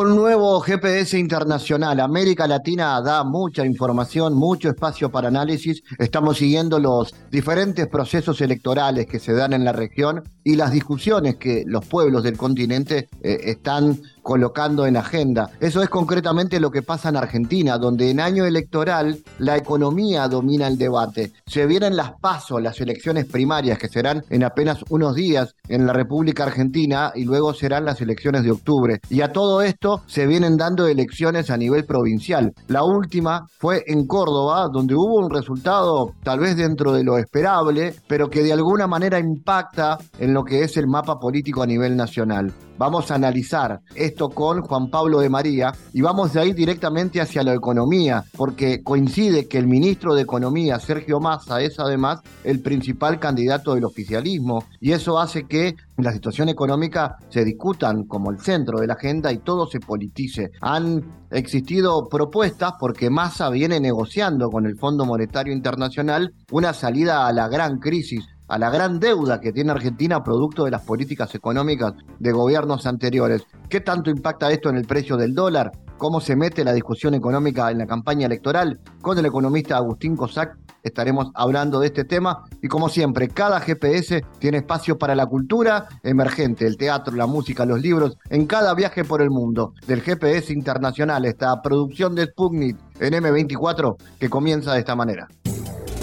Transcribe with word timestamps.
Un 0.00 0.14
nuevo 0.14 0.60
GPS 0.60 1.18
internacional. 1.18 1.98
América 1.98 2.46
Latina 2.46 3.00
da 3.00 3.24
mucha 3.24 3.66
información, 3.66 4.32
mucho 4.32 4.68
espacio 4.68 5.10
para 5.10 5.26
análisis. 5.26 5.82
Estamos 5.98 6.38
siguiendo 6.38 6.78
los 6.78 7.12
diferentes 7.32 7.88
procesos 7.88 8.40
electorales 8.40 9.06
que 9.08 9.18
se 9.18 9.32
dan 9.32 9.54
en 9.54 9.64
la 9.64 9.72
región 9.72 10.22
y 10.44 10.54
las 10.54 10.70
discusiones 10.70 11.34
que 11.34 11.64
los 11.66 11.84
pueblos 11.84 12.22
del 12.22 12.36
continente 12.36 13.08
eh, 13.22 13.40
están 13.46 14.00
colocando 14.28 14.84
en 14.84 14.98
agenda. 14.98 15.48
Eso 15.58 15.82
es 15.82 15.88
concretamente 15.88 16.60
lo 16.60 16.70
que 16.70 16.82
pasa 16.82 17.08
en 17.08 17.16
Argentina, 17.16 17.78
donde 17.78 18.10
en 18.10 18.20
año 18.20 18.44
electoral 18.44 19.16
la 19.38 19.56
economía 19.56 20.28
domina 20.28 20.66
el 20.66 20.76
debate. 20.76 21.32
Se 21.46 21.64
vienen 21.64 21.96
las 21.96 22.12
pasos, 22.20 22.60
las 22.60 22.78
elecciones 22.78 23.24
primarias, 23.24 23.78
que 23.78 23.88
serán 23.88 24.22
en 24.28 24.44
apenas 24.44 24.84
unos 24.90 25.14
días 25.14 25.54
en 25.66 25.86
la 25.86 25.94
República 25.94 26.44
Argentina 26.44 27.10
y 27.14 27.24
luego 27.24 27.54
serán 27.54 27.86
las 27.86 28.02
elecciones 28.02 28.42
de 28.42 28.50
octubre. 28.50 29.00
Y 29.08 29.22
a 29.22 29.32
todo 29.32 29.62
esto 29.62 30.02
se 30.06 30.26
vienen 30.26 30.58
dando 30.58 30.86
elecciones 30.86 31.48
a 31.48 31.56
nivel 31.56 31.86
provincial. 31.86 32.52
La 32.66 32.84
última 32.84 33.46
fue 33.58 33.82
en 33.86 34.06
Córdoba, 34.06 34.68
donde 34.70 34.94
hubo 34.94 35.24
un 35.24 35.30
resultado 35.30 36.12
tal 36.22 36.40
vez 36.40 36.54
dentro 36.54 36.92
de 36.92 37.02
lo 37.02 37.16
esperable, 37.16 37.94
pero 38.06 38.28
que 38.28 38.42
de 38.42 38.52
alguna 38.52 38.86
manera 38.86 39.18
impacta 39.18 39.96
en 40.18 40.34
lo 40.34 40.44
que 40.44 40.64
es 40.64 40.76
el 40.76 40.86
mapa 40.86 41.18
político 41.18 41.62
a 41.62 41.66
nivel 41.66 41.96
nacional. 41.96 42.52
Vamos 42.78 43.10
a 43.10 43.16
analizar 43.16 43.80
con 44.26 44.62
Juan 44.62 44.90
Pablo 44.90 45.20
de 45.20 45.28
María 45.28 45.72
y 45.92 46.00
vamos 46.00 46.32
de 46.32 46.40
ahí 46.40 46.52
directamente 46.52 47.20
hacia 47.20 47.44
la 47.44 47.54
economía, 47.54 48.24
porque 48.36 48.82
coincide 48.82 49.46
que 49.46 49.58
el 49.58 49.68
ministro 49.68 50.14
de 50.14 50.22
Economía, 50.22 50.80
Sergio 50.80 51.20
Massa, 51.20 51.60
es 51.60 51.78
además 51.78 52.20
el 52.42 52.60
principal 52.60 53.20
candidato 53.20 53.74
del 53.74 53.84
oficialismo 53.84 54.64
y 54.80 54.90
eso 54.90 55.20
hace 55.20 55.44
que 55.46 55.76
la 55.98 56.12
situación 56.12 56.48
económica 56.48 57.16
se 57.28 57.44
discutan 57.44 58.04
como 58.04 58.32
el 58.32 58.40
centro 58.40 58.80
de 58.80 58.88
la 58.88 58.94
agenda 58.94 59.32
y 59.32 59.38
todo 59.38 59.66
se 59.66 59.78
politice. 59.78 60.50
Han 60.60 61.04
existido 61.30 62.08
propuestas 62.08 62.72
porque 62.80 63.10
Massa 63.10 63.50
viene 63.50 63.78
negociando 63.78 64.50
con 64.50 64.66
el 64.66 64.76
Fondo 64.76 65.04
Monetario 65.04 65.52
Internacional 65.52 66.34
una 66.50 66.72
salida 66.72 67.26
a 67.26 67.32
la 67.32 67.48
gran 67.48 67.78
crisis 67.78 68.24
a 68.48 68.58
la 68.58 68.70
gran 68.70 68.98
deuda 68.98 69.40
que 69.40 69.52
tiene 69.52 69.70
Argentina 69.70 70.22
producto 70.24 70.64
de 70.64 70.70
las 70.70 70.82
políticas 70.82 71.34
económicas 71.34 71.94
de 72.18 72.32
gobiernos 72.32 72.86
anteriores. 72.86 73.44
¿Qué 73.68 73.80
tanto 73.80 74.10
impacta 74.10 74.50
esto 74.50 74.70
en 74.70 74.76
el 74.76 74.86
precio 74.86 75.16
del 75.16 75.34
dólar? 75.34 75.70
¿Cómo 75.98 76.20
se 76.20 76.36
mete 76.36 76.64
la 76.64 76.72
discusión 76.72 77.14
económica 77.14 77.70
en 77.70 77.78
la 77.78 77.86
campaña 77.86 78.26
electoral? 78.26 78.80
Con 79.02 79.18
el 79.18 79.26
economista 79.26 79.76
Agustín 79.76 80.16
Cosac 80.16 80.56
estaremos 80.82 81.30
hablando 81.34 81.80
de 81.80 81.88
este 81.88 82.04
tema 82.04 82.44
y 82.62 82.68
como 82.68 82.88
siempre, 82.88 83.28
cada 83.28 83.60
GPS 83.60 84.24
tiene 84.38 84.58
espacio 84.58 84.98
para 84.98 85.14
la 85.14 85.26
cultura 85.26 85.88
emergente, 86.02 86.66
el 86.66 86.76
teatro, 86.76 87.14
la 87.14 87.26
música, 87.26 87.66
los 87.66 87.80
libros, 87.80 88.16
en 88.30 88.46
cada 88.46 88.74
viaje 88.74 89.04
por 89.04 89.22
el 89.22 89.30
mundo. 89.30 89.74
Del 89.86 90.02
GPS 90.02 90.52
internacional, 90.52 91.24
esta 91.24 91.60
producción 91.62 92.14
de 92.14 92.26
Sputnik 92.26 92.76
en 93.00 93.14
M24 93.14 93.96
que 94.18 94.30
comienza 94.30 94.72
de 94.72 94.80
esta 94.80 94.96
manera. 94.96 95.28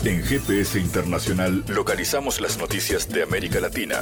En 0.06 0.22
GPS 0.22 0.80
Internacional 0.80 1.64
localizamos 1.68 2.40
las 2.40 2.60
noticias 2.60 3.10
de 3.10 3.24
América 3.24 3.60
Latina. 3.60 3.96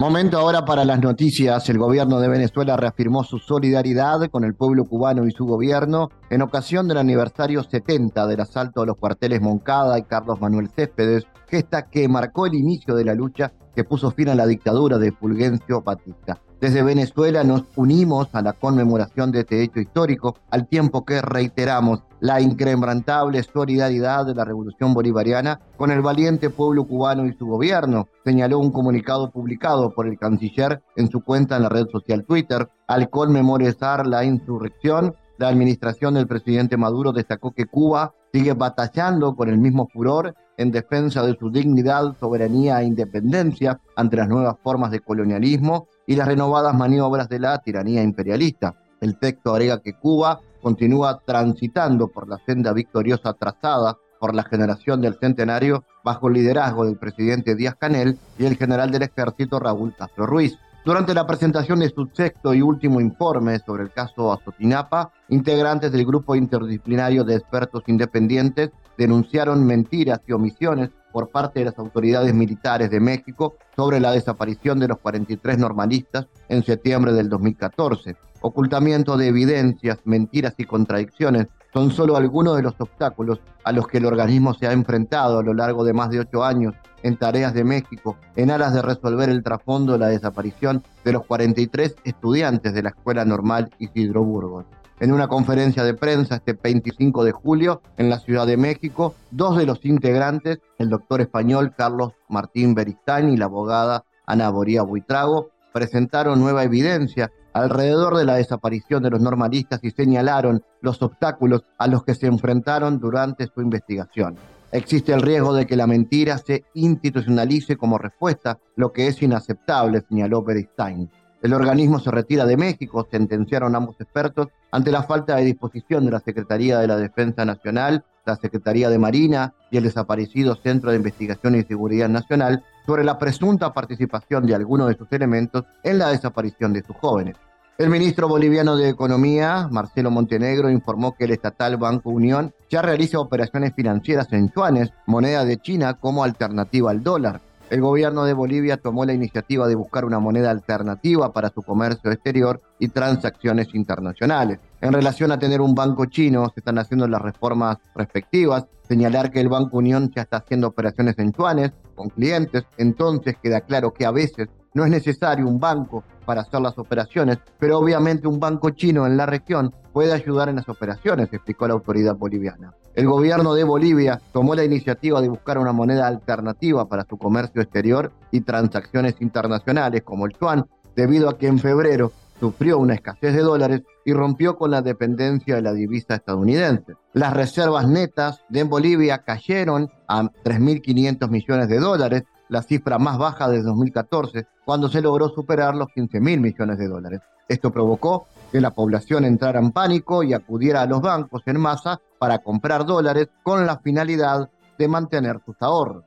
Momento 0.00 0.36
ahora 0.36 0.64
para 0.64 0.84
las 0.84 0.98
noticias. 1.00 1.68
El 1.68 1.78
gobierno 1.78 2.18
de 2.18 2.28
Venezuela 2.28 2.76
reafirmó 2.76 3.22
su 3.22 3.38
solidaridad 3.38 4.28
con 4.32 4.42
el 4.42 4.56
pueblo 4.56 4.84
cubano 4.84 5.24
y 5.24 5.30
su 5.30 5.44
gobierno 5.44 6.08
en 6.30 6.42
ocasión 6.42 6.88
del 6.88 6.98
aniversario 6.98 7.62
70 7.62 8.26
del 8.26 8.40
asalto 8.40 8.82
a 8.82 8.86
los 8.86 8.96
cuarteles 8.96 9.40
Moncada 9.40 9.96
y 9.96 10.02
Carlos 10.02 10.40
Manuel 10.40 10.70
Céspedes, 10.74 11.28
gesta 11.46 11.88
que 11.88 12.08
marcó 12.08 12.46
el 12.46 12.54
inicio 12.54 12.96
de 12.96 13.04
la 13.04 13.14
lucha 13.14 13.52
que 13.76 13.84
puso 13.84 14.10
fin 14.10 14.30
a 14.30 14.34
la 14.34 14.48
dictadura 14.48 14.98
de 14.98 15.12
Fulgencio 15.12 15.82
Batista. 15.82 16.40
Desde 16.60 16.82
Venezuela 16.82 17.44
nos 17.44 17.64
unimos 17.76 18.28
a 18.32 18.40
la 18.40 18.52
conmemoración 18.52 19.32
de 19.32 19.40
este 19.40 19.62
hecho 19.62 19.80
histórico, 19.80 20.36
al 20.50 20.66
tiempo 20.66 21.04
que 21.04 21.20
reiteramos 21.20 22.04
la 22.20 22.40
incrementable 22.40 23.42
solidaridad 23.42 24.24
de 24.24 24.34
la 24.34 24.46
revolución 24.46 24.94
bolivariana 24.94 25.60
con 25.76 25.90
el 25.90 26.00
valiente 26.00 26.48
pueblo 26.48 26.86
cubano 26.86 27.26
y 27.26 27.34
su 27.34 27.46
gobierno, 27.46 28.08
señaló 28.24 28.60
un 28.60 28.70
comunicado 28.70 29.30
publicado 29.30 29.92
por 29.92 30.06
el 30.06 30.18
canciller 30.18 30.82
en 30.96 31.10
su 31.10 31.22
cuenta 31.22 31.56
en 31.56 31.64
la 31.64 31.68
red 31.68 31.86
social 31.92 32.24
Twitter. 32.24 32.68
Al 32.86 33.10
conmemorar 33.10 34.06
la 34.06 34.24
insurrección, 34.24 35.14
la 35.36 35.48
administración 35.48 36.14
del 36.14 36.26
presidente 36.26 36.76
Maduro 36.76 37.12
destacó 37.12 37.52
que 37.52 37.66
Cuba 37.66 38.14
sigue 38.32 38.52
batallando 38.52 39.34
con 39.34 39.48
el 39.48 39.58
mismo 39.58 39.88
furor 39.92 40.34
en 40.56 40.70
defensa 40.70 41.24
de 41.26 41.36
su 41.36 41.50
dignidad, 41.50 42.16
soberanía 42.18 42.80
e 42.80 42.86
independencia 42.86 43.80
ante 43.96 44.16
las 44.16 44.28
nuevas 44.28 44.56
formas 44.62 44.90
de 44.92 45.00
colonialismo 45.00 45.88
y 46.06 46.16
las 46.16 46.28
renovadas 46.28 46.74
maniobras 46.74 47.28
de 47.28 47.38
la 47.38 47.58
tiranía 47.58 48.02
imperialista. 48.02 48.74
El 49.00 49.18
texto 49.18 49.52
agrega 49.52 49.80
que 49.80 49.94
Cuba 49.94 50.40
continúa 50.62 51.20
transitando 51.24 52.08
por 52.08 52.28
la 52.28 52.38
senda 52.46 52.72
victoriosa 52.72 53.34
trazada 53.34 53.96
por 54.18 54.34
la 54.34 54.44
generación 54.44 55.02
del 55.02 55.18
centenario 55.20 55.84
bajo 56.02 56.28
el 56.28 56.34
liderazgo 56.34 56.86
del 56.86 56.96
presidente 56.96 57.54
Díaz 57.54 57.74
Canel 57.78 58.18
y 58.38 58.46
el 58.46 58.56
general 58.56 58.90
del 58.90 59.02
ejército 59.02 59.58
Raúl 59.60 59.94
Castro 59.94 60.26
Ruiz. 60.26 60.56
Durante 60.84 61.14
la 61.14 61.26
presentación 61.26 61.80
de 61.80 61.88
su 61.88 62.08
sexto 62.12 62.52
y 62.52 62.60
último 62.60 63.00
informe 63.00 63.58
sobre 63.58 63.84
el 63.84 63.90
caso 63.90 64.32
Azotinapa, 64.32 65.12
integrantes 65.28 65.92
del 65.92 66.04
grupo 66.04 66.34
interdisciplinario 66.34 67.24
de 67.24 67.36
expertos 67.36 67.82
independientes 67.86 68.70
denunciaron 68.98 69.64
mentiras 69.64 70.20
y 70.26 70.32
omisiones 70.32 70.90
por 71.14 71.28
parte 71.28 71.60
de 71.60 71.66
las 71.66 71.78
autoridades 71.78 72.34
militares 72.34 72.90
de 72.90 72.98
México 72.98 73.54
sobre 73.76 74.00
la 74.00 74.10
desaparición 74.10 74.80
de 74.80 74.88
los 74.88 74.98
43 74.98 75.58
normalistas 75.58 76.26
en 76.48 76.64
septiembre 76.64 77.12
del 77.12 77.28
2014. 77.28 78.16
Ocultamiento 78.40 79.16
de 79.16 79.28
evidencias, 79.28 80.00
mentiras 80.04 80.54
y 80.58 80.64
contradicciones 80.64 81.46
son 81.72 81.92
solo 81.92 82.16
algunos 82.16 82.56
de 82.56 82.62
los 82.62 82.74
obstáculos 82.80 83.38
a 83.62 83.70
los 83.70 83.86
que 83.86 83.98
el 83.98 84.06
organismo 84.06 84.54
se 84.54 84.66
ha 84.66 84.72
enfrentado 84.72 85.38
a 85.38 85.44
lo 85.44 85.54
largo 85.54 85.84
de 85.84 85.92
más 85.92 86.10
de 86.10 86.18
ocho 86.18 86.42
años 86.42 86.74
en 87.04 87.16
tareas 87.16 87.54
de 87.54 87.62
México 87.62 88.16
en 88.34 88.50
aras 88.50 88.74
de 88.74 88.82
resolver 88.82 89.28
el 89.28 89.44
trasfondo 89.44 89.92
de 89.92 90.00
la 90.00 90.08
desaparición 90.08 90.82
de 91.04 91.12
los 91.12 91.24
43 91.26 91.94
estudiantes 92.02 92.74
de 92.74 92.82
la 92.82 92.88
Escuela 92.88 93.24
Normal 93.24 93.70
Isidro 93.78 94.24
Burgos 94.24 94.64
en 95.00 95.12
una 95.12 95.28
conferencia 95.28 95.84
de 95.84 95.94
prensa 95.94 96.36
este 96.36 96.52
25 96.52 97.24
de 97.24 97.32
julio 97.32 97.82
en 97.96 98.10
la 98.10 98.18
Ciudad 98.18 98.46
de 98.46 98.56
México. 98.56 99.14
Dos 99.30 99.56
de 99.56 99.66
los 99.66 99.84
integrantes, 99.84 100.60
el 100.78 100.90
doctor 100.90 101.20
español 101.20 101.74
Carlos 101.76 102.12
Martín 102.28 102.74
Beristain 102.74 103.30
y 103.30 103.36
la 103.36 103.46
abogada 103.46 104.04
Ana 104.26 104.50
Boría 104.50 104.82
Buitrago, 104.82 105.50
presentaron 105.72 106.38
nueva 106.38 106.64
evidencia 106.64 107.30
alrededor 107.52 108.16
de 108.16 108.24
la 108.24 108.36
desaparición 108.36 109.02
de 109.02 109.10
los 109.10 109.20
normalistas 109.20 109.80
y 109.82 109.90
señalaron 109.90 110.62
los 110.80 111.02
obstáculos 111.02 111.62
a 111.78 111.86
los 111.86 112.04
que 112.04 112.14
se 112.14 112.26
enfrentaron 112.26 112.98
durante 112.98 113.46
su 113.46 113.60
investigación. 113.60 114.36
Existe 114.72 115.12
el 115.12 115.22
riesgo 115.22 115.54
de 115.54 115.66
que 115.66 115.76
la 115.76 115.86
mentira 115.86 116.36
se 116.38 116.64
institucionalice 116.74 117.76
como 117.76 117.96
respuesta, 117.96 118.58
lo 118.74 118.92
que 118.92 119.06
es 119.06 119.22
inaceptable, 119.22 120.02
señaló 120.08 120.42
Beristain. 120.42 121.08
El 121.42 121.52
organismo 121.52 122.00
se 122.00 122.10
retira 122.10 122.44
de 122.44 122.56
México, 122.56 123.06
sentenciaron 123.08 123.76
ambos 123.76 124.00
expertos, 124.00 124.48
ante 124.74 124.90
la 124.90 125.04
falta 125.04 125.36
de 125.36 125.44
disposición 125.44 126.04
de 126.04 126.10
la 126.10 126.18
Secretaría 126.18 126.80
de 126.80 126.88
la 126.88 126.96
Defensa 126.96 127.44
Nacional, 127.44 128.04
la 128.26 128.34
Secretaría 128.34 128.90
de 128.90 128.98
Marina 128.98 129.54
y 129.70 129.76
el 129.76 129.84
desaparecido 129.84 130.56
Centro 130.56 130.90
de 130.90 130.96
Investigación 130.96 131.54
y 131.54 131.62
Seguridad 131.62 132.08
Nacional 132.08 132.64
sobre 132.84 133.04
la 133.04 133.16
presunta 133.16 133.72
participación 133.72 134.46
de 134.46 134.56
algunos 134.56 134.88
de 134.88 134.96
sus 134.96 135.06
elementos 135.12 135.62
en 135.84 135.98
la 135.98 136.08
desaparición 136.08 136.72
de 136.72 136.82
sus 136.82 136.96
jóvenes. 136.96 137.36
El 137.78 137.88
ministro 137.88 138.26
boliviano 138.26 138.76
de 138.76 138.88
Economía, 138.88 139.68
Marcelo 139.70 140.10
Montenegro, 140.10 140.68
informó 140.68 141.14
que 141.16 141.26
el 141.26 141.30
estatal 141.30 141.76
Banco 141.76 142.10
Unión 142.10 142.52
ya 142.68 142.82
realiza 142.82 143.20
operaciones 143.20 143.74
financieras 143.76 144.26
en 144.32 144.50
yuanes, 144.50 144.90
moneda 145.06 145.44
de 145.44 145.56
China, 145.58 145.94
como 145.94 146.24
alternativa 146.24 146.90
al 146.90 147.04
dólar. 147.04 147.40
El 147.70 147.80
gobierno 147.80 148.24
de 148.24 148.34
Bolivia 148.34 148.76
tomó 148.76 149.04
la 149.04 149.14
iniciativa 149.14 149.66
de 149.66 149.74
buscar 149.74 150.04
una 150.04 150.18
moneda 150.18 150.50
alternativa 150.50 151.32
para 151.32 151.48
su 151.48 151.62
comercio 151.62 152.12
exterior 152.12 152.60
y 152.78 152.88
transacciones 152.88 153.74
internacionales. 153.74 154.60
En 154.80 154.92
relación 154.92 155.32
a 155.32 155.38
tener 155.38 155.60
un 155.60 155.74
banco 155.74 156.06
chino, 156.06 156.46
se 156.52 156.60
están 156.60 156.78
haciendo 156.78 157.08
las 157.08 157.22
reformas 157.22 157.78
respectivas. 157.94 158.66
Señalar 158.86 159.30
que 159.30 159.40
el 159.40 159.48
Banco 159.48 159.78
Unión 159.78 160.10
ya 160.14 160.22
está 160.22 160.38
haciendo 160.38 160.68
operaciones 160.68 161.18
en 161.18 161.32
yuanes 161.32 161.72
con 161.94 162.10
clientes, 162.10 162.64
entonces 162.76 163.36
queda 163.42 163.62
claro 163.62 163.94
que 163.94 164.04
a 164.04 164.10
veces 164.10 164.48
no 164.74 164.84
es 164.84 164.90
necesario 164.90 165.46
un 165.46 165.58
banco 165.58 166.04
para 166.26 166.42
hacer 166.42 166.60
las 166.60 166.76
operaciones, 166.78 167.38
pero 167.58 167.78
obviamente 167.78 168.26
un 168.26 168.40
banco 168.40 168.70
chino 168.70 169.06
en 169.06 169.16
la 169.16 169.24
región 169.24 169.72
puede 169.92 170.12
ayudar 170.12 170.48
en 170.48 170.56
las 170.56 170.68
operaciones, 170.68 171.32
explicó 171.32 171.66
la 171.68 171.74
autoridad 171.74 172.16
boliviana. 172.16 172.74
El 172.94 173.06
gobierno 173.06 173.54
de 173.54 173.64
Bolivia 173.64 174.20
tomó 174.32 174.54
la 174.54 174.64
iniciativa 174.64 175.20
de 175.20 175.28
buscar 175.28 175.58
una 175.58 175.72
moneda 175.72 176.06
alternativa 176.06 176.88
para 176.88 177.06
su 177.08 177.16
comercio 177.16 177.62
exterior 177.62 178.12
y 178.30 178.40
transacciones 178.40 179.14
internacionales 179.20 180.02
como 180.02 180.26
el 180.26 180.34
yuan, 180.40 180.66
debido 180.96 181.28
a 181.28 181.38
que 181.38 181.46
en 181.46 181.58
febrero 181.58 182.12
sufrió 182.38 182.78
una 182.78 182.94
escasez 182.94 183.34
de 183.34 183.42
dólares 183.42 183.82
y 184.04 184.12
rompió 184.12 184.56
con 184.56 184.70
la 184.70 184.82
dependencia 184.82 185.56
de 185.56 185.62
la 185.62 185.72
divisa 185.72 186.14
estadounidense. 186.14 186.94
Las 187.12 187.32
reservas 187.34 187.88
netas 187.88 188.42
de 188.48 188.64
Bolivia 188.64 189.18
cayeron 189.18 189.90
a 190.08 190.22
3.500 190.22 191.28
millones 191.28 191.68
de 191.68 191.78
dólares, 191.78 192.24
la 192.48 192.62
cifra 192.62 192.98
más 192.98 193.18
baja 193.18 193.48
desde 193.48 193.64
2014, 193.64 194.46
cuando 194.64 194.88
se 194.88 195.00
logró 195.00 195.28
superar 195.28 195.74
los 195.74 195.88
15.000 195.88 196.40
millones 196.40 196.78
de 196.78 196.88
dólares. 196.88 197.20
Esto 197.48 197.70
provocó 197.70 198.26
que 198.52 198.60
la 198.60 198.70
población 198.70 199.24
entrara 199.24 199.60
en 199.60 199.72
pánico 199.72 200.22
y 200.22 200.32
acudiera 200.32 200.82
a 200.82 200.86
los 200.86 201.00
bancos 201.00 201.42
en 201.46 201.60
masa 201.60 202.00
para 202.18 202.38
comprar 202.38 202.86
dólares 202.86 203.28
con 203.42 203.66
la 203.66 203.78
finalidad 203.78 204.48
de 204.78 204.88
mantener 204.88 205.40
sus 205.44 205.56
ahorros. 205.60 206.04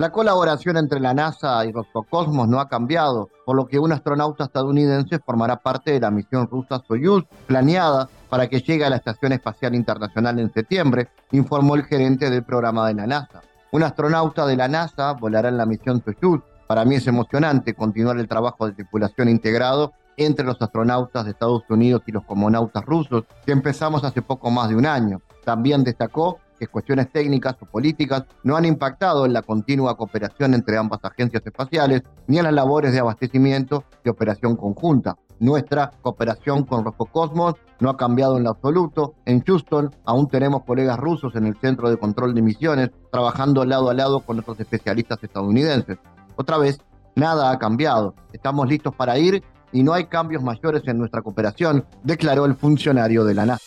La 0.00 0.10
colaboración 0.10 0.78
entre 0.78 0.98
la 0.98 1.12
NASA 1.12 1.62
y 1.66 1.72
Roscosmos 1.72 2.48
no 2.48 2.58
ha 2.58 2.70
cambiado, 2.70 3.28
por 3.44 3.54
lo 3.54 3.66
que 3.66 3.78
un 3.78 3.92
astronauta 3.92 4.44
estadounidense 4.44 5.18
formará 5.18 5.56
parte 5.56 5.92
de 5.92 6.00
la 6.00 6.10
misión 6.10 6.48
rusa 6.48 6.82
Soyuz, 6.88 7.26
planeada 7.46 8.08
para 8.30 8.48
que 8.48 8.62
llegue 8.62 8.86
a 8.86 8.88
la 8.88 8.96
Estación 8.96 9.32
Espacial 9.32 9.74
Internacional 9.74 10.38
en 10.38 10.50
septiembre, 10.54 11.08
informó 11.32 11.74
el 11.74 11.84
gerente 11.84 12.30
del 12.30 12.44
programa 12.44 12.88
de 12.88 12.94
la 12.94 13.06
NASA. 13.06 13.42
Un 13.72 13.82
astronauta 13.82 14.46
de 14.46 14.56
la 14.56 14.68
NASA 14.68 15.12
volará 15.12 15.50
en 15.50 15.58
la 15.58 15.66
misión 15.66 16.02
Soyuz. 16.02 16.40
Para 16.66 16.86
mí 16.86 16.94
es 16.94 17.06
emocionante 17.06 17.74
continuar 17.74 18.18
el 18.18 18.26
trabajo 18.26 18.66
de 18.66 18.72
tripulación 18.72 19.28
integrado 19.28 19.92
entre 20.16 20.46
los 20.46 20.62
astronautas 20.62 21.26
de 21.26 21.32
Estados 21.32 21.64
Unidos 21.68 22.04
y 22.06 22.12
los 22.12 22.24
comonautas 22.24 22.86
rusos, 22.86 23.24
que 23.44 23.52
empezamos 23.52 24.02
hace 24.02 24.22
poco 24.22 24.50
más 24.50 24.70
de 24.70 24.76
un 24.76 24.86
año. 24.86 25.20
También 25.44 25.84
destacó 25.84 26.38
que 26.60 26.68
cuestiones 26.68 27.10
técnicas 27.10 27.56
o 27.60 27.66
políticas 27.66 28.24
no 28.44 28.54
han 28.54 28.66
impactado 28.66 29.24
en 29.24 29.32
la 29.32 29.40
continua 29.40 29.96
cooperación 29.96 30.52
entre 30.52 30.76
ambas 30.76 31.00
agencias 31.02 31.42
espaciales 31.44 32.02
ni 32.26 32.36
en 32.36 32.44
las 32.44 32.52
labores 32.52 32.92
de 32.92 33.00
abastecimiento 33.00 33.84
y 34.04 34.10
operación 34.10 34.56
conjunta. 34.56 35.16
Nuestra 35.38 35.90
cooperación 36.02 36.64
con 36.64 36.84
Roscosmos 36.84 37.54
no 37.80 37.88
ha 37.88 37.96
cambiado 37.96 38.36
en 38.36 38.44
lo 38.44 38.50
absoluto. 38.50 39.14
En 39.24 39.42
Houston 39.42 39.90
aún 40.04 40.28
tenemos 40.28 40.64
colegas 40.64 40.98
rusos 40.98 41.34
en 41.34 41.46
el 41.46 41.56
Centro 41.56 41.88
de 41.88 41.96
Control 41.96 42.34
de 42.34 42.42
Misiones 42.42 42.90
trabajando 43.10 43.64
lado 43.64 43.88
a 43.88 43.94
lado 43.94 44.20
con 44.20 44.36
nuestros 44.36 44.60
especialistas 44.60 45.18
estadounidenses. 45.22 45.96
Otra 46.36 46.58
vez, 46.58 46.78
nada 47.16 47.50
ha 47.50 47.58
cambiado. 47.58 48.14
Estamos 48.34 48.68
listos 48.68 48.94
para 48.94 49.18
ir 49.18 49.42
y 49.72 49.82
no 49.82 49.94
hay 49.94 50.04
cambios 50.04 50.42
mayores 50.42 50.86
en 50.86 50.98
nuestra 50.98 51.22
cooperación, 51.22 51.86
declaró 52.02 52.44
el 52.44 52.54
funcionario 52.54 53.24
de 53.24 53.34
la 53.34 53.46
NASA. 53.46 53.64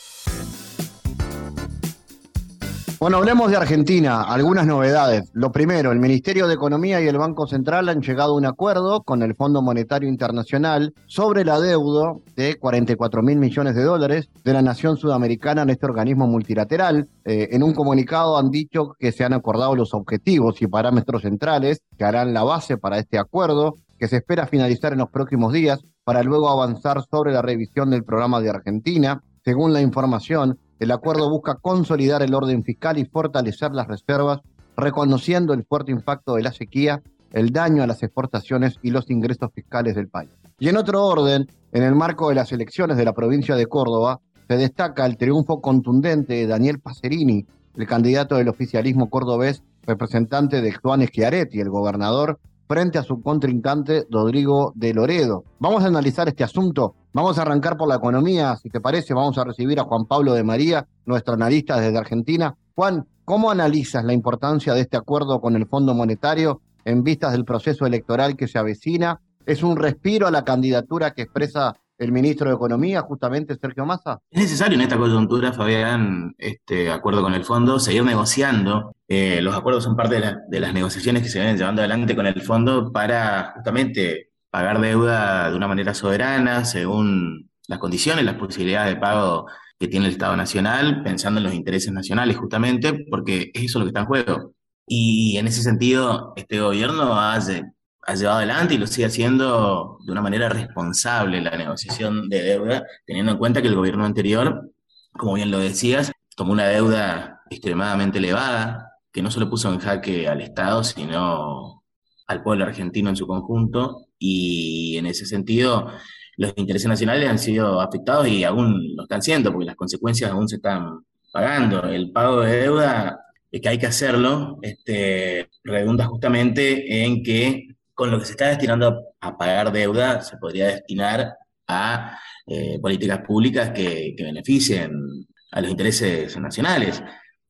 Bueno, 3.04 3.18
hablemos 3.18 3.52
de 3.52 3.58
Argentina, 3.58 4.22
algunas 4.22 4.66
novedades. 4.66 5.30
Lo 5.34 5.52
primero, 5.52 5.92
el 5.92 6.00
Ministerio 6.00 6.48
de 6.48 6.54
Economía 6.54 7.02
y 7.02 7.08
el 7.10 7.18
Banco 7.18 7.46
Central 7.48 7.90
han 7.90 8.02
llegado 8.02 8.32
a 8.32 8.38
un 8.38 8.46
acuerdo 8.46 9.04
con 9.04 9.22
el 9.24 9.36
Fondo 9.36 9.62
Monetario 9.62 10.08
Internacional 10.08 10.94
sobre 11.06 11.44
la 11.44 11.60
deuda 11.60 12.14
de 12.38 12.56
44 12.56 13.22
mil 13.22 13.40
millones 13.40 13.76
de 13.76 13.84
dólares 13.84 14.30
de 14.46 14.54
la 14.54 14.62
nación 14.62 14.96
sudamericana 14.96 15.64
en 15.64 15.72
este 15.72 15.86
organismo 15.86 16.28
multilateral. 16.28 17.10
Eh, 17.26 17.50
en 17.52 17.64
un 17.64 17.74
comunicado 17.74 18.38
han 18.38 18.50
dicho 18.50 18.96
que 18.98 19.12
se 19.12 19.26
han 19.26 19.34
acordado 19.34 19.76
los 19.76 19.94
objetivos 19.94 20.62
y 20.62 20.68
parámetros 20.68 21.24
centrales 21.24 21.82
que 21.98 22.06
harán 22.06 22.34
la 22.34 22.46
base 22.46 22.78
para 22.78 23.00
este 23.00 23.20
acuerdo, 23.20 23.80
que 24.00 24.08
se 24.08 24.16
espera 24.16 24.48
finalizar 24.48 24.94
en 24.94 25.00
los 25.00 25.10
próximos 25.10 25.52
días 25.52 25.82
para 26.06 26.24
luego 26.24 26.50
avanzar 26.50 27.04
sobre 27.12 27.34
la 27.34 27.42
revisión 27.42 27.90
del 27.90 28.06
programa 28.06 28.40
de 28.40 28.50
Argentina. 28.50 29.22
Según 29.44 29.74
la 29.74 29.82
información, 29.82 30.58
el 30.80 30.92
acuerdo 30.92 31.30
busca 31.30 31.56
consolidar 31.56 32.22
el 32.22 32.34
orden 32.34 32.64
fiscal 32.64 32.98
y 32.98 33.06
fortalecer 33.06 33.72
las 33.72 33.88
reservas, 33.88 34.42
reconociendo 34.76 35.54
el 35.54 35.66
fuerte 35.66 35.92
impacto 35.92 36.36
de 36.36 36.44
la 36.44 36.52
sequía, 36.52 37.02
el 37.32 37.52
daño 37.52 37.84
a 37.84 37.88
las 37.88 38.04
exportaciones 38.04 38.78
y 38.82 38.92
los 38.92 39.10
ingresos 39.10 39.52
fiscales 39.54 39.96
del 39.96 40.08
país. 40.08 40.30
Y 40.60 40.70
en 40.70 40.78
otro 40.78 41.06
orden, 41.06 41.48
en 41.72 41.84
el 41.84 41.96
marco 41.96 42.30
de 42.30 42.36
las 42.36 42.52
elecciones 42.52 42.98
de 42.98 43.06
la 43.06 43.14
provincia 43.14 43.56
de 43.56 43.66
Córdoba, 43.66 44.20
se 44.48 44.58
destaca 44.58 45.06
el 45.06 45.18
triunfo 45.18 45.62
contundente 45.62 46.34
de 46.34 46.48
Daniel 46.48 46.80
Pacerini, 46.80 47.46
el 47.76 47.88
candidato 47.88 48.36
del 48.36 48.50
oficialismo 48.50 49.10
cordobés, 49.10 49.64
representante 49.86 50.62
de 50.62 50.74
Juan 50.74 51.06
Schiaretti, 51.06 51.60
el 51.60 51.70
gobernador, 51.70 52.40
frente 52.74 52.98
a 52.98 53.04
su 53.04 53.22
contrincante 53.22 54.08
Rodrigo 54.10 54.74
de 54.74 54.96
Loredo. 54.96 55.44
Vamos 55.60 55.84
a 55.84 55.88
analizar 55.90 56.28
este 56.28 56.44
asunto. 56.44 56.96
Vamos 57.14 57.38
a 57.38 57.44
arrancar 57.44 57.78
por 57.78 57.88
la 57.88 57.98
economía, 57.98 58.56
si 58.56 58.68
te 58.68 58.82
parece, 58.82 59.14
vamos 59.14 59.38
a 59.38 59.44
recibir 59.44 59.80
a 59.80 59.84
Juan 59.84 60.08
Pablo 60.08 60.34
de 60.34 60.44
María, 60.44 60.88
nuestro 61.06 61.36
analista 61.36 61.80
desde 61.80 62.00
Argentina. 62.00 62.56
Juan, 62.74 63.06
¿cómo 63.26 63.52
analizas 63.52 64.04
la 64.04 64.14
importancia 64.14 64.74
de 64.74 64.82
este 64.82 64.98
acuerdo 64.98 65.40
con 65.40 65.56
el 65.56 65.68
Fondo 65.68 65.94
Monetario 65.94 66.62
en 66.84 67.04
vistas 67.04 67.34
del 67.34 67.46
proceso 67.46 67.86
electoral 67.86 68.36
que 68.36 68.48
se 68.48 68.58
avecina? 68.58 69.22
¿Es 69.46 69.62
un 69.62 69.78
respiro 69.78 70.26
a 70.26 70.32
la 70.32 70.44
candidatura 70.44 71.12
que 71.12 71.22
expresa 71.22 71.76
el 72.04 72.12
ministro 72.12 72.50
de 72.50 72.56
Economía, 72.56 73.02
justamente 73.02 73.56
Sergio 73.56 73.86
Massa? 73.86 74.20
Es 74.30 74.42
necesario 74.42 74.76
en 74.76 74.82
esta 74.82 74.98
coyuntura, 74.98 75.54
Fabián, 75.54 76.36
este 76.38 76.92
acuerdo 76.92 77.22
con 77.22 77.34
el 77.34 77.46
fondo, 77.46 77.80
seguir 77.80 78.04
negociando. 78.04 78.96
Eh, 79.08 79.42
los 79.42 79.56
acuerdos 79.56 79.84
son 79.84 79.96
parte 79.96 80.22
de, 80.50 80.60
las 80.60 80.74
negociaciones 80.74 81.24
que 81.24 81.30
se 81.30 81.40
vienen 81.40 81.58
llevando 81.58 81.82
adelante 81.82 82.16
con 82.16 82.28
el 82.28 82.42
fondo 82.42 82.92
para 82.92 83.54
justamente 83.56 84.32
pagar 84.50 84.80
deuda 84.80 85.50
de 85.50 85.56
una 85.56 85.68
manera 85.68 85.94
soberana, 85.94 86.66
según 86.66 87.50
las 87.68 87.80
condiciones, 87.80 88.26
las 88.26 88.36
posibilidades 88.36 88.94
de 88.94 89.00
pago 89.00 89.48
que 89.80 89.88
tiene 89.88 90.06
el 90.06 90.12
Estado 90.14 90.36
Nacional, 90.38 91.02
pensando 91.04 91.40
en 91.40 91.46
los 91.46 91.54
intereses 91.54 91.92
nacionales 91.92 92.38
justamente, 92.38 93.06
porque 93.10 93.52
es 93.54 93.64
eso 93.64 93.80
lo 93.80 93.86
que 93.86 93.90
está 93.90 94.02
en 94.02 94.06
juego. 94.06 94.54
Y 94.88 95.38
en 95.38 95.48
ese 95.48 95.62
sentido, 95.62 96.34
este 96.36 96.60
gobierno 96.60 97.20
hace 97.20 97.73
ha 98.06 98.16
llevado 98.16 98.38
adelante 98.38 98.74
y 98.74 98.78
lo 98.78 98.88
sigue 98.88 99.08
haciendo 99.08 99.98
de 100.06 100.12
una 100.12 100.22
manera 100.22 100.50
responsable 100.50 101.42
la 101.42 101.58
negociación 101.58 102.30
de 102.30 102.42
deuda, 102.42 102.84
teniendo 103.06 103.32
en 103.32 103.38
cuenta 103.38 103.62
que 103.62 103.68
el 103.68 103.76
gobierno 103.76 104.06
anterior, 104.06 104.72
como 105.14 105.34
bien 105.34 105.52
lo 105.52 105.60
decías, 105.60 106.12
tomó 106.36 106.54
una 106.54 106.68
deuda 106.68 107.42
extremadamente 107.50 108.18
elevada, 108.18 108.90
que 109.12 109.22
no 109.22 109.32
solo 109.32 109.50
puso 109.50 109.72
en 109.72 109.80
jaque 109.80 110.28
al 110.28 110.42
Estado, 110.42 110.84
sino 110.84 111.84
al 112.28 112.44
pueblo 112.44 112.66
argentino 112.66 113.10
en 113.10 113.16
su 113.16 113.28
conjunto, 113.28 114.08
y 114.18 114.98
en 114.98 115.06
ese 115.06 115.26
sentido 115.26 115.90
los 116.38 116.54
intereses 116.56 116.88
nacionales 116.88 117.30
han 117.30 117.40
sido 117.40 117.80
afectados 117.80 118.28
y 118.28 118.44
aún 118.44 118.96
lo 118.96 119.04
están 119.04 119.22
siendo, 119.22 119.52
porque 119.52 119.68
las 119.68 119.76
consecuencias 119.76 120.32
aún 120.32 120.48
se 120.48 120.56
están 120.56 121.06
pagando. 121.32 121.84
El 121.84 122.12
pago 122.12 122.42
de 122.42 122.56
deuda, 122.58 123.20
que 123.52 123.70
hay 123.70 123.78
que 123.78 123.86
hacerlo, 123.86 124.58
este, 124.62 125.50
redunda 125.64 126.06
justamente 126.06 127.04
en 127.06 127.24
que 127.24 127.73
con 127.94 128.12
lo 128.12 128.20
que 128.20 128.26
se 128.26 128.32
está 128.32 128.48
destinando 128.48 129.14
a 129.22 129.38
pagar 129.38 129.72
deuda 129.72 130.22
se 130.22 130.38
podría 130.38 130.68
destinar 130.68 131.36
a 131.68 132.20
eh, 132.46 132.80
políticas 132.82 133.20
públicas 133.20 133.72
que, 133.72 134.16
beneficien 134.18 135.28
a 135.52 135.62
los 135.62 135.72
intereses 135.72 136.38
nacionales. 136.38 137.02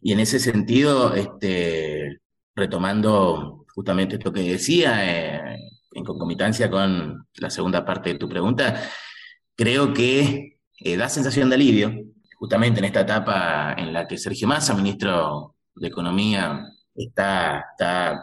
Y 0.01 0.11
en 0.11 0.19
ese 0.19 0.39
sentido, 0.39 1.13
este, 1.15 2.19
retomando 2.55 3.65
justamente 3.73 4.15
esto 4.15 4.33
que 4.33 4.41
decía, 4.41 5.55
eh, 5.55 5.57
en 5.93 6.03
concomitancia 6.03 6.69
con 6.69 7.27
la 7.35 7.49
segunda 7.49 7.85
parte 7.85 8.13
de 8.13 8.19
tu 8.19 8.27
pregunta, 8.29 8.81
creo 9.55 9.93
que 9.93 10.57
eh, 10.79 10.97
da 10.97 11.09
sensación 11.09 11.49
de 11.49 11.55
alivio, 11.55 11.93
justamente 12.37 12.79
en 12.79 12.85
esta 12.85 13.01
etapa 13.01 13.73
en 13.77 13.93
la 13.93 14.07
que 14.07 14.17
Sergio 14.17 14.47
Massa, 14.47 14.75
ministro 14.75 15.55
de 15.75 15.87
Economía, 15.87 16.67
está, 16.95 17.65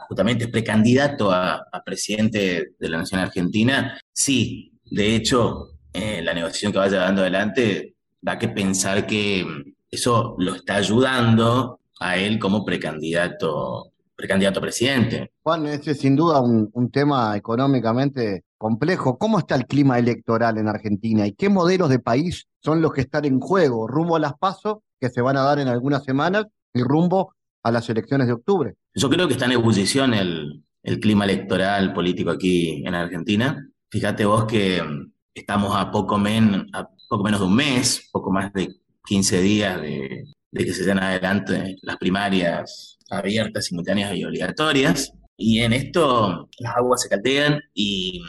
justamente 0.09 0.49
precandidato 0.49 1.31
a, 1.33 1.67
presidente 1.85 2.73
de 2.79 2.89
la 2.89 2.99
Nación 2.99 3.21
Argentina, 3.21 3.99
sí, 4.13 4.73
de 4.85 5.17
hecho, 5.17 5.79
eh, 5.93 6.21
la 6.23 6.35
negociación 6.35 6.73
que 6.73 6.79
vaya 6.79 6.99
dando 6.99 7.23
adelante 7.23 7.97
da 8.21 8.39
que 8.39 8.49
pensar 8.49 9.07
que 9.07 9.45
eso 9.91 10.37
lo 10.39 10.55
está 10.55 10.77
ayudando 10.77 11.81
a 11.99 12.17
él 12.17 12.39
como 12.39 12.65
precandidato, 12.65 13.93
precandidato 14.15 14.61
a 14.61 14.63
presidente. 14.63 15.33
Juan, 15.43 15.67
ese 15.67 15.93
es 15.93 16.01
sin 16.01 16.15
duda 16.15 16.41
un, 16.41 16.71
un 16.73 16.91
tema 16.91 17.37
económicamente 17.37 18.45
complejo. 18.57 19.19
¿Cómo 19.19 19.39
está 19.39 19.55
el 19.55 19.67
clima 19.67 19.99
electoral 19.99 20.59
en 20.59 20.69
Argentina 20.69 21.27
y 21.27 21.33
qué 21.33 21.49
modelos 21.49 21.89
de 21.89 21.99
país 21.99 22.47
son 22.63 22.83
los 22.83 22.93
que 22.93 23.01
están 23.01 23.25
en 23.25 23.41
juego 23.41 23.89
rumbo 23.89 24.17
a 24.17 24.21
las 24.21 24.35
pasos 24.35 24.79
que 25.01 25.09
se 25.09 25.23
van 25.23 25.37
a 25.37 25.43
dar 25.43 25.59
en 25.59 25.69
algunas 25.69 26.05
semanas 26.05 26.47
y 26.75 26.83
rumbo 26.83 27.35
a 27.63 27.71
las 27.71 27.89
elecciones 27.89 28.27
de 28.27 28.33
octubre. 28.35 28.75
Yo 28.95 29.09
creo 29.11 29.27
que 29.27 29.35
está 29.35 29.47
en 29.47 29.53
ebullición 29.53 30.15
el, 30.15 30.65
clima 31.01 31.25
electoral 31.25 31.93
político 31.93 32.31
aquí 32.31 32.83
en 32.87 32.95
Argentina. 32.95 33.69
Fíjate 33.91 34.25
vos 34.25 34.47
que 34.47 34.83
mm, 34.83 35.13
estamos 35.35 35.77
a 35.77 35.91
poco, 35.91 36.19
men, 36.19 36.67
a 36.73 36.89
poco 37.09 37.23
menos 37.23 37.41
de 37.41 37.47
un 37.47 37.55
mes, 37.55 38.09
poco 38.11 38.31
más 38.31 38.53
de 38.53 38.69
15 39.07 39.41
días 39.43 39.81
de, 39.81 40.25
que 40.53 40.73
se 40.73 40.85
den 40.85 40.99
adelante 40.99 41.77
las 41.83 41.97
primarias 41.97 42.99
abiertas, 43.11 43.67
simultáneas 43.67 44.15
y 44.15 44.25
obligatorias. 44.25 45.13
Y 45.37 45.61
en 45.61 45.73
esto 45.73 46.49
las 46.59 46.77
aguas 46.77 47.03
se 47.03 47.09
caldean 47.09 47.61
y 47.75 48.23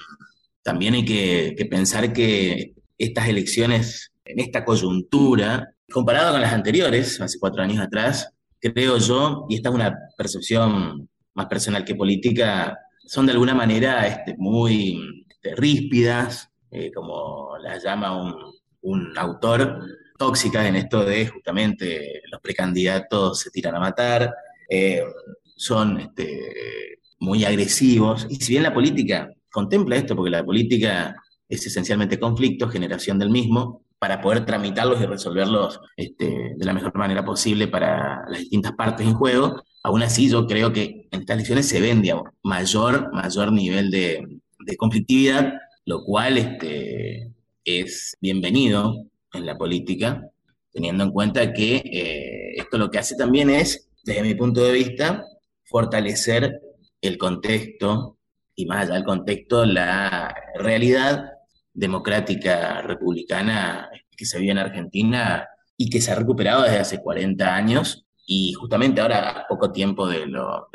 también 0.64 0.94
hay 0.94 1.06
que, 1.06 1.56
que 1.58 1.66
pensar 1.66 2.14
que 2.14 2.74
estas 2.98 3.28
elecciones, 3.28 4.12
en 4.26 4.40
esta 4.40 4.64
coyuntura, 4.64 5.74
comparado 5.92 6.34
con 6.34 6.42
las 6.42 6.54
anteriores, 6.54 7.20
hace 7.20 7.40
cuatro 7.40 7.64
años 7.64 7.80
atrás, 7.80 8.34
creo 8.62 8.98
yo, 8.98 9.46
y 9.50 9.56
esta 9.56 9.70
es 9.70 9.76
una 9.76 9.98
percepción 10.18 11.10
más 11.34 11.46
personal 11.48 11.84
que 11.84 11.96
política, 11.96 12.78
son 13.06 13.26
de 13.26 13.32
alguna 13.34 13.56
manera 13.56 14.08
este, 14.08 14.36
muy 14.38 15.26
este, 15.30 15.56
ríspidas, 15.56 16.50
eh, 16.70 16.92
como 16.92 17.58
las 17.58 17.84
llama 17.84 18.22
un, 18.82 19.18
autor, 19.18 19.80
tóxicas 20.18 20.66
en 20.66 20.76
esto 20.76 21.04
de 21.04 21.28
justamente 21.28 22.22
los 22.32 22.40
precandidatos 22.42 23.40
se 23.40 23.50
tiran 23.50 23.76
a 23.76 23.80
matar, 23.80 24.34
eh, 24.70 25.04
son 25.56 26.00
este, 26.00 27.00
muy 27.20 27.44
agresivos, 27.44 28.28
y 28.30 28.36
si 28.36 28.54
bien 28.54 28.64
la 28.64 28.74
política 28.74 29.32
contempla 29.52 29.96
esto, 29.96 30.16
porque 30.16 30.32
la 30.32 30.44
política 30.44 31.16
es 31.50 31.66
esencialmente 31.66 32.20
conflicto, 32.20 32.70
generación 32.70 33.20
del 33.20 33.30
mismo, 33.30 33.84
para 34.02 34.20
poder 34.20 34.48
tramitarlos 34.48 35.00
y 35.00 35.06
resolverlos 35.06 35.80
este, 35.96 36.56
de 36.58 36.66
la 36.66 36.74
mejor 36.74 36.98
manera 36.98 37.24
posible 37.24 37.68
para 37.68 38.24
las 38.28 38.40
distintas 38.40 38.72
partes 38.72 39.06
en 39.06 39.14
juego. 39.14 39.62
Aún 39.84 40.02
así, 40.02 40.28
yo 40.28 40.48
creo 40.48 40.74
que 40.74 41.08
en 41.12 41.20
estas 41.20 41.36
elecciones 41.36 41.68
se 41.68 41.80
ven, 41.80 42.02
mayor, 42.42 43.14
mayor 43.14 43.52
nivel 43.52 43.92
de, 43.92 44.28
conflictividad, 44.80 45.54
lo 45.86 46.04
cual 46.04 46.40
este, 46.40 47.32
es 47.64 48.18
bienvenido 48.20 49.06
en 49.34 49.46
la 49.46 49.56
política, 49.56 50.28
teniendo 50.72 51.04
en 51.04 51.12
cuenta 51.12 51.54
que 51.54 51.76
eh, 51.76 52.54
esto 52.56 52.80
lo 52.80 52.90
que 52.90 52.98
hace 52.98 53.16
también 53.16 53.52
es, 53.52 53.88
desde 54.04 54.24
mi 54.24 54.34
punto 54.34 54.64
de 54.64 54.72
vista, 54.72 55.24
fortalecer 55.66 56.60
el 57.02 57.20
contexto 57.20 58.18
y 58.56 58.66
más 58.66 58.86
allá 58.86 58.96
del 58.96 59.04
contexto, 59.04 59.64
la 59.64 60.34
realidad 60.56 61.24
democrática 61.82 62.84
republicana 62.84 63.90
que 64.16 64.26
se 64.26 64.38
vive 64.38 64.52
en 64.52 64.60
Argentina 64.60 65.48
y 65.76 65.90
que 65.90 66.00
se 66.00 66.12
ha 66.12 66.16
recuperado 66.16 66.62
desde 66.62 66.78
hace 66.78 67.02
40 67.02 67.56
años. 67.56 68.06
Y 68.24 68.54
justamente 68.54 69.02
ahora, 69.02 69.32
a 69.32 69.48
poco 69.48 69.72
tiempo 69.72 70.08
de, 70.08 70.32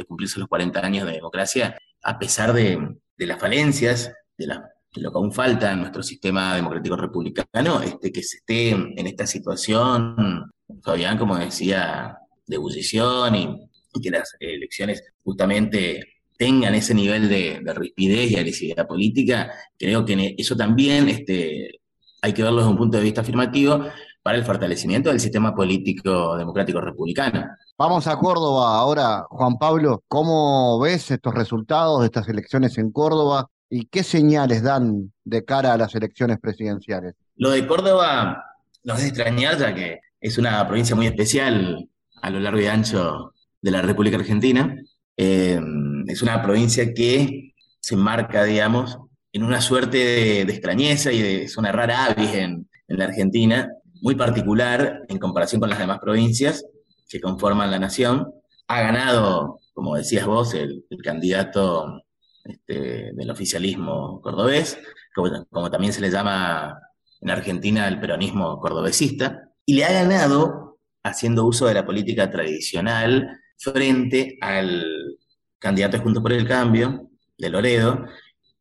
cumplirse 0.07 0.41
los 0.41 0.49
40 0.49 0.85
años 0.85 1.07
de 1.07 1.13
democracia, 1.13 1.79
a 2.03 2.19
pesar 2.19 2.53
de, 2.53 2.97
las 3.19 3.39
falencias, 3.39 4.13
de, 4.37 4.49
lo 4.97 5.13
que 5.13 5.19
aún 5.19 5.33
falta 5.33 5.73
en 5.73 5.79
nuestro 5.79 6.03
sistema 6.03 6.57
democrático 6.57 6.97
republicano, 6.97 7.83
este, 7.83 8.11
que 8.11 8.25
se 8.25 8.39
esté 8.39 8.71
en 8.71 9.07
esta 9.07 9.29
situación, 9.29 10.51
Fabián, 10.83 11.17
como 11.17 11.37
decía, 11.37 12.19
de 12.47 12.57
ebullición 12.57 13.35
y 13.37 13.69
que 14.03 14.11
las 14.11 14.37
elecciones 14.41 15.05
justamente 15.23 16.16
tengan 16.37 16.75
ese 16.75 16.95
nivel 16.95 17.29
de, 17.29 17.61
de 17.63 17.75
rispidez 17.75 18.31
y 18.31 18.37
agresividad 18.37 18.87
política, 18.87 19.53
creo 19.79 20.05
que 20.05 20.35
eso 20.37 20.57
también 20.57 21.09
este, 21.09 21.81
hay 22.23 22.33
que 22.33 22.43
verlo 22.43 22.59
desde 22.59 22.71
un 22.71 22.77
punto 22.79 22.99
de 22.99 23.05
vista 23.05 23.21
afirmativo 23.21 23.85
para 24.23 24.39
el 24.39 24.45
fortalecimiento 24.45 25.11
del 25.11 25.21
sistema 25.21 25.55
político 25.55 26.37
democrático 26.37 26.81
republicano. 26.81 27.47
Vamos 27.79 28.09
a 28.09 28.17
Córdoba 28.19 28.77
ahora, 28.77 29.25
Juan 29.29 29.57
Pablo. 29.57 30.03
¿Cómo 30.09 30.81
ves 30.81 31.11
estos 31.13 31.33
resultados 31.33 32.01
de 32.01 32.07
estas 32.07 32.29
elecciones 32.29 32.77
en 32.79 32.91
Córdoba 32.91 33.49
y 33.71 33.87
qué 33.87 34.03
señales 34.03 34.65
dan 34.65 35.13
de 35.25 35.45
cara 35.45 35.75
a 35.75 35.77
las 35.77 35.95
elecciones 35.95 36.39
presidenciales? 36.41 37.15
Lo 37.37 37.51
de 37.51 37.67
Córdoba 37.67 38.43
nos 38.83 38.97
hace 38.97 39.09
extrañar 39.09 39.59
ya 39.59 39.73
que 39.73 40.01
es 40.21 40.39
una 40.39 40.67
provincia 40.67 40.97
muy 40.97 41.07
especial 41.07 41.89
a 42.21 42.31
lo 42.31 42.41
largo 42.41 42.61
y 42.61 42.67
ancho 42.67 43.33
de 43.63 43.71
la 43.71 43.83
República 43.83 44.17
Argentina. 44.17 44.77
Eh, 45.17 45.61
es 46.07 46.23
una 46.23 46.43
provincia 46.43 46.93
que 46.93 47.55
se 47.81 47.97
marca, 47.97 48.45
digamos, 48.45 48.99
en 49.33 49.43
una 49.43 49.61
suerte 49.61 49.99
de, 49.99 50.43
extrañeza 50.43 51.13
y 51.13 51.21
de, 51.21 51.43
es 51.45 51.57
una 51.57 51.73
rara 51.73 52.07
avis 52.07 52.35
en, 52.35 52.69
la 52.89 53.05
Argentina, 53.05 53.69
muy 54.01 54.15
particular 54.15 55.03
en 55.09 55.19
comparación 55.19 55.61
con 55.61 55.69
las 55.69 55.79
demás 55.79 55.99
provincias 55.99 56.65
que 57.09 57.21
conforman 57.21 57.71
la 57.71 57.81
nación. 57.81 58.33
Ha 58.69 58.81
ganado, 58.81 59.59
como 59.75 59.97
decías 59.97 60.25
vos, 60.25 60.55
el, 60.55 60.85
candidato 61.03 62.03
este, 62.45 63.13
del 63.13 63.31
oficialismo 63.31 64.21
cordobés, 64.23 64.79
como, 65.15 65.45
como, 65.51 65.71
también 65.71 65.93
se 65.93 66.01
le 66.01 66.11
llama 66.11 66.79
en 67.21 67.31
Argentina 67.31 67.89
el 67.89 67.99
peronismo 67.99 68.61
cordobesista, 68.61 69.51
y 69.65 69.75
le 69.75 69.85
ha 69.85 69.93
ganado 69.93 70.79
haciendo 71.03 71.45
uso 71.45 71.67
de 71.67 71.75
la 71.75 71.85
política 71.85 72.31
tradicional 72.31 73.29
frente 73.59 74.39
al 74.41 74.96
candidato 75.67 75.99
Juntos 75.99 76.23
por 76.23 76.33
el 76.33 76.47
Cambio, 76.47 77.11
de 77.37 77.51
Loredo, 77.51 78.07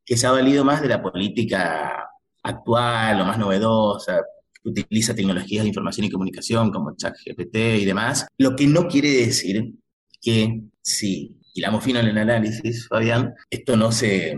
que 0.03 0.17
se 0.17 0.25
ha 0.25 0.31
valido 0.31 0.65
más 0.65 0.81
de 0.81 0.87
la 0.87 1.03
política 1.03 2.09
actual 2.41 3.21
o 3.21 3.25
más 3.25 3.37
novedosa, 3.37 4.23
que 4.51 4.69
utiliza 4.69 5.13
tecnologías 5.13 5.63
de 5.63 5.67
información 5.67 6.07
y 6.07 6.09
comunicación 6.09 6.71
como 6.71 6.95
ChatGPT 6.95 7.55
y 7.55 7.85
demás, 7.85 8.25
lo 8.39 8.55
que 8.55 8.65
no 8.65 8.87
quiere 8.87 9.11
decir 9.11 9.71
que 10.19 10.61
si 10.81 11.37
hilamos 11.53 11.83
fino 11.83 11.99
en 11.99 12.07
el 12.07 12.17
análisis, 12.17 12.87
Fabián, 12.87 13.35
esto 13.51 13.77
no 13.77 13.91
se, 13.91 14.35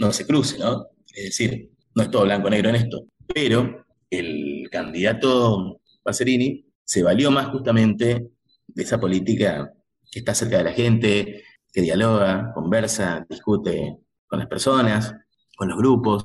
no 0.00 0.12
se 0.12 0.26
cruce, 0.26 0.58
¿no? 0.58 0.86
Es 1.14 1.24
decir, 1.26 1.70
no 1.94 2.02
es 2.02 2.10
todo 2.10 2.24
blanco-negro 2.24 2.70
en 2.70 2.74
esto, 2.74 3.04
pero 3.32 3.86
el 4.10 4.68
candidato 4.68 5.80
Passerini 6.02 6.64
se 6.82 7.04
valió 7.04 7.30
más 7.30 7.46
justamente 7.46 8.26
de 8.66 8.82
esa 8.82 8.98
política 8.98 9.72
que 10.10 10.18
está 10.18 10.34
cerca 10.34 10.58
de 10.58 10.64
la 10.64 10.72
gente, 10.72 11.44
que 11.72 11.82
dialoga, 11.82 12.52
conversa, 12.54 13.26
discute 13.28 13.98
con 14.26 14.38
las 14.38 14.48
personas, 14.48 15.14
con 15.56 15.68
los 15.68 15.78
grupos, 15.78 16.24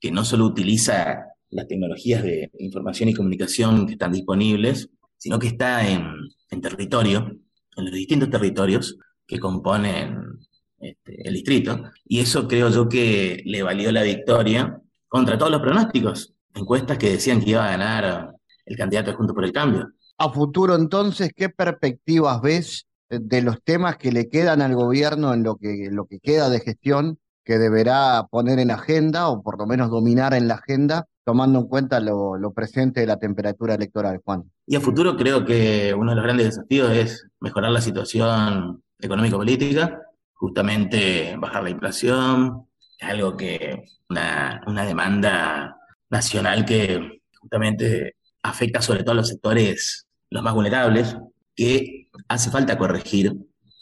que 0.00 0.10
no 0.10 0.24
solo 0.24 0.46
utiliza 0.46 1.26
las 1.50 1.68
tecnologías 1.68 2.22
de 2.22 2.50
información 2.58 3.08
y 3.08 3.14
comunicación 3.14 3.86
que 3.86 3.92
están 3.92 4.12
disponibles, 4.12 4.88
sino 5.16 5.38
que 5.38 5.48
está 5.48 5.88
en, 5.88 6.14
territorio, 6.60 7.38
en 7.76 7.84
los 7.84 7.94
distintos 7.94 8.30
territorios 8.30 8.98
que 9.26 9.38
componen 9.38 10.40
este, 10.78 11.28
el 11.28 11.34
distrito. 11.34 11.84
Y 12.04 12.20
eso 12.20 12.48
creo 12.48 12.70
yo 12.70 12.88
que 12.88 13.42
le 13.44 13.62
valió 13.62 13.92
la 13.92 14.02
victoria 14.02 14.80
contra 15.08 15.38
todos 15.38 15.52
los 15.52 15.60
pronósticos, 15.60 16.34
encuestas 16.54 16.98
que 16.98 17.10
decían 17.10 17.40
que 17.40 17.50
iba 17.50 17.64
a 17.64 17.70
ganar 17.70 18.34
el 18.64 18.76
candidato 18.76 19.14
Junto 19.14 19.34
por 19.34 19.44
el 19.44 19.52
Cambio. 19.52 19.92
A 20.18 20.32
futuro 20.32 20.74
entonces, 20.74 21.30
¿qué 21.36 21.48
perspectivas 21.48 22.40
ves 22.40 22.86
de 23.20 23.42
los 23.42 23.62
temas 23.62 23.96
que 23.96 24.12
le 24.12 24.28
quedan 24.28 24.62
al 24.62 24.74
gobierno 24.74 25.34
en 25.34 25.42
lo 25.42 25.56
que, 25.56 25.88
lo 25.90 26.06
que 26.06 26.18
queda 26.18 26.48
de 26.48 26.60
gestión 26.60 27.18
que 27.44 27.58
deberá 27.58 28.26
poner 28.30 28.58
en 28.58 28.70
agenda 28.70 29.28
o 29.28 29.42
por 29.42 29.58
lo 29.58 29.66
menos 29.66 29.90
dominar 29.90 30.32
en 30.34 30.48
la 30.48 30.54
agenda, 30.54 31.06
tomando 31.24 31.58
en 31.58 31.66
cuenta 31.66 32.00
lo, 32.00 32.52
presente 32.54 33.00
de 33.00 33.06
la 33.06 33.18
temperatura 33.18 33.74
electoral, 33.74 34.20
Juan. 34.24 34.44
Y 34.66 34.76
a 34.76 34.80
futuro 34.80 35.16
creo 35.16 35.44
que 35.44 35.94
uno 35.94 36.10
de 36.10 36.16
los 36.16 36.24
grandes 36.24 36.46
desafíos 36.46 36.90
es 36.92 37.26
mejorar 37.40 37.72
la 37.72 37.80
situación 37.80 38.82
económico-política, 38.98 40.00
justamente 40.34 41.36
bajar 41.38 41.64
la 41.64 41.70
inflación, 41.70 42.66
algo 43.00 43.36
que 43.36 43.84
una, 44.08 44.62
una 44.66 44.84
demanda 44.84 45.76
nacional 46.10 46.64
que 46.64 47.20
justamente 47.40 48.16
afecta 48.42 48.80
sobre 48.80 49.02
todo 49.02 49.12
a 49.12 49.16
los 49.16 49.28
sectores 49.28 50.06
los 50.30 50.42
más 50.42 50.54
vulnerables, 50.54 51.16
que 51.54 52.08
hace 52.28 52.50
falta 52.50 52.78
corregir. 52.78 53.32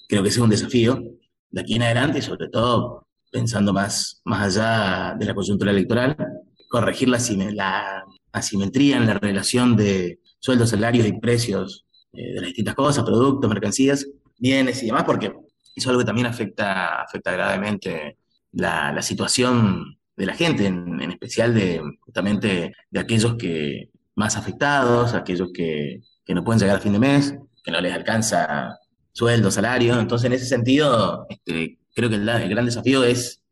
Creo 0.08 0.22
que 0.22 0.28
es 0.28 0.38
un 0.38 0.50
desafío 0.50 1.02
de 1.50 1.60
aquí 1.60 1.74
en 1.74 1.82
adelante 1.82 2.22
sobre 2.22 2.48
todo 2.48 3.06
pensando 3.30 3.72
más, 3.72 4.20
más 4.24 4.56
allá 4.56 5.14
de 5.18 5.24
la 5.24 5.34
coyuntura 5.34 5.70
electoral, 5.70 6.16
corregir 6.68 7.08
la, 7.08 8.04
asimetría 8.32 8.96
en 8.96 9.06
la 9.06 9.14
relación 9.14 9.76
de 9.76 10.20
sueldos, 10.38 10.70
salarios 10.70 11.06
y 11.06 11.12
precios 11.12 11.84
eh, 12.12 12.34
de 12.34 12.40
las 12.40 12.46
distintas 12.46 12.74
cosas, 12.74 13.04
productos, 13.04 13.50
mercancías, 13.50 14.06
bienes 14.38 14.82
y 14.82 14.86
demás, 14.86 15.04
porque 15.04 15.26
eso 15.26 15.36
es 15.74 15.86
algo 15.86 16.00
que 16.00 16.06
también 16.06 16.26
afecta, 16.26 17.02
afecta 17.02 17.32
gravemente 17.32 18.18
la, 18.52 19.00
situación 19.02 19.96
de 20.16 20.26
la 20.26 20.34
gente, 20.34 20.66
en, 20.66 21.00
en, 21.00 21.10
especial 21.10 21.54
de 21.54 21.80
justamente 22.00 22.72
de 22.90 23.00
aquellos 23.00 23.34
que 23.36 23.90
más 24.14 24.36
afectados, 24.36 25.14
aquellos 25.14 25.50
que, 25.52 26.02
que 26.24 26.34
no 26.34 26.44
pueden 26.44 26.60
llegar 26.60 26.76
a 26.76 26.80
fin 26.80 26.92
de 26.92 26.98
mes, 26.98 27.34
que 27.62 27.70
no 27.70 27.80
les 27.80 27.92
alcanza 27.92 28.78
sueldo, 29.12 29.50
salario. 29.50 29.98
Entonces, 29.98 30.26
en 30.26 30.32
ese 30.32 30.46
sentido, 30.46 31.26
este, 31.28 31.78
creo 31.94 32.08
que 32.08 32.16
el, 32.16 32.24
gran 32.24 32.64
desafío 32.64 33.04
es, 33.04 33.42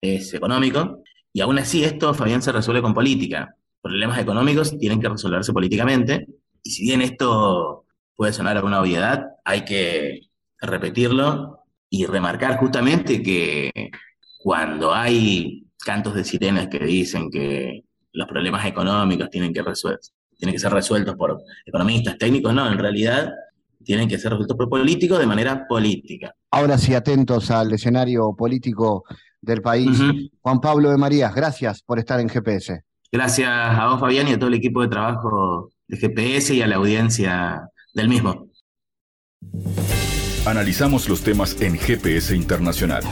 es 0.00 0.32
económico. 0.34 1.02
Y 1.32 1.40
aún 1.40 1.58
así, 1.58 1.84
esto, 1.84 2.14
Fabián, 2.14 2.42
se 2.42 2.52
resuelve 2.52 2.82
con 2.82 2.94
política. 2.94 3.54
Problemas 3.80 4.18
económicos 4.18 4.76
tienen 4.78 5.00
que 5.00 5.08
resolverse 5.08 5.52
políticamente. 5.52 6.26
Y 6.62 6.70
si 6.70 6.82
bien 6.84 7.02
esto 7.02 7.84
puede 8.16 8.32
sonar 8.32 8.56
a 8.56 8.64
una 8.64 8.80
obviedad, 8.80 9.26
hay 9.44 9.64
que 9.64 10.28
repetirlo 10.60 11.64
y 11.90 12.06
remarcar 12.06 12.58
justamente 12.58 13.22
que 13.22 13.70
cuando 14.38 14.92
hay 14.92 15.66
cantos 15.84 16.14
de 16.14 16.24
sirenas 16.24 16.68
que 16.68 16.80
dicen 16.80 17.30
que 17.30 17.84
los 18.12 18.26
problemas 18.26 18.66
económicos 18.66 19.30
tienen 19.30 19.52
que, 19.52 19.62
tienen 20.36 20.54
que 20.54 20.58
ser 20.58 20.72
resueltos 20.72 21.14
por 21.14 21.40
economistas, 21.64 22.18
técnicos, 22.18 22.52
no, 22.52 22.70
en 22.70 22.78
realidad 22.78 23.32
tienen 23.88 24.06
que 24.06 24.18
ser 24.18 24.32
resueltos 24.32 24.54
por 24.54 24.68
políticos 24.68 25.18
de 25.18 25.26
manera 25.26 25.66
política. 25.66 26.34
Ahora 26.50 26.76
sí, 26.76 26.92
atentos 26.92 27.50
al 27.50 27.72
escenario 27.72 28.34
político 28.36 29.04
del 29.40 29.62
país. 29.62 29.98
Juan 30.42 30.60
Pablo 30.60 30.90
de 30.90 30.98
Marías, 30.98 31.34
gracias 31.34 31.82
por 31.82 31.98
estar 31.98 32.20
en 32.20 32.28
GPS. 32.28 32.82
Gracias 33.10 33.48
a 33.48 33.86
vos, 33.86 33.98
Fabián, 33.98 34.28
y 34.28 34.32
a 34.32 34.38
todo 34.38 34.48
el 34.48 34.56
equipo 34.56 34.82
de 34.82 34.88
trabajo 34.88 35.70
de 35.86 35.96
GPS 35.96 36.54
y 36.54 36.60
a 36.60 36.66
la 36.66 36.76
audiencia 36.76 37.62
del 37.94 38.10
mismo. 38.10 38.50
Analizamos 40.44 41.08
los 41.08 41.22
temas 41.22 41.58
en 41.62 41.78
GPS 41.78 42.36
Internacional. 42.36 43.04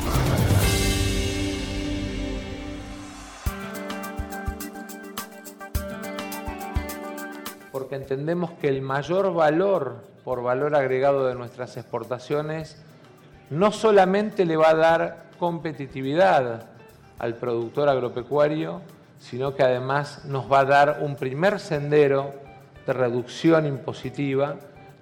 Entendemos 8.06 8.52
que 8.52 8.68
el 8.68 8.82
mayor 8.82 9.34
valor 9.34 10.04
por 10.22 10.40
valor 10.40 10.76
agregado 10.76 11.26
de 11.26 11.34
nuestras 11.34 11.76
exportaciones 11.76 12.80
no 13.50 13.72
solamente 13.72 14.44
le 14.44 14.56
va 14.56 14.70
a 14.70 14.74
dar 14.76 15.24
competitividad 15.40 16.66
al 17.18 17.34
productor 17.34 17.88
agropecuario, 17.88 18.80
sino 19.18 19.56
que 19.56 19.64
además 19.64 20.24
nos 20.24 20.50
va 20.50 20.60
a 20.60 20.64
dar 20.66 20.98
un 21.00 21.16
primer 21.16 21.58
sendero 21.58 22.32
de 22.86 22.92
reducción 22.92 23.66
impositiva 23.66 24.54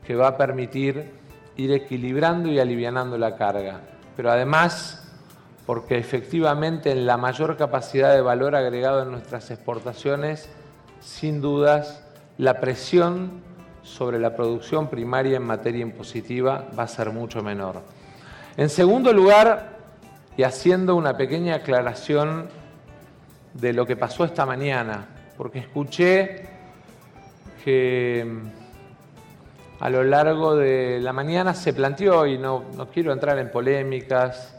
que 0.07 0.17
va 0.17 0.29
a 0.29 0.37
permitir 0.39 1.13
ir 1.57 1.73
equilibrando 1.73 2.49
y 2.49 2.59
alivianando 2.59 3.19
la 3.19 3.37
carga. 3.37 3.83
Pero 4.17 4.31
además, 4.31 5.13
porque 5.67 5.99
efectivamente 5.99 6.91
en 6.91 7.05
la 7.05 7.19
mayor 7.19 7.59
capacidad 7.59 8.15
de 8.15 8.23
valor 8.23 8.57
agregado 8.57 9.03
en 9.03 9.11
nuestras 9.11 9.51
exportaciones, 9.51 10.49
sin 11.01 11.43
dudas, 11.43 12.04
la 12.39 12.61
presión 12.61 13.43
sobre 13.83 14.19
la 14.19 14.35
producción 14.35 14.89
primaria 14.89 15.37
en 15.37 15.45
materia 15.45 15.83
impositiva 15.83 16.67
va 16.77 16.85
a 16.85 16.89
ser 16.89 17.11
mucho 17.11 17.43
menor. 17.43 17.83
En 18.57 18.69
segundo 18.69 19.13
lugar, 19.13 19.79
y 20.37 20.43
haciendo 20.43 20.97
una 20.97 21.17
pequeña 21.17 21.57
aclaración 21.57 22.49
de 23.53 23.73
lo 23.73 23.87
que 23.87 23.97
pasó 23.97 24.25
esta 24.25 24.47
mañana, 24.47 25.07
porque 25.37 25.59
escuché 25.61 26.49
que 27.65 28.27
a 29.81 29.91
lo 29.91 30.03
largo 30.03 30.57
de 30.57 30.99
la 31.01 31.13
mañana 31.13 31.55
se 31.55 31.73
planteó, 31.73 32.27
y 32.27 32.39
no 32.39 32.65
quiero 32.93 33.13
entrar 33.13 33.39
en 33.39 33.51
polémicas, 33.51 34.57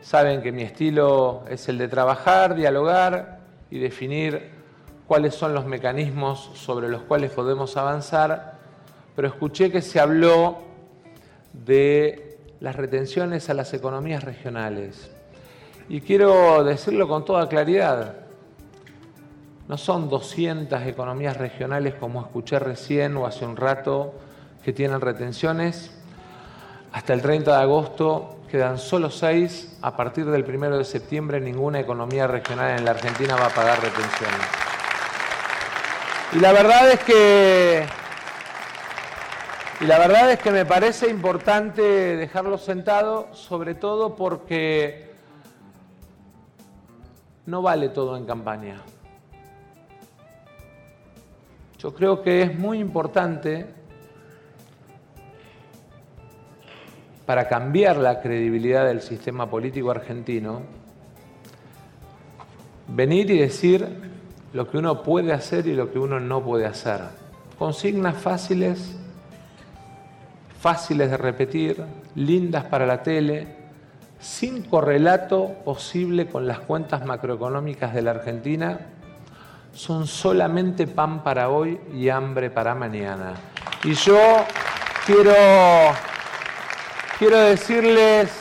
saben 0.00 0.40
que 0.40 0.50
mi 0.52 0.62
estilo 0.62 1.44
es 1.50 1.68
el 1.68 1.78
de 1.78 1.88
trabajar, 1.88 2.54
dialogar 2.54 3.40
y 3.70 3.78
definir 3.78 4.55
cuáles 5.06 5.34
son 5.34 5.54
los 5.54 5.66
mecanismos 5.66 6.50
sobre 6.54 6.88
los 6.88 7.02
cuales 7.02 7.30
podemos 7.30 7.76
avanzar, 7.76 8.58
pero 9.14 9.28
escuché 9.28 9.70
que 9.70 9.82
se 9.82 10.00
habló 10.00 10.58
de 11.52 12.38
las 12.60 12.76
retenciones 12.76 13.48
a 13.48 13.54
las 13.54 13.72
economías 13.72 14.24
regionales. 14.24 15.10
Y 15.88 16.00
quiero 16.00 16.64
decirlo 16.64 17.06
con 17.06 17.24
toda 17.24 17.48
claridad, 17.48 18.16
no 19.68 19.76
son 19.76 20.08
200 20.08 20.82
economías 20.82 21.36
regionales 21.36 21.94
como 21.94 22.20
escuché 22.20 22.58
recién 22.58 23.16
o 23.16 23.26
hace 23.26 23.44
un 23.44 23.56
rato 23.56 24.14
que 24.64 24.72
tienen 24.72 25.00
retenciones. 25.00 25.92
Hasta 26.92 27.12
el 27.14 27.22
30 27.22 27.56
de 27.56 27.62
agosto 27.62 28.38
quedan 28.50 28.78
solo 28.78 29.10
seis. 29.10 29.76
A 29.82 29.96
partir 29.96 30.26
del 30.26 30.44
1 30.44 30.78
de 30.78 30.84
septiembre 30.84 31.40
ninguna 31.40 31.80
economía 31.80 32.26
regional 32.26 32.78
en 32.78 32.84
la 32.84 32.92
Argentina 32.92 33.36
va 33.36 33.46
a 33.46 33.50
pagar 33.50 33.80
retenciones. 33.80 34.65
Y 36.36 36.38
la 36.38 36.52
verdad 36.52 36.90
es 36.90 37.02
que 37.02 37.86
y 39.80 39.86
la 39.86 39.98
verdad 39.98 40.32
es 40.32 40.38
que 40.38 40.50
me 40.50 40.66
parece 40.66 41.08
importante 41.08 41.80
dejarlo 41.80 42.58
sentado, 42.58 43.28
sobre 43.32 43.74
todo 43.74 44.16
porque 44.16 45.14
no 47.46 47.62
vale 47.62 47.88
todo 47.88 48.18
en 48.18 48.26
campaña. 48.26 48.82
Yo 51.78 51.94
creo 51.94 52.20
que 52.20 52.42
es 52.42 52.58
muy 52.58 52.80
importante 52.80 53.64
para 57.24 57.48
cambiar 57.48 57.96
la 57.96 58.20
credibilidad 58.20 58.86
del 58.86 59.00
sistema 59.00 59.48
político 59.48 59.90
argentino, 59.90 60.60
venir 62.88 63.30
y 63.30 63.38
decir 63.38 64.15
lo 64.56 64.68
que 64.68 64.78
uno 64.78 65.02
puede 65.02 65.32
hacer 65.32 65.66
y 65.68 65.74
lo 65.74 65.92
que 65.92 65.98
uno 65.98 66.18
no 66.18 66.42
puede 66.42 66.66
hacer. 66.66 67.00
Consignas 67.58 68.16
fáciles 68.16 68.96
fáciles 70.66 71.10
de 71.10 71.16
repetir, 71.16 71.84
lindas 72.16 72.64
para 72.64 72.86
la 72.86 73.00
tele, 73.00 73.46
sin 74.18 74.62
correlato 74.62 75.54
posible 75.64 76.26
con 76.26 76.46
las 76.48 76.58
cuentas 76.58 77.04
macroeconómicas 77.04 77.94
de 77.94 78.02
la 78.02 78.10
Argentina, 78.10 78.80
son 79.72 80.08
solamente 80.08 80.88
pan 80.88 81.22
para 81.22 81.50
hoy 81.50 81.78
y 81.94 82.08
hambre 82.08 82.50
para 82.50 82.74
mañana. 82.74 83.34
Y 83.84 83.92
yo 83.92 84.18
quiero, 85.06 85.34
quiero 87.16 87.38
decirles, 87.38 88.32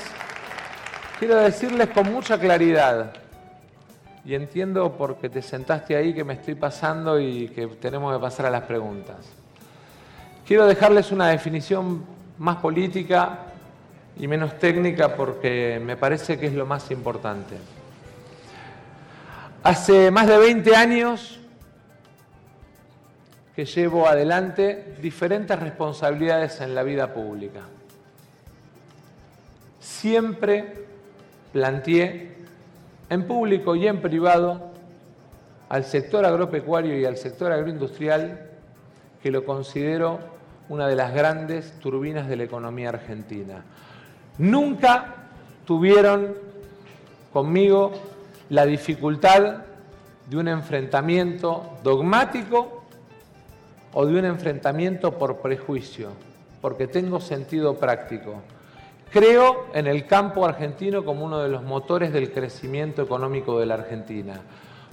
quiero 1.19 1.36
decirles 1.36 1.89
con 1.89 2.12
mucha 2.12 2.39
claridad, 2.39 3.13
y 4.25 4.33
entiendo 4.33 4.95
porque 4.97 5.29
te 5.29 5.41
sentaste 5.41 5.95
ahí 5.95 6.13
que 6.13 6.23
me 6.23 6.33
estoy 6.33 6.55
pasando 6.55 7.19
y 7.19 7.47
que 7.49 7.67
tenemos 7.67 8.13
que 8.13 8.19
pasar 8.19 8.47
a 8.47 8.49
las 8.49 8.63
preguntas. 8.63 9.17
Quiero 10.47 10.65
dejarles 10.65 11.11
una 11.11 11.27
definición 11.27 12.03
más 12.39 12.57
política 12.57 13.39
y 14.17 14.27
menos 14.27 14.57
técnica 14.57 15.15
porque 15.15 15.79
me 15.83 15.95
parece 15.95 16.39
que 16.39 16.47
es 16.47 16.53
lo 16.53 16.65
más 16.65 16.89
importante. 16.89 17.55
Hace 19.61 20.09
más 20.09 20.27
de 20.27 20.38
20 20.38 20.75
años 20.75 21.39
que 23.55 23.65
llevo 23.65 24.07
adelante 24.07 24.95
diferentes 25.01 25.57
responsabilidades 25.57 26.59
en 26.61 26.75
la 26.75 26.83
vida 26.83 27.13
pública. 27.13 27.61
Siempre 29.79 30.85
planteé 31.53 32.35
en 33.15 33.28
público 33.28 33.75
y 33.75 33.88
en 33.88 34.01
privado 34.01 34.71
al 35.69 35.84
sector 35.84 36.23
agropecuario 36.25 36.97
y 36.99 37.06
al 37.06 37.17
sector 37.17 37.51
agroindustrial 37.51 38.51
que 39.21 39.32
lo 39.32 39.43
considero 39.43 40.19
una 40.69 40.88
de 40.88 40.95
las 40.95 41.13
grandes 41.13 41.71
turbinas 41.80 42.28
de 42.28 42.36
la 42.36 42.43
economía 42.43 42.89
argentina. 42.89 43.63
Nunca 44.38 45.15
tuvieron 45.65 46.36
conmigo 47.34 47.93
la 48.49 48.65
dificultad 48.65 49.63
de 50.30 50.38
un 50.38 50.47
enfrentamiento 50.47 51.78
dogmático 51.84 52.84
o 53.93 54.06
de 54.06 54.19
un 54.19 54.25
enfrentamiento 54.25 55.17
por 55.17 55.38
prejuicio, 55.38 56.10
porque 56.62 56.88
tengo 56.88 57.19
sentido 57.19 57.75
práctico. 57.75 58.41
Creo 59.12 59.68
en 59.74 59.88
el 59.88 60.06
campo 60.06 60.46
argentino 60.46 61.06
como 61.06 61.26
uno 61.26 61.39
de 61.39 61.50
los 61.50 61.63
motores 61.63 62.12
del 62.12 62.32
crecimiento 62.32 63.02
económico 63.02 63.60
de 63.60 63.65
la 63.65 63.76
Argentina. 63.76 64.41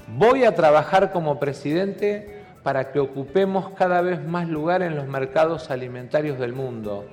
Voy 0.07 0.45
a 0.45 0.55
trabajar 0.55 1.13
como 1.13 1.39
presidente 1.41 2.45
para 2.63 2.93
que 2.93 3.01
ocupemos 3.01 3.71
cada 3.71 4.01
vez 4.01 4.25
más 4.25 4.49
lugar 4.49 4.83
en 4.83 4.97
los 4.97 5.07
mercados 5.07 5.71
alimentarios 5.71 6.39
del 6.39 6.53
mundo. 6.53 7.05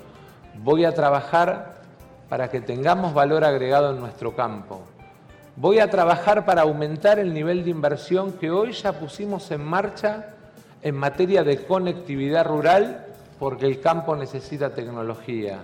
Voy 0.55 0.85
a 0.85 0.93
trabajar 0.93 1.81
para 2.29 2.49
que 2.49 2.61
tengamos 2.61 3.13
valor 3.13 3.43
agregado 3.43 3.91
en 3.91 3.99
nuestro 3.99 4.35
campo. 4.35 4.83
Voy 5.55 5.79
a 5.79 5.89
trabajar 5.89 6.45
para 6.45 6.61
aumentar 6.61 7.19
el 7.19 7.33
nivel 7.33 7.63
de 7.63 7.71
inversión 7.71 8.33
que 8.33 8.51
hoy 8.51 8.71
ya 8.71 8.93
pusimos 8.93 9.49
en 9.51 9.65
marcha 9.65 10.35
en 10.81 10.95
materia 10.95 11.43
de 11.43 11.65
conectividad 11.65 12.45
rural 12.45 13.07
porque 13.39 13.65
el 13.65 13.81
campo 13.81 14.15
necesita 14.15 14.69
tecnología. 14.69 15.59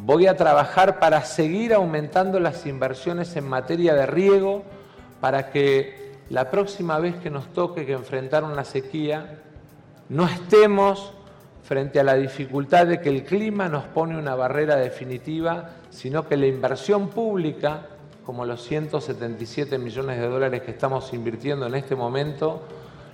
Voy 0.00 0.28
a 0.28 0.36
trabajar 0.36 1.00
para 1.00 1.24
seguir 1.24 1.74
aumentando 1.74 2.38
las 2.38 2.66
inversiones 2.66 3.34
en 3.34 3.48
materia 3.48 3.94
de 3.94 4.06
riego 4.06 4.62
para 5.20 5.50
que 5.50 6.14
la 6.30 6.52
próxima 6.52 7.00
vez 7.00 7.16
que 7.16 7.30
nos 7.30 7.52
toque 7.52 7.84
que 7.84 7.94
enfrentar 7.94 8.44
una 8.44 8.64
sequía, 8.64 9.40
no 10.08 10.26
estemos 10.26 11.14
frente 11.64 11.98
a 11.98 12.04
la 12.04 12.14
dificultad 12.14 12.86
de 12.86 13.00
que 13.00 13.08
el 13.08 13.24
clima 13.24 13.68
nos 13.68 13.84
pone 13.86 14.16
una 14.16 14.36
barrera 14.36 14.76
definitiva, 14.76 15.70
sino 15.90 16.28
que 16.28 16.36
la 16.36 16.46
inversión 16.46 17.08
pública, 17.08 17.86
como 18.24 18.46
los 18.46 18.62
177 18.62 19.78
millones 19.78 20.20
de 20.20 20.28
dólares 20.28 20.62
que 20.62 20.70
estamos 20.70 21.12
invirtiendo 21.12 21.66
en 21.66 21.74
este 21.74 21.96
momento, 21.96 22.62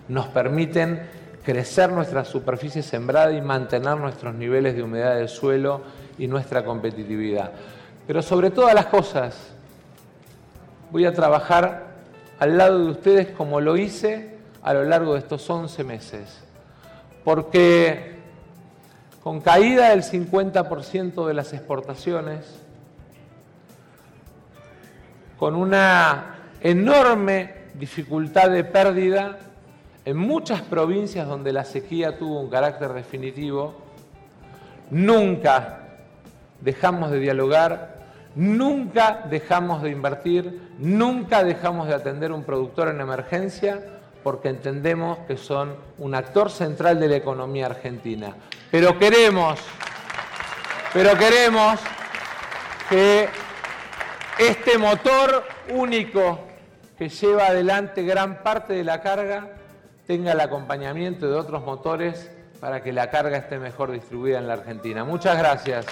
nos 0.08 0.26
permiten 0.26 1.00
crecer 1.42 1.90
nuestra 1.90 2.26
superficie 2.26 2.82
sembrada 2.82 3.32
y 3.32 3.40
mantener 3.40 3.96
nuestros 3.96 4.34
niveles 4.34 4.76
de 4.76 4.82
humedad 4.82 5.16
del 5.16 5.30
suelo 5.30 6.03
y 6.18 6.26
nuestra 6.26 6.64
competitividad. 6.64 7.52
Pero 8.06 8.22
sobre 8.22 8.50
todas 8.50 8.74
las 8.74 8.86
cosas, 8.86 9.54
voy 10.90 11.06
a 11.06 11.12
trabajar 11.12 11.94
al 12.38 12.58
lado 12.58 12.84
de 12.84 12.90
ustedes 12.90 13.30
como 13.30 13.60
lo 13.60 13.76
hice 13.76 14.36
a 14.62 14.74
lo 14.74 14.84
largo 14.84 15.14
de 15.14 15.20
estos 15.20 15.48
11 15.48 15.84
meses. 15.84 16.42
Porque 17.24 18.14
con 19.22 19.40
caída 19.40 19.90
del 19.90 20.02
50% 20.02 21.26
de 21.26 21.34
las 21.34 21.52
exportaciones, 21.52 22.60
con 25.38 25.54
una 25.54 26.36
enorme 26.60 27.54
dificultad 27.74 28.50
de 28.50 28.64
pérdida 28.64 29.38
en 30.04 30.16
muchas 30.16 30.60
provincias 30.62 31.26
donde 31.26 31.52
la 31.52 31.64
sequía 31.64 32.18
tuvo 32.18 32.40
un 32.40 32.50
carácter 32.50 32.92
definitivo, 32.92 33.74
nunca 34.90 35.83
dejamos 36.64 37.10
de 37.10 37.20
dialogar, 37.20 37.98
nunca 38.34 39.22
dejamos 39.30 39.82
de 39.82 39.90
invertir, 39.90 40.72
nunca 40.78 41.44
dejamos 41.44 41.86
de 41.86 41.94
atender 41.94 42.32
un 42.32 42.42
productor 42.42 42.88
en 42.88 43.00
emergencia 43.00 43.80
porque 44.22 44.48
entendemos 44.48 45.18
que 45.28 45.36
son 45.36 45.76
un 45.98 46.14
actor 46.14 46.50
central 46.50 46.98
de 46.98 47.08
la 47.08 47.16
economía 47.16 47.66
argentina. 47.66 48.34
Pero 48.70 48.98
queremos, 48.98 49.60
pero 50.94 51.16
queremos 51.18 51.78
que 52.88 53.28
este 54.38 54.78
motor 54.78 55.44
único 55.68 56.40
que 56.96 57.10
lleva 57.10 57.48
adelante 57.48 58.02
gran 58.02 58.42
parte 58.42 58.72
de 58.72 58.84
la 58.84 59.02
carga 59.02 59.50
tenga 60.06 60.32
el 60.32 60.40
acompañamiento 60.40 61.28
de 61.28 61.34
otros 61.34 61.62
motores 61.62 62.30
para 62.60 62.82
que 62.82 62.92
la 62.92 63.10
carga 63.10 63.36
esté 63.36 63.58
mejor 63.58 63.92
distribuida 63.92 64.38
en 64.38 64.46
la 64.46 64.54
Argentina. 64.54 65.04
Muchas 65.04 65.36
gracias. 65.36 65.86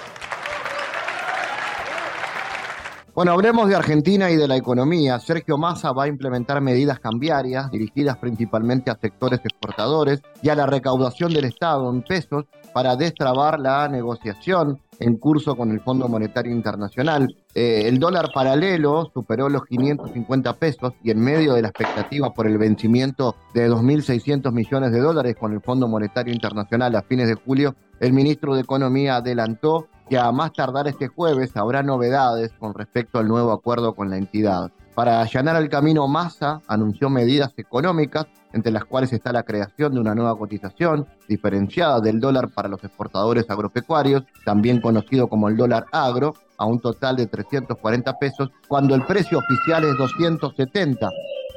Bueno, 3.15 3.33
hablemos 3.33 3.69
de 3.69 3.75
Argentina 3.75 4.31
y 4.31 4.37
de 4.37 4.47
la 4.47 4.57
economía. 4.57 5.19
Sergio 5.19 5.55
Massa 5.55 5.91
va 5.91 6.05
a 6.05 6.07
implementar 6.07 6.61
medidas 6.61 6.99
cambiarias 6.99 7.69
dirigidas 7.69 8.17
principalmente 8.17 8.89
a 8.89 8.97
sectores 8.99 9.39
exportadores 9.43 10.23
y 10.41 10.49
a 10.49 10.55
la 10.55 10.65
recaudación 10.65 11.31
del 11.31 11.45
Estado 11.45 11.91
en 11.91 12.01
pesos 12.01 12.45
para 12.73 12.95
destrabar 12.95 13.59
la 13.59 13.87
negociación 13.87 14.79
en 14.99 15.17
curso 15.17 15.55
con 15.55 15.69
el 15.69 15.79
Fondo 15.81 16.07
Monetario 16.07 16.51
Internacional. 16.51 17.27
Eh, 17.53 17.83
el 17.85 17.99
dólar 17.99 18.31
paralelo 18.33 19.11
superó 19.13 19.47
los 19.47 19.63
550 19.65 20.53
pesos 20.53 20.93
y 21.03 21.11
en 21.11 21.19
medio 21.19 21.53
de 21.53 21.61
la 21.61 21.67
expectativa 21.67 22.33
por 22.33 22.47
el 22.47 22.57
vencimiento 22.57 23.35
de 23.53 23.69
2.600 23.69 24.51
millones 24.51 24.91
de 24.91 24.99
dólares 24.99 25.35
con 25.39 25.53
el 25.53 25.61
Fondo 25.61 25.87
Monetario 25.87 26.33
Internacional 26.33 26.95
a 26.95 27.03
fines 27.03 27.27
de 27.27 27.35
julio, 27.35 27.75
el 27.99 28.11
ministro 28.11 28.55
de 28.55 28.61
Economía 28.61 29.17
adelantó 29.17 29.87
que 30.09 30.17
a 30.17 30.31
más 30.31 30.53
tardar 30.53 30.87
este 30.87 31.07
jueves 31.07 31.55
habrá 31.55 31.83
novedades 31.83 32.51
con 32.59 32.73
respecto 32.73 33.19
al 33.19 33.27
nuevo 33.27 33.51
acuerdo 33.51 33.93
con 33.93 34.09
la 34.09 34.17
entidad. 34.17 34.71
Para 34.95 35.21
allanar 35.21 35.55
el 35.55 35.69
camino, 35.69 36.07
Massa 36.07 36.61
anunció 36.67 37.09
medidas 37.09 37.51
económicas, 37.57 38.27
entre 38.53 38.71
las 38.71 38.85
cuales 38.85 39.11
está 39.11 39.31
la 39.31 39.41
creación 39.41 39.95
de 39.95 39.99
una 39.99 40.13
nueva 40.13 40.37
cotización 40.37 41.07
diferenciada 41.27 41.99
del 41.99 42.19
dólar 42.19 42.49
para 42.49 42.69
los 42.69 42.83
exportadores 42.83 43.49
agropecuarios, 43.49 44.23
también 44.45 44.81
conocido 44.81 45.27
como 45.27 45.49
el 45.49 45.57
dólar 45.57 45.85
agro, 45.91 46.35
a 46.59 46.65
un 46.65 46.79
total 46.79 47.15
de 47.15 47.25
340 47.25 48.19
pesos, 48.19 48.51
cuando 48.67 48.93
el 48.93 49.03
precio 49.03 49.39
oficial 49.39 49.83
es 49.83 49.97
270, 49.97 51.09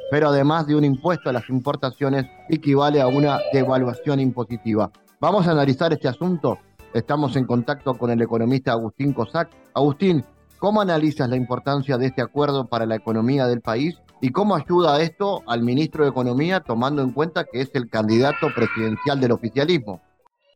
pero 0.09 0.29
además 0.29 0.65
de 0.65 0.75
un 0.75 0.83
impuesto 0.83 1.29
a 1.29 1.33
las 1.33 1.47
importaciones 1.49 2.25
equivale 2.49 3.01
a 3.01 3.07
una 3.07 3.39
devaluación 3.53 4.19
impositiva. 4.19 4.89
Vamos 5.19 5.47
a 5.47 5.51
analizar 5.51 5.93
este 5.93 6.07
asunto 6.07 6.57
Estamos 6.93 7.35
en 7.35 7.45
contacto 7.45 7.97
con 7.97 8.11
el 8.11 8.21
economista 8.21 8.71
Agustín 8.71 9.13
Cosac. 9.13 9.49
Agustín, 9.73 10.23
¿cómo 10.57 10.81
analizas 10.81 11.29
la 11.29 11.35
importancia 11.35 11.97
de 11.97 12.07
este 12.07 12.21
acuerdo 12.21 12.65
para 12.65 12.85
la 12.85 12.95
economía 12.95 13.45
del 13.45 13.61
país 13.61 14.01
y 14.21 14.31
cómo 14.31 14.55
ayuda 14.55 15.01
esto 15.01 15.43
al 15.47 15.61
ministro 15.61 16.03
de 16.03 16.09
Economía 16.09 16.61
tomando 16.61 17.01
en 17.01 17.11
cuenta 17.11 17.43
que 17.43 17.61
es 17.61 17.75
el 17.75 17.89
candidato 17.89 18.47
presidencial 18.55 19.19
del 19.19 19.33
oficialismo? 19.33 20.01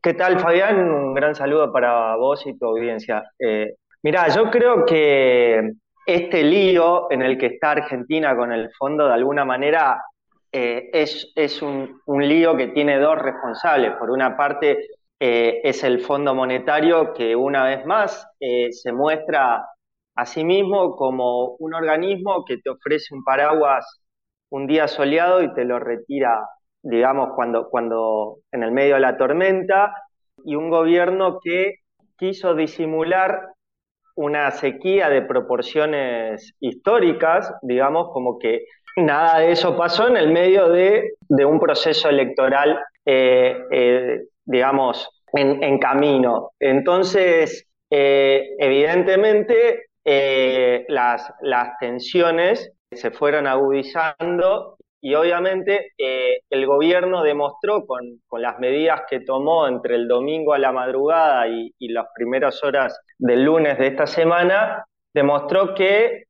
¿Qué 0.02 0.14
tal, 0.14 0.40
Fabián? 0.40 0.80
Un 0.80 1.14
gran 1.14 1.34
saludo 1.34 1.72
para 1.72 2.16
vos 2.16 2.44
y 2.46 2.58
tu 2.58 2.66
audiencia. 2.66 3.22
Eh, 3.38 3.74
mirá, 4.02 4.28
yo 4.28 4.50
creo 4.50 4.84
que 4.84 5.74
este 6.06 6.42
lío 6.42 7.12
en 7.12 7.22
el 7.22 7.38
que 7.38 7.46
está 7.46 7.72
Argentina 7.72 8.34
con 8.34 8.52
el 8.52 8.70
fondo, 8.76 9.06
de 9.06 9.14
alguna 9.14 9.44
manera, 9.44 10.02
eh, 10.50 10.90
es, 10.92 11.30
es 11.36 11.62
un, 11.62 12.00
un, 12.06 12.28
lío 12.28 12.56
que 12.56 12.68
tiene 12.68 12.98
dos 12.98 13.16
responsables. 13.16 13.92
Por 13.92 14.10
una 14.10 14.36
parte, 14.36 14.88
eh, 15.24 15.60
es 15.62 15.84
el 15.84 16.00
Fondo 16.00 16.34
Monetario 16.34 17.12
que 17.14 17.36
una 17.36 17.62
vez 17.62 17.86
más 17.86 18.26
eh, 18.40 18.72
se 18.72 18.90
muestra 18.90 19.64
a 20.16 20.26
sí 20.26 20.42
mismo 20.42 20.96
como 20.96 21.54
un 21.60 21.74
organismo 21.74 22.44
que 22.44 22.58
te 22.58 22.70
ofrece 22.70 23.14
un 23.14 23.22
paraguas 23.22 24.02
un 24.50 24.66
día 24.66 24.88
soleado 24.88 25.40
y 25.40 25.54
te 25.54 25.64
lo 25.64 25.78
retira, 25.78 26.44
digamos, 26.82 27.36
cuando, 27.36 27.70
cuando 27.70 28.38
en 28.50 28.64
el 28.64 28.72
medio 28.72 28.94
de 28.96 29.00
la 29.00 29.16
tormenta, 29.16 29.94
y 30.44 30.56
un 30.56 30.70
gobierno 30.70 31.38
que 31.40 31.76
quiso 32.18 32.56
disimular 32.56 33.46
una 34.16 34.50
sequía 34.50 35.08
de 35.08 35.22
proporciones 35.22 36.52
históricas, 36.58 37.54
digamos, 37.62 38.08
como 38.12 38.40
que 38.40 38.64
nada 38.96 39.38
de 39.38 39.52
eso 39.52 39.76
pasó 39.76 40.08
en 40.08 40.16
el 40.16 40.32
medio 40.32 40.68
de, 40.68 41.12
un 41.46 41.60
proceso 41.60 42.08
electoral 42.08 42.80
eh, 43.06 44.24
digamos, 44.44 45.08
en, 45.32 45.78
camino. 45.78 46.50
Entonces, 46.60 47.66
eh, 47.90 48.50
evidentemente, 48.58 49.86
eh, 50.04 50.84
las, 50.88 51.32
las 51.40 51.78
tensiones 51.78 52.72
se 52.90 53.10
fueron 53.10 53.46
agudizando 53.46 54.76
y 55.00 55.14
obviamente 55.14 55.92
eh, 55.98 56.40
el 56.50 56.66
gobierno 56.66 57.22
demostró 57.22 57.86
con, 57.86 58.20
con, 58.26 58.42
las 58.42 58.58
medidas 58.58 59.02
que 59.08 59.20
tomó 59.20 59.66
entre 59.66 59.96
el 59.96 60.06
domingo 60.06 60.52
a 60.52 60.58
la 60.58 60.70
madrugada 60.70 61.48
y, 61.48 61.72
y 61.78 61.88
las 61.88 62.06
primeras 62.14 62.62
horas 62.62 63.00
del 63.18 63.44
lunes 63.44 63.78
de 63.78 63.88
esta 63.88 64.06
semana, 64.06 64.84
demostró 65.14 65.74
que 65.74 66.24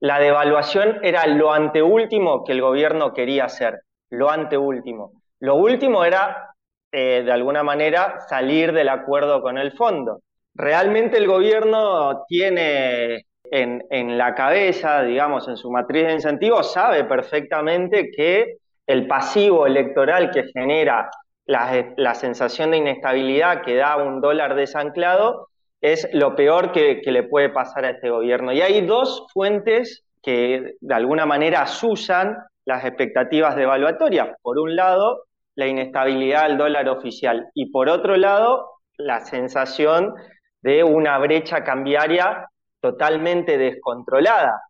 la 0.00 0.18
devaluación 0.18 0.98
era 1.02 1.26
lo 1.26 1.52
anteúltimo 1.52 2.42
que 2.42 2.52
el 2.52 2.60
gobierno 2.60 3.12
quería 3.12 3.44
hacer, 3.44 3.82
lo 4.10 4.30
anteúltimo. 4.30 5.12
Lo 5.40 5.56
último 5.56 6.04
era 6.04 6.49
eh, 6.92 7.22
de 7.24 7.32
alguna 7.32 7.62
manera, 7.62 8.20
salir 8.28 8.72
del 8.72 8.88
acuerdo 8.88 9.42
con 9.42 9.58
el 9.58 9.72
fondo. 9.72 10.20
Realmente 10.54 11.18
el 11.18 11.26
gobierno 11.26 12.24
tiene 12.26 13.26
en, 13.44 13.84
en, 13.90 14.18
la 14.18 14.34
cabeza, 14.34 15.02
digamos, 15.02 15.48
en 15.48 15.56
su 15.56 15.70
matriz 15.70 16.06
de 16.06 16.12
incentivos, 16.14 16.72
sabe 16.72 17.04
perfectamente 17.04 18.10
que 18.10 18.56
el 18.86 19.06
pasivo 19.06 19.66
electoral 19.66 20.30
que 20.30 20.44
genera 20.52 21.10
la, 21.46 21.92
la 21.96 22.14
sensación 22.14 22.70
de 22.70 22.78
inestabilidad 22.78 23.62
que 23.62 23.76
da 23.76 23.96
un 23.96 24.20
dólar 24.20 24.54
desanclado 24.54 25.48
es 25.80 26.08
lo 26.12 26.36
peor 26.36 26.72
que, 26.72 27.00
le 27.04 27.22
puede 27.22 27.48
pasar 27.48 27.84
a 27.84 27.90
este 27.90 28.10
gobierno. 28.10 28.52
Y 28.52 28.60
hay 28.60 28.86
dos 28.86 29.26
fuentes 29.32 30.04
que 30.22 30.74
de 30.80 30.94
alguna 30.94 31.26
manera 31.26 31.62
asusan 31.62 32.36
las 32.66 32.84
expectativas 32.84 33.56
devaluatorias. 33.56 34.28
Por 34.42 34.58
un 34.58 34.76
lado, 34.76 35.24
la 35.54 35.66
inestabilidad 35.66 36.48
del 36.48 36.58
dólar 36.58 36.88
oficial 36.88 37.48
y 37.54 37.70
por 37.70 37.88
otro 37.88 38.16
lado, 38.16 38.70
la 38.96 39.20
sensación 39.20 40.14
de 40.62 40.84
una 40.84 41.18
brecha 41.18 41.64
cambiaria 41.64 42.46
totalmente 42.80 43.58
descontrolada. 43.58 44.60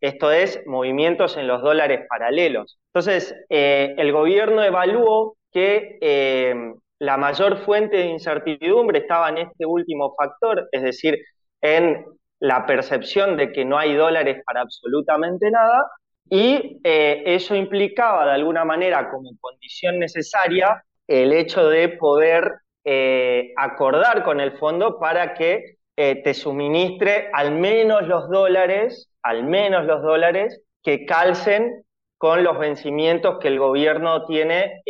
Esto 0.00 0.32
es, 0.32 0.62
movimientos 0.66 1.36
en 1.36 1.46
los 1.46 1.62
dólares 1.62 2.06
paralelos. 2.08 2.78
Entonces, 2.92 3.34
eh, 3.50 3.94
el 3.98 4.12
gobierno 4.12 4.62
evaluó 4.62 5.36
que 5.52 5.98
eh, 6.00 6.54
la 6.98 7.16
mayor 7.16 7.58
fuente 7.58 7.96
de 7.98 8.06
incertidumbre 8.06 9.00
estaba 9.00 9.28
en 9.28 9.38
este 9.38 9.66
último 9.66 10.14
factor, 10.16 10.68
es 10.72 10.82
decir, 10.82 11.18
en 11.60 12.04
la 12.40 12.64
percepción 12.66 13.36
de 13.36 13.52
que 13.52 13.64
no 13.64 13.78
hay 13.78 13.94
dólares 13.94 14.42
para 14.46 14.62
absolutamente 14.62 15.50
nada, 15.50 15.90
y 16.30 16.80
eh, 16.84 17.24
eso 17.26 17.56
implicaba 17.56 18.24
de 18.24 18.32
alguna 18.32 18.64
manera 18.64 19.10
como 19.10 19.30
condición 19.40 19.98
necesaria 19.98 20.82
el 21.08 21.32
hecho 21.32 21.68
de 21.68 21.88
poder 21.88 22.54
eh, 22.84 23.52
acordar 23.56 24.22
con 24.22 24.40
el 24.40 24.56
fondo 24.56 25.00
para 25.00 25.34
que 25.34 25.78
eh, 25.96 26.22
te 26.22 26.32
suministre 26.32 27.30
al 27.32 27.50
menos 27.50 28.06
los 28.06 28.30
dólares, 28.30 29.10
al 29.24 29.42
menos 29.42 29.84
los 29.86 30.02
dólares 30.02 30.62
que 30.84 31.04
calcen 31.04 31.82
con 32.16 32.44
los 32.44 32.58
vencimientos 32.58 33.38
que 33.40 33.48
el 33.48 33.58
gobierno 33.58 34.24
tiene 34.26 34.82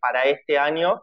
para 0.00 0.22
este 0.24 0.58
año 0.58 1.02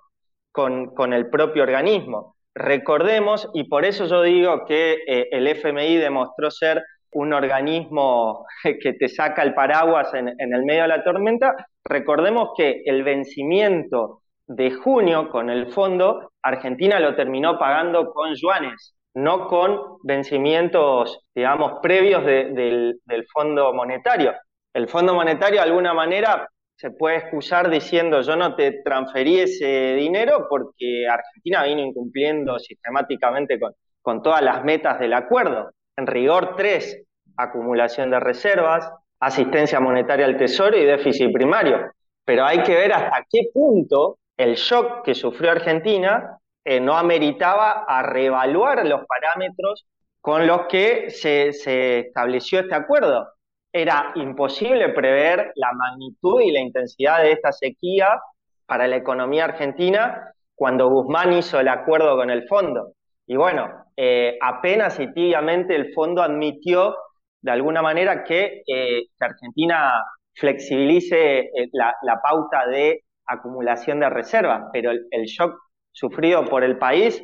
con, 0.52 0.94
con 0.96 1.14
el 1.14 1.30
propio 1.30 1.62
organismo. 1.62 2.36
Recordemos, 2.56 3.50
y 3.54 3.66
por 3.66 3.86
eso 3.86 4.08
yo 4.08 4.24
digo 4.24 4.66
que 4.66 4.98
el 5.32 5.48
FMI 5.48 5.98
demostró 5.98 6.50
ser 6.50 6.84
un 7.16 7.34
organismo 7.34 8.46
que 8.82 8.94
te 8.94 9.08
saca 9.08 9.42
el 9.42 9.54
paraguas 9.54 10.14
en, 10.14 10.30
el 10.38 10.64
medio 10.64 10.84
de 10.84 10.88
la 10.90 11.04
tormenta, 11.04 11.56
recordemos 11.84 12.50
que 12.56 12.84
el 12.86 13.04
vencimiento 13.04 14.22
de 14.48 14.72
junio 14.72 15.30
con 15.30 15.50
el 15.50 15.72
fondo, 15.72 16.32
Argentina 16.44 17.00
lo 17.00 17.16
terminó 17.16 17.58
pagando 17.58 18.14
con 18.14 18.36
yuanes, 18.36 18.96
no 19.16 19.48
con 19.48 19.98
vencimientos, 20.04 21.26
digamos, 21.34 21.80
previos 21.82 22.24
del, 22.26 23.00
Fondo 23.34 23.74
Monetario. 23.74 24.34
El 24.74 24.88
Fondo 24.88 25.16
Monetario, 25.16 25.62
de 25.62 25.68
alguna 25.68 25.94
manera, 25.94 26.48
se 26.76 26.92
puede 26.92 27.18
excusar 27.18 27.70
diciendo 27.70 28.22
yo 28.22 28.36
no 28.36 28.56
te 28.56 28.84
transferí 28.84 29.40
ese 29.40 29.96
dinero 29.96 30.48
porque 30.50 31.08
Argentina 31.08 31.64
vino 31.64 31.82
incumpliendo 31.82 32.60
sistemáticamente 32.60 33.58
con, 33.58 33.72
con 34.02 34.22
todas 34.22 34.42
las 34.42 34.64
metas 34.66 35.00
del 35.00 35.14
acuerdo. 35.14 35.72
En 35.98 36.08
rigor, 36.08 36.56
tres, 36.58 37.05
acumulación 37.38 38.12
de 38.12 38.20
reservas, 38.20 38.92
asistencia 39.20 39.80
monetaria 39.80 40.26
al 40.26 40.38
Tesoro 40.38 40.78
y 40.78 40.86
déficit 40.86 41.32
primario. 41.32 41.92
Pero 42.24 42.46
hay 42.46 42.64
que 42.64 42.76
ver 42.76 42.94
hasta 42.94 43.26
qué 43.30 43.50
punto 43.54 44.18
el 44.38 44.56
shock 44.56 45.04
que 45.04 45.16
sufrió 45.16 45.52
Argentina 45.52 46.38
eh, 46.64 46.80
no 46.80 46.98
ameritaba 46.98 47.86
a 47.88 48.02
reevaluar 48.02 48.86
los 48.86 49.06
parámetros 49.06 49.86
con 50.20 50.48
los 50.48 50.64
que 50.68 51.12
se, 51.12 51.54
se 51.54 52.00
estableció 52.00 52.62
este 52.62 52.76
acuerdo. 52.76 53.28
Era 53.72 54.12
imposible 54.16 54.90
prever 54.90 55.52
la 55.56 55.72
magnitud 55.74 56.42
y 56.42 56.52
la 56.52 56.62
intensidad 56.62 57.22
de 57.22 57.34
esta 57.34 57.52
sequía 57.52 58.20
para 58.66 58.88
la 58.88 58.96
economía 58.96 59.46
argentina 59.46 60.34
cuando 60.56 60.90
Guzmán 60.90 61.34
hizo 61.34 61.60
el 61.60 61.68
acuerdo 61.68 62.16
con 62.16 62.32
el 62.32 62.48
fondo. 62.48 62.94
Y 63.28 63.36
bueno, 63.36 63.70
eh, 63.96 64.38
apenas 64.42 65.00
y 65.00 65.14
tibiamente 65.14 65.76
el 65.76 65.94
fondo 65.94 66.22
admitió 66.22 66.96
de 67.42 67.52
alguna 67.52 67.82
manera 67.82 68.24
que, 68.24 68.64
eh, 68.68 69.04
Argentina 69.20 70.04
flexibilice 70.34 71.40
eh, 71.40 71.70
la, 71.72 72.22
pauta 72.22 72.68
de 72.68 73.04
acumulación 73.26 74.00
de 74.00 74.10
reservas, 74.10 74.64
pero 74.74 74.92
el, 74.92 75.26
shock 75.26 75.58
sufrido 75.92 76.46
por 76.46 76.64
el 76.64 76.78
país 76.78 77.24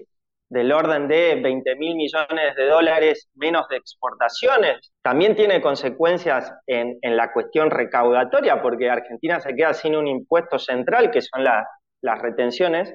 del 0.50 0.71
orden 0.71 1.08
de 1.08 1.39
20 1.41 1.76
mil 1.76 1.95
millones 1.95 2.56
de 2.56 2.65
dólares 2.65 3.30
menos 3.36 3.67
de 3.69 3.78
exportaciones, 3.78 4.93
también 5.02 5.36
tiene 5.36 5.62
consecuencias 5.62 6.54
en, 6.67 6.97
la 7.02 7.32
cuestión 7.32 7.69
recaudatoria, 7.69 8.62
porque 8.62 8.89
Argentina 8.89 9.39
se 9.39 9.56
queda 9.56 9.74
sin 9.74 9.95
un 9.95 10.08
impuesto 10.08 10.60
central, 10.60 11.10
que 11.12 11.21
son 11.21 11.43
las 11.43 12.21
retenciones, 12.21 12.93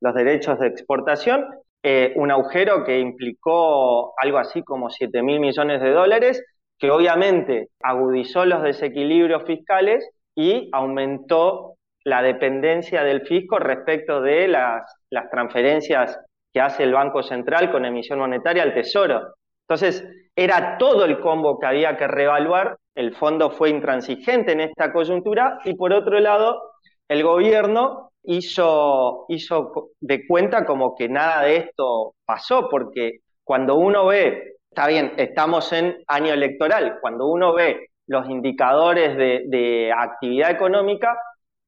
los 0.00 0.14
derechos 0.14 0.58
de 0.58 0.68
exportación, 0.68 1.46
eh, 1.84 2.12
un 2.14 2.30
agujero 2.30 2.84
que 2.84 3.00
implicó 3.00 4.14
algo 4.20 4.38
así 4.38 4.62
como 4.62 4.88
7 4.88 5.22
mil 5.22 5.40
millones 5.40 5.80
de 5.80 5.90
dólares, 5.90 6.44
que 6.82 6.90
obviamente 6.90 7.68
agudizó 7.80 8.44
los 8.44 8.60
desequilibrios 8.60 9.44
fiscales 9.44 10.04
y 10.34 10.68
aumentó 10.72 11.76
la 12.02 12.22
dependencia 12.22 13.04
del 13.04 13.20
fisco 13.20 13.60
respecto 13.60 14.20
de 14.20 14.48
las, 14.48 14.82
transferencias 15.30 16.18
que 16.52 16.60
hace 16.60 16.82
el 16.82 16.92
Banco 16.92 17.22
Central 17.22 17.70
con 17.70 17.84
emisión 17.84 18.18
monetaria 18.18 18.64
al 18.64 18.74
Tesoro. 18.74 19.34
Entonces, 19.68 20.04
era 20.34 20.76
todo 20.76 21.04
el 21.04 21.20
combo 21.20 21.60
que 21.60 21.66
había 21.66 21.96
que 21.96 22.08
reevaluar, 22.08 22.76
el 22.96 23.14
fondo 23.14 23.52
fue 23.52 23.70
intransigente 23.70 24.50
en 24.50 24.62
esta 24.62 24.92
coyuntura 24.92 25.60
y 25.64 25.76
por 25.76 25.92
otro 25.92 26.18
lado, 26.18 26.60
el 27.06 27.22
gobierno 27.22 28.10
hizo, 28.24 29.26
hizo 29.28 29.90
de 30.00 30.26
cuenta 30.26 30.66
como 30.66 30.96
que 30.96 31.08
nada 31.08 31.42
de 31.42 31.58
esto 31.58 32.16
pasó, 32.24 32.68
porque 32.68 33.20
cuando 33.44 33.76
uno 33.76 34.06
ve, 34.06 34.56
está 34.72 34.86
bien, 34.86 35.12
estamos 35.18 35.70
en 35.74 36.02
año 36.06 36.32
electoral, 36.32 36.96
cuando 37.02 37.26
uno 37.26 37.52
ve 37.52 37.88
los 38.06 38.26
indicadores 38.30 39.18
de, 39.18 39.92
actividad 39.94 40.50
económica, 40.50 41.14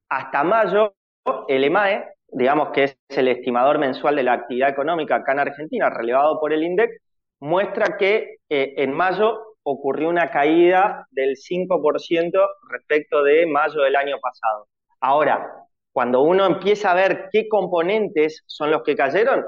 hasta 0.09 0.43
mayo 0.43 0.95
el 1.47 1.65
EMAE, 1.65 2.03
digamos 2.29 2.69
que 2.69 2.85
es 2.85 2.97
el 3.09 3.27
estimador 3.27 3.77
mensual 3.77 4.15
de 4.15 4.23
la 4.23 4.33
actividad 4.33 4.69
económica 4.69 5.17
acá 5.17 5.33
en 5.33 5.39
Argentina, 5.39 5.87
relevado 5.91 6.39
por 6.39 6.51
el 6.51 6.63
INDEC, 6.63 6.99
muestra 7.41 7.95
que 7.95 8.37
eh, 8.49 8.73
en 8.77 8.91
mayo 8.91 9.39
ocurrió 9.61 10.09
una 10.09 10.31
caída 10.31 11.05
del 11.11 11.35
5% 11.35 12.31
respecto 12.71 13.21
de 13.21 13.45
mayo 13.45 13.81
del 13.81 13.97
año 13.97 14.17
pasado. 14.19 14.67
Ahora, 14.99 15.47
cuando 15.91 16.23
uno 16.23 16.47
empieza 16.47 16.89
a 16.89 16.95
ver 16.95 17.29
qué 17.31 17.47
componentes 17.47 18.41
son 18.47 18.71
los 18.71 18.81
que 18.81 18.95
cayeron, 18.95 19.45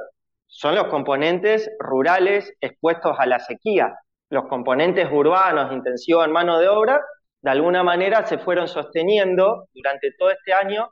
son 0.47 0.75
los 0.75 0.85
componentes 0.85 1.69
rurales 1.79 2.53
expuestos 2.61 3.15
a 3.19 3.25
la 3.25 3.39
sequía. 3.39 3.93
Los 4.29 4.47
componentes 4.47 5.07
urbanos 5.11 5.71
intensivos 5.71 6.25
en 6.25 6.31
mano 6.31 6.59
de 6.59 6.67
obra, 6.67 7.01
de 7.41 7.51
alguna 7.51 7.83
manera 7.83 8.25
se 8.25 8.39
fueron 8.39 8.67
sosteniendo 8.67 9.67
durante 9.73 10.11
todo 10.17 10.31
este 10.31 10.53
año 10.53 10.89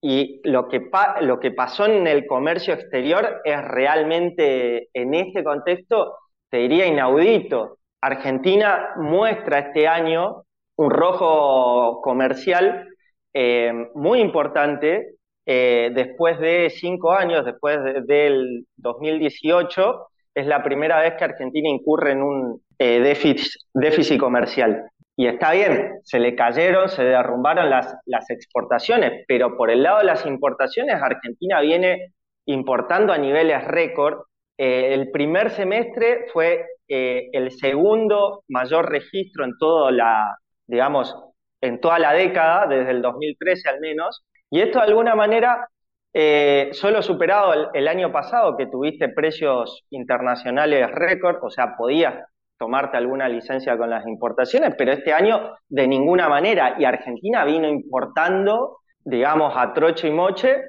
y 0.00 0.40
lo 0.44 0.68
que, 0.68 0.90
lo 1.20 1.38
que 1.38 1.52
pasó 1.52 1.86
en 1.86 2.06
el 2.06 2.26
comercio 2.26 2.74
exterior 2.74 3.40
es 3.44 3.62
realmente, 3.62 4.88
en 4.92 5.14
este 5.14 5.44
contexto, 5.44 6.16
te 6.48 6.58
diría 6.58 6.86
inaudito. 6.86 7.78
Argentina 8.00 8.94
muestra 8.96 9.60
este 9.60 9.86
año 9.86 10.42
un 10.76 10.90
rojo 10.90 12.00
comercial 12.02 12.88
eh, 13.32 13.72
muy 13.94 14.20
importante 14.20 15.14
eh, 15.46 15.90
después 15.94 16.38
de 16.38 16.70
cinco 16.70 17.12
años, 17.12 17.44
después 17.44 17.78
del 18.06 18.66
2018, 18.76 20.08
es 20.34 20.46
la 20.46 20.62
primera 20.62 21.00
vez 21.00 21.14
que 21.14 21.24
Argentina 21.24 21.68
incurre 21.68 22.12
en 22.12 22.22
un 22.22 22.62
eh, 22.78 23.00
déficit, 23.00 24.18
comercial. 24.18 24.88
Y 25.16 25.26
está 25.26 25.52
bien, 25.52 26.00
se 26.04 26.18
le 26.18 26.34
cayeron, 26.34 26.88
se 26.88 27.04
derrumbaron 27.04 27.68
las, 27.68 27.94
las 28.06 28.30
exportaciones, 28.30 29.24
pero 29.28 29.56
por 29.56 29.70
el 29.70 29.82
lado 29.82 29.98
de 29.98 30.04
las 30.04 30.24
importaciones, 30.24 31.02
Argentina 31.02 31.60
viene 31.60 32.12
importando 32.46 33.12
a 33.12 33.18
niveles 33.18 33.64
récord. 33.64 34.24
el 34.56 35.10
primer 35.10 35.50
semestre 35.50 36.26
fue 36.32 36.66
el 36.88 37.50
segundo 37.52 38.42
mayor 38.48 38.90
registro 38.90 39.44
en 39.44 39.56
toda 39.58 39.90
la, 39.90 40.38
digamos, 40.66 41.14
en 41.60 41.80
toda 41.80 41.98
la 41.98 42.12
década, 42.12 42.66
desde 42.66 42.90
el 42.90 43.02
2013 43.02 43.68
al 43.68 43.80
menos, 43.80 44.24
y 44.52 44.60
esto 44.60 44.80
de 44.80 44.84
alguna 44.84 45.14
manera 45.14 45.66
eh, 46.12 46.68
solo 46.72 47.00
superado 47.00 47.72
el, 47.72 47.88
año 47.88 48.12
pasado, 48.12 48.54
que 48.54 48.66
tuviste 48.66 49.08
precios 49.08 49.82
internacionales 49.88 50.90
récord, 50.90 51.42
o 51.42 51.48
sea, 51.48 51.74
podías 51.74 52.22
tomarte 52.58 52.98
alguna 52.98 53.30
licencia 53.30 53.78
con 53.78 53.88
las 53.88 54.06
importaciones, 54.06 54.74
pero 54.76 54.92
este 54.92 55.14
año 55.14 55.56
de 55.70 55.88
ninguna 55.88 56.28
manera, 56.28 56.76
y 56.78 56.84
Argentina 56.84 57.46
vino 57.46 57.66
importando, 57.66 58.80
digamos, 59.00 59.54
a 59.56 59.72
trocho 59.72 60.06
y 60.06 60.10
moche, 60.10 60.60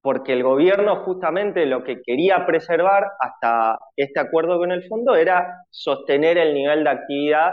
porque 0.00 0.32
el 0.32 0.42
gobierno 0.42 1.04
justamente 1.04 1.66
lo 1.66 1.84
que 1.84 2.00
quería 2.00 2.46
preservar 2.46 3.04
hasta 3.20 3.78
este 3.96 4.18
acuerdo 4.18 4.58
con 4.58 4.72
el 4.72 4.88
fondo 4.88 5.14
era 5.14 5.62
sostener 5.68 6.38
el 6.38 6.54
nivel 6.54 6.84
de 6.84 6.90
actividad 6.90 7.52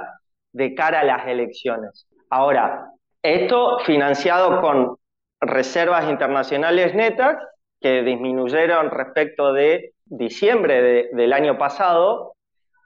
de 0.54 0.74
cara 0.76 1.02
a 1.02 1.04
las 1.04 1.28
elecciones. 1.28 2.08
Ahora, 2.30 2.86
esto 3.22 3.80
financiado 3.80 4.62
con 4.62 4.98
reservas 5.46 6.10
internacionales 6.10 6.94
netas 6.96 7.38
que 7.80 8.02
disminuyeron 8.02 8.90
respecto 8.90 9.54
de 9.54 9.94
diciembre 10.06 11.10
del 11.12 11.34
año 11.34 11.58
pasado, 11.58 12.36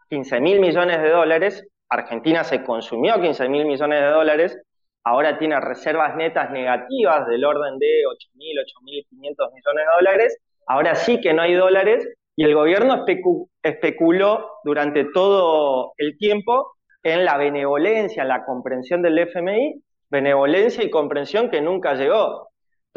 15 0.09 0.39
mil 0.41 0.59
millones 0.59 1.01
de 1.01 1.09
dólares. 1.09 1.67
Argentina 1.89 2.43
se 2.43 2.63
consumió 2.63 3.21
15 3.21 3.47
mil 3.49 3.65
millones 3.65 4.01
de 4.01 4.07
dólares, 4.07 4.61
ahora 5.03 5.37
tiene 5.37 5.59
reservas 5.61 6.15
netas 6.15 6.51
negativas 6.51 7.27
del 7.27 7.45
orden 7.45 7.77
de 7.79 8.05
8 8.07 8.29
mil, 8.33 8.59
8 8.59 8.79
mil 8.83 9.05
500 9.09 9.53
millones 9.53 9.85
de 9.85 9.95
dólares. 9.95 10.37
Ahora 10.65 10.95
sí 10.95 11.21
que 11.21 11.33
no 11.33 11.43
hay 11.43 11.53
dólares 11.53 12.07
y 12.35 12.43
el 12.43 12.53
gobierno 12.53 13.05
especuló 13.63 14.51
durante 14.63 15.05
todo 15.05 15.93
el 15.97 16.17
tiempo 16.17 16.75
en 17.03 17.23
la 17.23 17.37
benevolencia, 17.37 18.23
en 18.23 18.29
la 18.29 18.45
comprensión 18.45 19.01
del 19.01 19.17
FMI, 19.19 19.81
benevolencia 20.09 20.83
y 20.83 20.89
comprensión 20.89 21.49
que 21.49 21.61
nunca 21.61 21.93
llegó. 21.95 22.46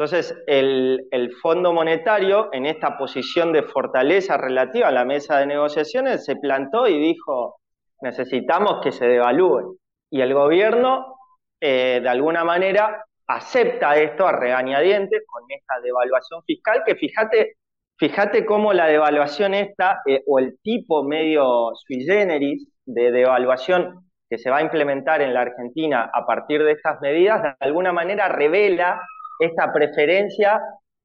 Entonces, 0.03 0.35
el, 0.47 1.31
Fondo 1.43 1.73
Monetario, 1.73 2.49
en 2.53 2.65
esta 2.65 2.97
posición 2.97 3.53
de 3.53 3.61
fortaleza 3.61 4.35
relativa 4.35 4.87
a 4.87 4.91
la 4.91 5.05
mesa 5.05 5.37
de 5.37 5.45
negociaciones, 5.45 6.25
se 6.25 6.37
plantó 6.37 6.87
y 6.87 6.99
dijo, 6.99 7.57
necesitamos 8.01 8.79
que 8.81 8.91
se 8.91 9.05
devalúe. 9.05 9.77
Y 10.09 10.21
el 10.21 10.33
gobierno, 10.33 11.17
eh, 11.59 11.99
de 12.01 12.09
alguna 12.09 12.43
manera, 12.43 13.05
acepta 13.27 13.95
esto 13.95 14.25
a 14.25 14.31
regañadientes 14.31 15.21
con 15.27 15.43
esta 15.49 15.79
devaluación 15.81 16.41
fiscal, 16.47 16.81
que 16.83 16.95
fíjate, 16.95 17.57
fíjate 17.99 18.43
cómo 18.43 18.73
la 18.73 18.87
devaluación 18.87 19.53
esta, 19.53 20.01
eh, 20.07 20.23
o 20.25 20.39
el 20.39 20.57
tipo 20.63 21.03
medio 21.03 21.73
sui 21.75 22.03
generis 22.05 22.67
de 22.85 23.11
devaluación 23.11 24.09
que 24.27 24.39
se 24.39 24.49
va 24.49 24.57
a 24.57 24.61
implementar 24.63 25.21
en 25.21 25.35
la 25.35 25.41
Argentina 25.41 26.09
a 26.11 26.25
partir 26.25 26.63
de 26.63 26.71
estas 26.71 26.99
medidas, 27.01 27.43
de 27.43 27.53
alguna 27.59 27.93
manera 27.93 28.29
revela 28.29 28.99
esta 29.41 29.73
preferencia 29.73 30.61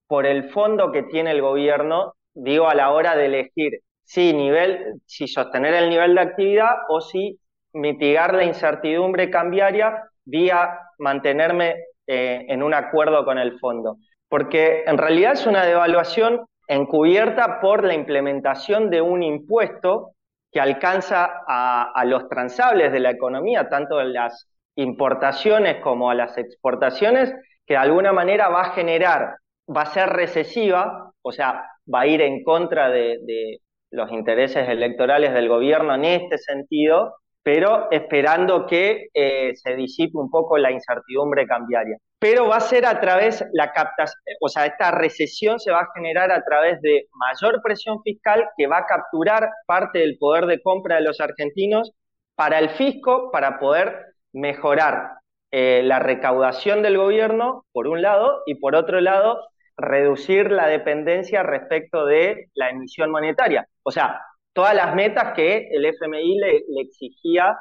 por 0.07 0.27
el 0.27 0.51
fondo 0.51 0.92
que 0.92 1.03
tiene 1.05 1.33
el 1.33 1.40
gobierno, 1.40 2.14
digo, 2.35 2.68
a 2.68 2.75
la 2.75 2.90
hora 2.90 3.16
de 3.16 3.27
elegir 3.27 3.81
si, 4.05 4.33
nivel, 4.33 5.01
si 5.07 5.27
sostener 5.27 5.75
el 5.75 5.90
nivel 5.90 6.14
de 6.14 6.20
actividad 6.20 6.75
o 6.88 7.01
si 7.01 7.38
mitigar 7.72 8.35
la 8.35 8.44
incertidumbre 8.44 9.31
cambiaria 9.31 10.05
vía 10.25 10.79
mantenerme 10.99 11.77
eh, 12.07 12.44
en 12.49 12.62
un 12.62 12.75
acuerdo 12.75 13.25
con 13.25 13.38
el 13.38 13.59
fondo. 13.59 13.96
Porque 14.29 14.85
en 14.87 14.99
realidad 14.99 15.33
es 15.33 15.46
una 15.46 15.64
devaluación 15.64 16.46
encubierta 16.68 17.61
por 17.61 17.85
la 17.85 17.94
implementación 17.94 18.90
de 18.90 19.01
un 19.01 19.22
impuesto 19.22 20.12
que 20.53 20.61
alcanza 20.61 21.42
a, 21.46 22.05
los 22.07 22.29
transables 22.29 22.92
de 22.92 23.01
la 23.01 23.11
economía, 23.11 23.68
tanto 23.68 24.01
en 24.01 24.12
las 24.12 24.49
importaciones 24.77 25.83
como 25.83 26.11
a 26.11 26.14
las 26.14 26.38
exportaciones, 26.38 27.35
que 27.67 27.75
de 27.75 27.79
alguna 27.79 28.13
manera 28.13 28.49
va 28.49 28.63
a 28.63 28.73
generar, 28.73 29.37
va 29.75 29.83
a 29.83 29.93
ser 29.93 30.09
recesiva, 30.09 31.13
o 31.23 31.33
sea, 31.33 31.65
va 31.93 32.01
a 32.01 32.07
ir 32.07 32.23
en 32.23 32.43
contra 32.45 32.89
de, 32.89 33.59
los 33.91 34.11
intereses 34.11 34.69
electorales 34.69 35.33
del 35.33 35.49
gobierno 35.49 35.95
en 35.95 36.05
este 36.05 36.39
sentido, 36.39 37.15
pero 37.43 37.91
esperando 37.91 38.67
que 38.67 39.07
eh, 39.15 39.53
se 39.55 39.77
disipe 39.77 40.19
un 40.19 40.29
poco 40.29 40.59
la 40.59 40.73
incertidumbre 40.73 41.47
cambiaria. 41.47 41.97
Pero 42.19 42.49
va 42.49 42.57
a 42.57 42.61
ser 42.61 42.85
a 42.85 43.01
través 43.01 43.45
la 43.53 43.73
captación, 43.73 44.21
o 44.41 44.49
sea, 44.49 44.67
esta 44.67 44.91
recesión 44.91 45.61
se 45.61 45.71
va 45.71 45.81
a 45.81 45.93
generar 45.95 46.33
a 46.33 46.43
través 46.43 46.81
de 46.81 47.07
mayor 47.13 47.63
presión 47.63 48.03
fiscal 48.03 48.49
que 48.57 48.67
va 48.67 48.79
a 48.79 48.87
capturar 48.87 49.49
parte 49.67 50.01
del 50.01 50.19
poder 50.19 50.47
de 50.47 50.61
compra 50.61 50.97
de 50.97 51.03
los 51.03 51.21
argentinos 51.21 51.93
para 52.35 52.59
el 52.59 52.71
fisco, 52.71 53.31
para 53.31 53.59
poder 53.59 54.15
mejorar 54.33 55.13
eh, 55.59 55.83
la 55.83 56.01
recaudación 56.01 56.83
del 56.83 56.99
gobierno, 56.99 57.64
por 57.73 57.88
un 57.88 58.03
lado, 58.03 58.42
y 58.45 58.57
por 58.57 58.75
otro 58.75 59.01
lado, 59.01 59.40
reducir 59.75 60.51
la 60.51 60.66
dependencia 60.66 61.42
respecto 61.42 62.05
de 62.05 62.51
la 62.53 62.69
emisión 62.69 63.11
monetaria. 63.11 63.66
O 63.83 63.90
sea, 63.90 64.21
todas 64.53 64.75
las 64.75 64.95
metas 64.95 65.33
que 65.35 65.66
el 65.71 65.87
FMI 65.87 66.37
le, 66.37 66.62
exigía 66.83 67.57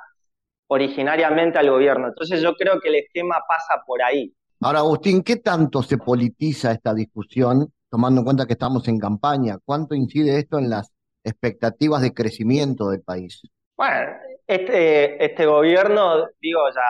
originariamente 0.67 1.57
al 1.57 1.69
gobierno. 1.69 2.09
Entonces 2.09 2.41
yo 2.41 2.55
creo 2.55 2.81
que 2.81 2.89
el 2.89 2.95
esquema 2.95 3.37
pasa 3.47 3.81
por 3.87 4.03
ahí. 4.03 4.35
Ahora, 4.59 4.79
Agustín, 4.79 5.23
¿qué 5.23 5.37
tanto 5.37 5.81
se 5.81 5.97
politiza 5.97 6.73
esta 6.73 6.93
discusión, 6.93 7.71
tomando 7.89 8.19
en 8.19 8.25
cuenta 8.25 8.45
que 8.45 8.53
estamos 8.53 8.85
en 8.89 8.99
campaña? 8.99 9.57
¿Cuánto 9.63 9.95
incide 9.95 10.37
esto 10.37 10.59
en 10.59 10.69
las 10.69 10.91
expectativas 11.23 12.01
de 12.01 12.13
crecimiento 12.13 12.89
del 12.89 13.03
país? 13.03 13.41
Bueno, 13.77 14.17
este, 14.45 15.23
este 15.23 15.45
gobierno, 15.45 16.27
digo, 16.41 16.59
ya 16.75 16.81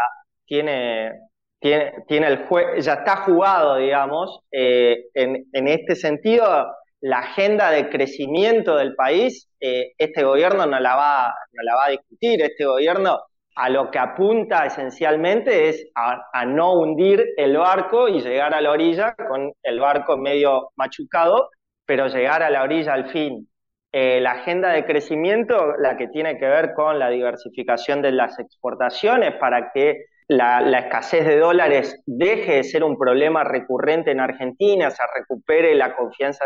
tiene 0.45 1.11
tiene, 1.59 2.27
el 2.27 2.45
ya 2.79 2.93
está 2.93 3.17
jugado, 3.17 3.77
digamos, 3.77 4.39
eh, 4.51 5.05
en, 5.15 5.67
este 5.67 5.95
sentido, 5.95 6.67
la 7.01 7.19
agenda 7.19 7.71
de 7.71 7.89
crecimiento 7.89 8.75
del 8.75 8.93
país, 8.93 9.49
eh, 9.59 9.93
este 9.97 10.23
gobierno 10.23 10.67
no 10.67 10.79
la, 10.79 10.95
va, 10.95 11.33
no 11.53 11.63
la 11.63 11.75
va 11.75 11.85
a 11.85 11.89
discutir, 11.89 12.41
este 12.43 12.65
gobierno 12.65 13.19
a 13.55 13.69
lo 13.69 13.89
que 13.89 13.97
apunta 13.97 14.65
esencialmente 14.65 15.69
es 15.69 15.87
a, 15.95 16.45
no 16.45 16.73
hundir 16.73 17.25
el 17.37 17.57
barco 17.57 18.09
y 18.09 18.21
llegar 18.21 18.53
a 18.53 18.61
la 18.61 18.71
orilla 18.71 19.15
con 19.15 19.51
el 19.63 19.79
barco 19.79 20.17
medio 20.17 20.69
machucado, 20.75 21.49
pero 21.85 22.07
llegar 22.07 22.43
a 22.43 22.49
la 22.49 22.63
orilla 22.63 22.93
al 22.93 23.09
fin. 23.09 23.49
Eh, 23.91 24.19
la 24.19 24.33
agenda 24.33 24.69
de 24.73 24.85
crecimiento, 24.85 25.77
la 25.77 25.95
que 25.95 26.09
tiene 26.09 26.37
que 26.37 26.45
ver 26.45 26.73
con 26.73 26.99
la 26.99 27.09
diversificación 27.09 28.01
de 28.01 28.11
las 28.11 28.37
exportaciones 28.39 29.35
para 29.39 29.71
que 29.73 30.03
la, 30.27 30.79
escasez 30.79 31.25
de 31.25 31.37
dólares 31.37 32.01
deje 32.05 32.55
de 32.55 32.63
ser 32.63 32.83
un 32.83 32.97
problema 32.97 33.43
recurrente 33.43 34.11
en 34.11 34.19
Argentina, 34.19 34.89
se 34.89 35.03
recupere 35.15 35.75
la 35.75 35.95
confianza 35.95 36.45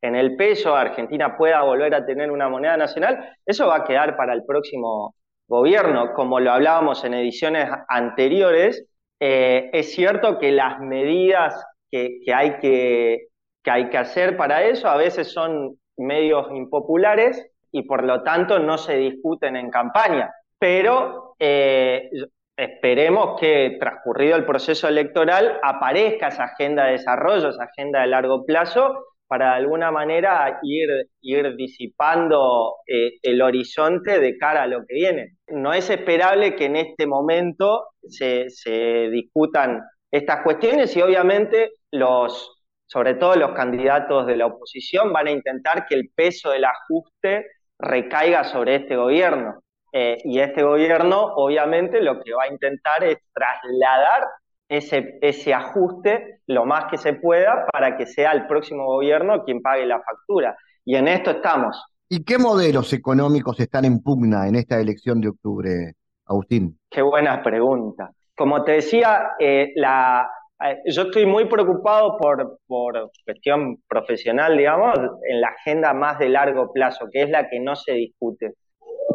en, 0.00 0.14
el 0.14 0.36
peso, 0.36 0.76
Argentina 0.76 1.36
pueda 1.36 1.62
volver 1.62 1.94
a 1.94 2.06
tener 2.06 2.30
una 2.30 2.48
moneda 2.48 2.76
nacional, 2.76 3.34
eso 3.44 3.66
va 3.66 3.78
a 3.78 3.84
quedar 3.84 4.16
para 4.16 4.34
el 4.34 4.44
próximo 4.44 5.14
gobierno. 5.48 6.12
Como 6.14 6.38
lo 6.38 6.52
hablábamos 6.52 7.04
en 7.04 7.14
ediciones 7.14 7.68
anteriores, 7.88 8.86
eh, 9.18 9.70
es 9.72 9.92
cierto 9.94 10.38
que 10.38 10.52
las 10.52 10.78
medidas 10.78 11.60
que, 11.90 12.20
hay 12.32 12.58
que, 12.58 13.26
que 13.64 13.70
hay 13.70 13.88
que 13.88 13.98
hacer 13.98 14.36
para 14.36 14.62
eso 14.64 14.88
a 14.88 14.96
veces 14.96 15.32
son 15.32 15.76
medios 15.96 16.46
impopulares 16.52 17.50
y 17.72 17.82
por 17.82 18.04
lo 18.04 18.22
tanto 18.22 18.58
no 18.58 18.78
se 18.78 18.96
discuten 18.96 19.56
en 19.56 19.70
campaña. 19.70 20.30
Pero 20.58 21.34
eh, 21.38 22.10
esperemos 22.56 23.38
que 23.38 23.76
transcurrido 23.78 24.36
el 24.36 24.46
proceso 24.46 24.88
electoral 24.88 25.58
aparezca 25.62 26.28
esa 26.28 26.44
agenda 26.44 26.86
de 26.86 26.92
desarrollo, 26.92 27.50
esa 27.50 27.64
agenda 27.64 28.00
de 28.00 28.06
largo 28.08 28.44
plazo, 28.44 29.04
para 29.28 29.50
de 29.50 29.56
alguna 29.56 29.90
manera 29.90 30.60
ir, 30.62 30.88
ir 31.20 31.56
disipando 31.56 32.76
eh, 32.86 33.14
el 33.22 33.42
horizonte 33.42 34.20
de 34.20 34.38
cara 34.38 34.62
a 34.62 34.66
lo 34.66 34.86
que 34.86 34.94
viene. 34.94 35.36
No 35.48 35.72
es 35.72 35.90
esperable 35.90 36.54
que 36.54 36.66
en 36.66 36.76
este 36.76 37.06
momento 37.06 37.88
se, 38.08 38.48
se 38.50 39.10
discutan 39.10 39.82
estas 40.10 40.42
cuestiones 40.42 40.96
y 40.96 41.02
obviamente 41.02 41.72
los, 41.90 42.62
sobre 42.86 43.14
todo 43.14 43.34
los 43.36 43.52
candidatos 43.52 44.26
de 44.26 44.36
la 44.36 44.46
oposición, 44.46 45.12
van 45.12 45.26
a 45.26 45.32
intentar 45.32 45.86
que 45.86 45.96
el 45.96 46.10
peso 46.14 46.50
del 46.50 46.64
ajuste 46.64 47.46
recaiga 47.78 48.44
sobre 48.44 48.76
este 48.76 48.96
gobierno. 48.96 49.60
Eh, 49.98 50.18
y 50.24 50.40
este 50.40 50.62
gobierno 50.62 51.32
obviamente 51.36 52.02
lo 52.02 52.20
que 52.20 52.34
va 52.34 52.42
a 52.42 52.52
intentar 52.52 53.02
es 53.02 53.16
trasladar 53.32 54.28
ese, 54.68 55.18
ese 55.22 55.54
ajuste 55.54 56.40
lo 56.46 56.66
más 56.66 56.84
que 56.90 56.98
se 56.98 57.14
pueda 57.14 57.64
para 57.72 57.96
que 57.96 58.04
sea 58.04 58.32
el 58.32 58.46
próximo 58.46 58.84
gobierno 58.84 59.42
quien 59.42 59.62
pague 59.62 59.86
la 59.86 60.02
factura. 60.02 60.54
Y 60.84 60.96
en 60.96 61.08
esto 61.08 61.30
estamos. 61.30 61.82
¿Y 62.10 62.24
qué 62.24 62.36
modelos 62.36 62.92
económicos 62.92 63.58
están 63.58 63.86
en 63.86 64.02
pugna 64.02 64.46
en 64.46 64.56
esta 64.56 64.78
elección 64.78 65.18
de 65.22 65.28
octubre, 65.28 65.94
Agustín? 66.26 66.78
Qué 66.90 67.00
buena 67.00 67.42
pregunta. 67.42 68.10
Como 68.36 68.64
te 68.64 68.72
decía, 68.72 69.30
eh, 69.38 69.72
la, 69.76 70.28
eh, 70.62 70.76
yo 70.92 71.04
estoy 71.04 71.24
muy 71.24 71.46
preocupado 71.46 72.18
por, 72.18 72.58
por 72.66 73.10
cuestión 73.24 73.78
profesional, 73.88 74.58
digamos, 74.58 74.94
en 75.26 75.40
la 75.40 75.48
agenda 75.48 75.94
más 75.94 76.18
de 76.18 76.28
largo 76.28 76.70
plazo, 76.70 77.06
que 77.10 77.22
es 77.22 77.30
la 77.30 77.48
que 77.48 77.60
no 77.60 77.74
se 77.74 77.92
discute. 77.92 78.52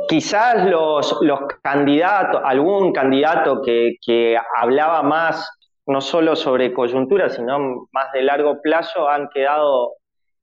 Quizás 0.07 0.65
los, 0.65 1.17
los 1.21 1.39
candidatos, 1.61 2.41
algún 2.43 2.91
candidato 2.91 3.61
que, 3.61 3.95
que 4.05 4.37
hablaba 4.57 5.03
más 5.03 5.49
no 5.87 6.01
solo 6.01 6.35
sobre 6.35 6.73
coyuntura, 6.73 7.29
sino 7.29 7.87
más 7.91 8.11
de 8.13 8.21
largo 8.21 8.61
plazo, 8.61 9.09
han 9.09 9.29
quedado 9.29 9.95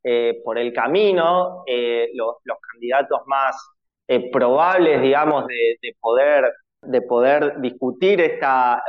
eh, 0.03 0.41
por 0.45 0.59
el 0.59 0.73
camino. 0.73 1.65
Eh, 1.67 2.11
los, 2.15 2.37
los, 2.45 2.59
candidatos 2.73 3.21
más 3.27 3.57
eh, 4.07 4.31
probables, 4.31 5.03
digamos, 5.03 5.47
de, 5.47 5.77
de, 5.83 5.97
poder, 6.01 6.53
de 6.83 7.03
poder 7.03 7.61
discutir 7.61 8.21
esta, 8.21 8.83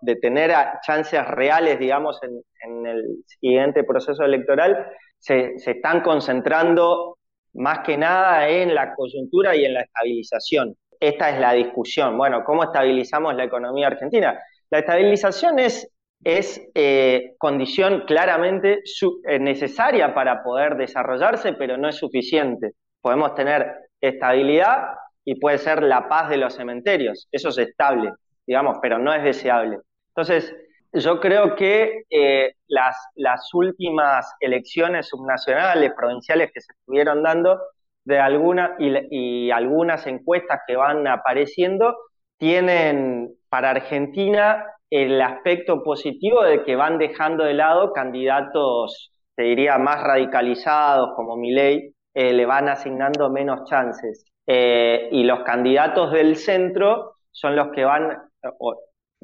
de 0.00 0.16
tener 0.16 0.52
chances 0.84 1.26
reales, 1.28 1.78
digamos, 1.78 2.20
en, 2.22 2.42
en 2.62 2.86
el 2.86 3.04
siguiente 3.26 3.84
proceso 3.84 4.24
electoral, 4.24 4.86
se, 5.18 5.58
se, 5.58 5.72
están 5.72 6.00
concentrando 6.00 7.15
más 7.56 7.80
que 7.80 7.96
nada 7.96 8.48
en 8.48 8.74
la 8.74 8.94
coyuntura 8.94 9.54
y 9.56 9.64
en 9.64 9.74
la 9.74 9.82
estabilización. 9.82 10.76
Esta 11.00 11.30
es 11.30 11.40
la 11.40 11.52
discusión. 11.52 12.16
Bueno, 12.16 12.44
¿cómo 12.44 12.64
estabilizamos 12.64 13.34
la 13.34 13.44
economía 13.44 13.88
argentina? 13.88 14.38
La 14.70 14.78
estabilización 14.80 15.58
es, 15.58 15.90
es 16.24 16.60
eh, 16.74 17.34
condición 17.38 18.04
claramente 18.06 18.80
eh, 19.28 19.38
necesaria 19.38 20.14
para 20.14 20.42
poder 20.42 20.76
desarrollarse, 20.76 21.52
pero 21.54 21.76
no 21.76 21.88
es 21.88 21.96
suficiente. 21.96 22.72
Podemos 23.00 23.34
tener 23.34 23.66
estabilidad 24.00 24.88
y 25.24 25.38
puede 25.38 25.58
ser 25.58 25.82
la 25.82 26.08
paz 26.08 26.28
de 26.30 26.36
los 26.38 26.54
cementerios. 26.54 27.28
Eso 27.30 27.48
es 27.50 27.58
estable, 27.58 28.12
digamos, 28.46 28.78
pero 28.80 28.98
no 28.98 29.12
es 29.12 29.22
deseable. 29.22 29.78
Entonces, 30.08 30.54
yo 30.96 31.20
creo 31.20 31.54
que 31.54 32.04
eh, 32.10 32.54
las, 32.68 33.54
últimas 33.54 34.34
elecciones 34.40 35.08
subnacionales, 35.08 35.92
provinciales 35.94 36.50
que 36.52 36.60
se 36.60 36.72
estuvieron 36.72 37.22
dando, 37.22 37.60
de 38.04 38.18
alguna, 38.18 38.76
y, 38.78 39.50
algunas 39.50 40.06
encuestas 40.06 40.60
que 40.66 40.76
van 40.76 41.06
apareciendo, 41.06 41.96
tienen 42.38 43.34
para 43.48 43.70
Argentina 43.70 44.66
el 44.90 45.20
aspecto 45.20 45.82
positivo 45.82 46.42
de 46.42 46.62
que 46.64 46.76
van 46.76 46.98
dejando 46.98 47.44
de 47.44 47.54
lado 47.54 47.92
candidatos, 47.92 49.12
te 49.34 49.42
diría, 49.42 49.78
más 49.78 50.02
radicalizados 50.02 51.14
como 51.16 51.36
Milei, 51.36 51.92
eh, 52.14 52.32
le 52.32 52.46
van 52.46 52.68
asignando 52.68 53.30
menos 53.30 53.68
chances. 53.68 54.24
Eh, 54.46 55.08
y 55.10 55.24
los 55.24 55.40
candidatos 55.40 56.12
del 56.12 56.36
centro 56.36 57.16
son 57.32 57.56
los 57.56 57.72
que 57.72 57.84
van, 57.84 58.16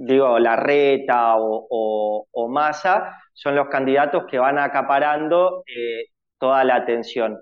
digo, 0.05 0.39
Larreta 0.39 1.37
o, 1.37 2.27
o, 2.31 2.49
Massa, 2.49 3.19
son 3.33 3.55
los 3.55 3.69
candidatos 3.69 4.25
que 4.29 4.39
van 4.39 4.59
acaparando 4.59 5.63
eh, 5.67 6.07
toda 6.39 6.65
la 6.65 6.77
atención. 6.77 7.39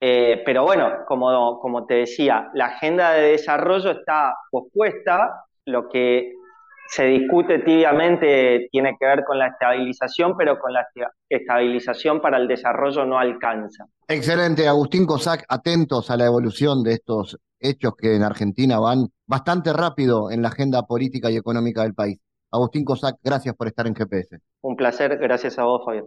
Eh, 0.00 0.42
pero 0.44 0.64
bueno, 0.64 1.04
como, 1.06 1.60
como 1.60 1.84
te 1.84 1.94
decía, 1.94 2.48
la 2.54 2.66
agenda 2.66 3.12
de 3.12 3.32
desarrollo 3.32 3.90
está 3.90 4.34
pospuesta, 4.50 5.44
lo 5.66 5.88
que 5.88 6.32
se 6.88 7.04
discute 7.04 7.60
tibiamente 7.60 8.68
tiene 8.72 8.96
que 8.98 9.06
ver 9.06 9.22
con 9.24 9.38
la 9.38 9.48
estabilización, 9.48 10.36
pero 10.36 10.58
con 10.58 10.72
la 10.72 10.86
estabilización 11.28 12.20
para 12.20 12.38
el 12.38 12.48
desarrollo 12.48 13.04
no 13.04 13.18
alcanza. 13.18 13.84
Excelente, 14.08 14.66
Agustín 14.66 15.06
Cosac, 15.06 15.44
atentos 15.48 16.10
a 16.10 16.16
la 16.16 16.24
evolución 16.24 16.82
de 16.82 16.94
estos 16.94 17.38
hechos 17.60 17.92
que 17.96 18.16
en 18.16 18.22
Argentina 18.22 18.80
van 18.80 19.06
bastante 19.30 19.72
rápido 19.72 20.32
en 20.32 20.42
la 20.42 20.48
agenda 20.48 20.82
política 20.82 21.30
y 21.30 21.36
económica 21.36 21.82
del 21.82 21.94
país. 21.94 22.18
Agustín 22.50 22.84
Cosac, 22.84 23.14
gracias 23.22 23.54
por 23.54 23.68
estar 23.68 23.86
en 23.86 23.94
GPS. 23.94 24.38
Un 24.60 24.74
placer, 24.74 25.16
gracias 25.18 25.56
a 25.56 25.62
vos, 25.62 25.82
Fabián. 25.84 26.06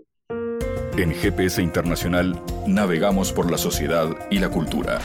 En 0.97 1.11
GPS 1.11 1.61
Internacional 1.61 2.37
navegamos 2.67 3.31
por 3.31 3.49
la 3.49 3.57
sociedad 3.57 4.09
y 4.29 4.39
la 4.39 4.49
cultura. 4.49 4.99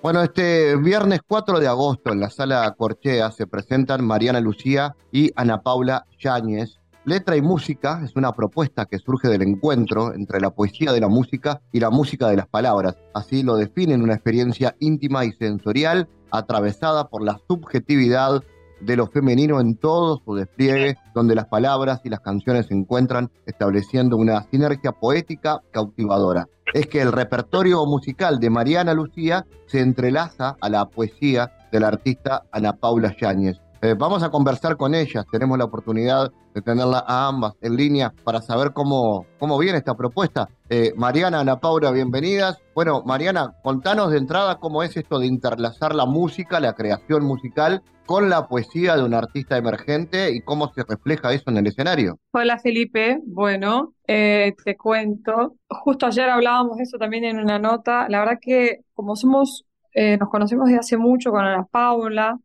Bueno, 0.00 0.22
este 0.22 0.76
viernes 0.76 1.22
4 1.26 1.58
de 1.58 1.66
agosto 1.66 2.12
en 2.12 2.20
la 2.20 2.30
sala 2.30 2.72
Corchea 2.78 3.32
se 3.32 3.48
presentan 3.48 4.06
Mariana 4.06 4.40
Lucía 4.40 4.94
y 5.10 5.32
Ana 5.34 5.60
Paula 5.62 6.06
Yáñez. 6.20 6.78
Letra 7.08 7.38
y 7.38 7.40
música 7.40 8.02
es 8.04 8.16
una 8.16 8.32
propuesta 8.32 8.84
que 8.84 8.98
surge 8.98 9.28
del 9.28 9.40
encuentro 9.40 10.12
entre 10.12 10.40
la 10.40 10.50
poesía 10.50 10.92
de 10.92 11.00
la 11.00 11.08
música 11.08 11.62
y 11.72 11.80
la 11.80 11.88
música 11.88 12.28
de 12.28 12.36
las 12.36 12.48
palabras. 12.48 12.98
Así 13.14 13.42
lo 13.42 13.56
definen 13.56 14.02
una 14.02 14.12
experiencia 14.12 14.76
íntima 14.78 15.24
y 15.24 15.32
sensorial 15.32 16.06
atravesada 16.30 17.08
por 17.08 17.24
la 17.24 17.40
subjetividad 17.48 18.44
de 18.82 18.96
lo 18.96 19.06
femenino 19.06 19.58
en 19.58 19.76
todo 19.76 20.20
su 20.22 20.34
despliegue, 20.34 20.98
donde 21.14 21.34
las 21.34 21.46
palabras 21.46 22.02
y 22.04 22.10
las 22.10 22.20
canciones 22.20 22.66
se 22.66 22.74
encuentran 22.74 23.30
estableciendo 23.46 24.18
una 24.18 24.42
sinergia 24.50 24.92
poética 24.92 25.62
cautivadora. 25.70 26.46
Es 26.74 26.88
que 26.88 27.00
el 27.00 27.10
repertorio 27.10 27.86
musical 27.86 28.38
de 28.38 28.50
Mariana 28.50 28.92
Lucía 28.92 29.46
se 29.64 29.80
entrelaza 29.80 30.58
a 30.60 30.68
la 30.68 30.84
poesía 30.90 31.50
del 31.72 31.84
artista 31.84 32.42
Ana 32.52 32.74
Paula 32.74 33.16
Yáñez. 33.18 33.56
Eh, 33.80 33.94
vamos 33.96 34.24
a 34.24 34.30
conversar 34.30 34.76
con 34.76 34.92
ellas, 34.92 35.24
tenemos 35.30 35.56
la 35.56 35.64
oportunidad 35.64 36.32
de 36.52 36.62
tenerla 36.62 37.04
a 37.06 37.28
ambas 37.28 37.52
en 37.60 37.76
línea 37.76 38.12
para 38.24 38.42
saber 38.42 38.72
cómo, 38.72 39.24
cómo 39.38 39.56
viene 39.56 39.78
esta 39.78 39.94
propuesta. 39.94 40.48
Eh, 40.68 40.92
Mariana, 40.96 41.40
Ana 41.40 41.60
Paula, 41.60 41.92
bienvenidas. 41.92 42.58
Bueno, 42.74 43.04
Mariana, 43.06 43.54
contanos 43.62 44.10
de 44.10 44.18
entrada 44.18 44.56
cómo 44.56 44.82
es 44.82 44.96
esto 44.96 45.20
de 45.20 45.28
interlazar 45.28 45.94
la 45.94 46.06
música, 46.06 46.58
la 46.58 46.72
creación 46.72 47.24
musical 47.24 47.82
con 48.04 48.28
la 48.28 48.48
poesía 48.48 48.96
de 48.96 49.04
un 49.04 49.14
artista 49.14 49.56
emergente 49.56 50.32
y 50.34 50.40
cómo 50.40 50.72
se 50.72 50.82
refleja 50.82 51.32
eso 51.32 51.44
en 51.46 51.58
el 51.58 51.68
escenario. 51.68 52.18
Hola 52.32 52.58
Felipe, 52.58 53.20
bueno, 53.26 53.92
eh, 54.08 54.54
te 54.64 54.76
cuento. 54.76 55.54
Justo 55.68 56.06
ayer 56.06 56.28
hablábamos 56.28 56.78
de 56.78 56.82
eso 56.82 56.98
también 56.98 57.22
en 57.22 57.38
una 57.38 57.60
nota. 57.60 58.08
La 58.08 58.18
verdad 58.18 58.38
que 58.40 58.80
como 58.92 59.14
somos, 59.14 59.64
nos 59.94 60.28
conocemos 60.30 60.66
desde 60.66 60.80
hace 60.80 60.96
mucho 60.96 61.30
con 61.30 61.44
Ana 61.44 61.66
Paula, 61.70 62.38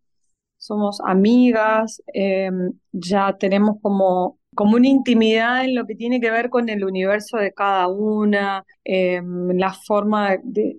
somos 0.63 1.01
amigas, 1.05 2.01
em, 2.13 2.71
ya 2.93 3.35
tenemos 3.37 3.77
como, 3.81 4.39
como 4.55 4.77
una 4.77 4.87
intimidad 4.87 5.65
en 5.65 5.75
lo 5.75 5.85
que 5.85 5.95
tiene 5.95 6.21
que 6.21 6.31
ver 6.31 6.49
con 6.49 6.69
el 6.69 6.85
universo 6.85 7.37
de 7.37 7.53
cada 7.53 7.89
una, 7.89 8.65
em, 8.85 9.49
la 9.57 9.73
forma 9.73 10.37
de, 10.43 10.77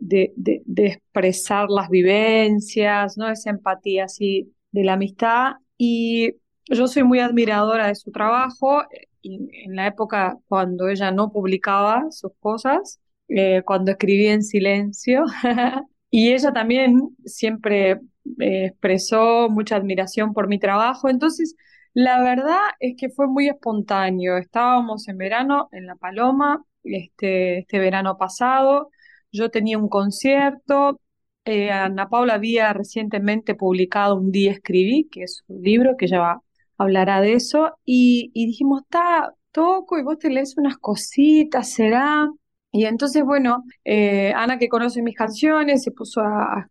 expresar 0.76 1.68
las 1.68 1.90
vivencias, 1.90 3.18
¿no? 3.18 3.28
Esa 3.30 3.50
empatía 3.50 4.04
así 4.04 4.52
de 4.72 4.84
la 4.84 4.94
amistad. 4.94 5.54
Y 5.76 6.32
yo 6.66 6.86
soy 6.88 7.02
muy 7.04 7.20
admiradora 7.20 7.88
de 7.88 7.94
su 7.94 8.10
trabajo. 8.10 8.82
en 9.22 9.74
la 9.76 9.86
época 9.86 10.36
cuando 10.48 10.88
ella 10.88 11.10
no 11.10 11.32
publicaba 11.32 12.10
sus 12.10 12.32
cosas, 12.40 13.00
eh, 13.28 13.62
cuando 13.64 13.90
escribía 13.92 14.32
en 14.34 14.42
silencio, 14.42 15.24
y 16.10 16.32
ella 16.32 16.52
también 16.52 17.16
siempre 17.24 18.00
expresó 18.38 19.48
mucha 19.50 19.76
admiración 19.76 20.32
por 20.32 20.48
mi 20.48 20.58
trabajo. 20.58 21.08
Entonces, 21.08 21.56
la 21.94 22.22
verdad 22.22 22.58
es 22.80 22.96
que 22.96 23.08
fue 23.10 23.26
muy 23.28 23.48
espontáneo. 23.48 24.36
Estábamos 24.38 25.08
en 25.08 25.18
verano 25.18 25.68
en 25.72 25.86
La 25.86 25.96
Paloma, 25.96 26.64
este, 26.82 27.58
este 27.58 27.78
verano 27.78 28.16
pasado. 28.18 28.90
Yo 29.32 29.50
tenía 29.50 29.78
un 29.78 29.88
concierto. 29.88 31.00
Eh, 31.44 31.70
Ana 31.70 32.08
Paula 32.08 32.34
había 32.34 32.72
recientemente 32.72 33.54
publicado 33.54 34.16
Un 34.16 34.30
día 34.32 34.52
escribí, 34.52 35.08
que 35.10 35.24
es 35.24 35.44
un 35.48 35.62
libro 35.62 35.96
que 35.96 36.08
ya 36.08 36.40
hablará 36.78 37.20
de 37.20 37.34
eso. 37.34 37.78
Y, 37.84 38.30
dijimos, 38.34 38.82
está, 38.82 39.34
toco 39.52 39.98
y 39.98 40.02
vos 40.02 40.18
te 40.18 40.30
lees 40.30 40.56
unas 40.56 40.78
cositas, 40.78 41.70
será. 41.72 42.28
Y 42.72 42.86
entonces, 42.86 43.24
bueno, 43.24 43.64
eh, 43.84 44.32
Ana 44.34 44.58
que 44.58 44.68
conoce 44.68 45.02
mis 45.02 45.16
canciones 45.16 45.82
se 45.84 45.92
puso 45.92 46.20
a, 46.22 46.68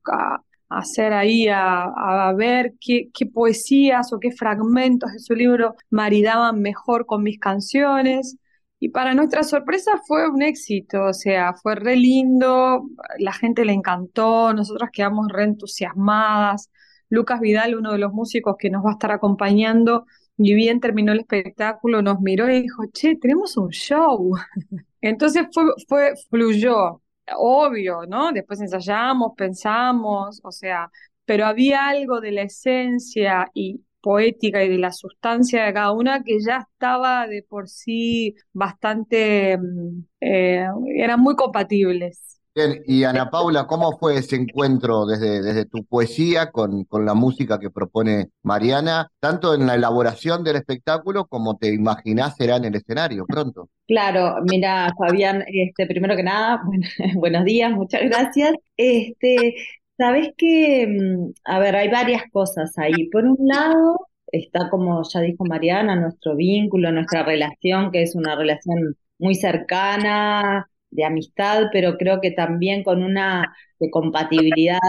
hacer 0.78 1.14
ahí, 1.14 1.48
a, 1.50 2.34
ver 2.38 2.74
qué, 2.80 3.10
poesías 3.34 4.14
o 4.14 4.20
qué 4.20 4.32
fragmentos 4.32 5.12
de 5.14 5.20
su 5.20 5.36
libro 5.36 5.76
maridaban 5.90 6.62
mejor 6.62 7.06
con 7.06 7.24
mis 7.24 7.40
canciones. 7.40 8.38
Y 8.80 8.90
para 8.90 9.14
nuestra 9.14 9.44
sorpresa 9.44 9.94
fue 10.08 10.30
un 10.30 10.42
éxito, 10.42 11.06
o 11.06 11.14
sea, 11.14 11.54
fue 11.54 11.76
re 11.76 11.96
lindo, 11.96 12.84
la 13.18 13.32
gente 13.32 13.64
le 13.66 13.74
encantó, 13.74 14.54
nosotras 14.54 14.90
quedamos 14.92 15.28
re 15.32 15.46
entusiasmadas. 15.46 16.70
Lucas 17.10 17.40
Vidal, 17.40 17.76
uno 17.76 17.94
de 17.94 18.00
los 18.00 18.12
músicos 18.12 18.56
que 18.60 18.70
nos 18.70 18.84
va 18.86 18.90
a 18.92 18.94
estar 18.94 19.12
acompañando, 19.12 20.06
y 20.38 20.54
bien 20.56 20.80
terminó 20.80 21.14
el 21.14 21.20
espectáculo, 21.20 22.02
nos 22.02 22.20
miró 22.22 22.50
y 22.50 22.62
dijo, 22.64 22.84
che, 22.92 23.16
tenemos 23.16 23.56
un 23.58 23.70
show. 23.70 24.34
Entonces 25.02 25.48
fue, 25.54 25.66
fue, 25.88 26.14
fluyó, 26.30 27.02
obvio, 27.38 28.06
¿no? 28.08 28.32
Después 28.32 28.62
ensayamos, 28.62 29.34
pensamos, 29.38 30.42
o 30.44 30.52
sea, 30.52 30.90
pero 31.26 31.46
había 31.46 31.88
algo 31.88 32.22
de 32.22 32.32
la 32.32 32.44
esencia 32.44 33.50
y 33.54 33.82
poética 34.02 34.64
y 34.64 34.70
de 34.70 34.78
la 34.78 34.92
sustancia 34.92 35.64
de 35.66 35.74
cada 35.74 35.92
una 35.94 36.24
que 36.24 36.40
ya 36.46 36.58
estaba 36.72 37.26
de 37.28 37.44
por 37.44 37.70
sí 37.70 38.36
bastante, 38.52 39.58
mm, 39.58 40.04
eh, 40.22 40.68
eran 40.98 41.20
muy 41.22 41.36
compatibles. 41.36 42.42
Bien, 42.56 42.84
y 42.86 43.04
Ana 43.04 43.32
Paula, 43.32 43.66
¿cómo 43.66 43.98
fue 43.98 44.18
ese 44.18 44.36
encuentro 44.36 45.08
desde, 45.08 45.42
desde 45.42 45.66
tu 45.66 45.84
poesía 45.86 46.52
con, 46.52 46.84
con 46.84 47.04
la 47.04 47.16
música 47.16 47.58
que 47.58 47.72
propone 47.72 48.28
Mariana, 48.44 49.10
tanto 49.20 49.56
en 49.56 49.66
la 49.66 49.74
elaboración 49.74 50.44
del 50.44 50.58
espectáculo 50.58 51.26
como 51.26 51.58
te 51.58 51.74
imaginás 51.74 52.36
será 52.36 52.58
en 52.58 52.66
el 52.66 52.76
escenario 52.76 53.26
pronto? 53.26 53.70
Claro, 53.88 54.36
mira, 54.44 54.94
Fabián, 54.96 55.44
este, 55.48 55.88
primero 55.88 56.16
que 56.16 56.22
nada, 56.22 56.62
buenos 57.16 57.44
días, 57.44 57.72
muchas 57.72 58.02
gracias. 58.04 58.54
Este, 58.78 59.56
sabes 59.98 60.30
que, 60.38 60.86
mm, 60.88 61.32
a 61.46 61.58
ver, 61.58 61.76
hay 61.76 61.90
varias 61.90 62.22
cosas 62.32 62.78
ahí. 62.78 63.10
Por 63.10 63.26
un 63.26 63.38
lado, 63.48 63.98
está 64.28 64.70
como 64.70 65.02
ya 65.12 65.22
dijo 65.22 65.44
Mariana, 65.44 65.96
nuestro 65.96 66.36
vínculo, 66.36 66.92
nuestra 66.92 67.24
relación, 67.24 67.92
que 67.92 68.04
es 68.04 68.14
una 68.16 68.36
relación 68.36 68.96
muy 69.18 69.34
cercana, 69.34 70.70
de 70.94 71.06
amistad, 71.06 71.66
pero 71.72 71.98
creo 71.98 72.22
que 72.22 72.32
también 72.32 72.84
con 72.84 73.04
una 73.04 73.54
de 73.80 73.90
compatibilidad, 73.90 74.80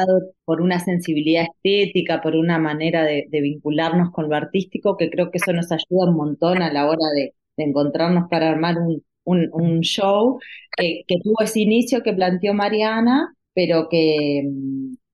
por 0.45 0.61
una 0.61 0.79
sensibilidad 0.81 1.45
estética, 1.45 2.21
por 2.23 2.37
una 2.37 2.59
manera 2.59 3.05
de, 3.05 3.27
vincularnos 3.31 4.11
con 4.13 4.29
lo 4.29 4.37
artístico, 4.37 4.97
que 4.97 5.11
creo 5.11 5.31
que 5.31 5.39
eso 5.39 5.53
nos 5.53 5.71
ayuda 5.73 6.11
un 6.11 6.17
montón 6.17 6.63
a 6.63 6.73
la 6.73 6.87
hora 6.87 7.07
de, 7.15 7.35
encontrarnos 7.57 8.29
para 8.31 8.51
armar 8.51 8.77
un, 9.25 9.81
show 9.83 10.39
que, 10.77 11.03
que, 11.07 11.17
tuvo 11.23 11.43
ese 11.43 11.61
inicio 11.61 12.03
que 12.03 12.13
planteó 12.13 12.53
Mariana, 12.55 13.35
pero 13.55 13.89
que 13.89 14.43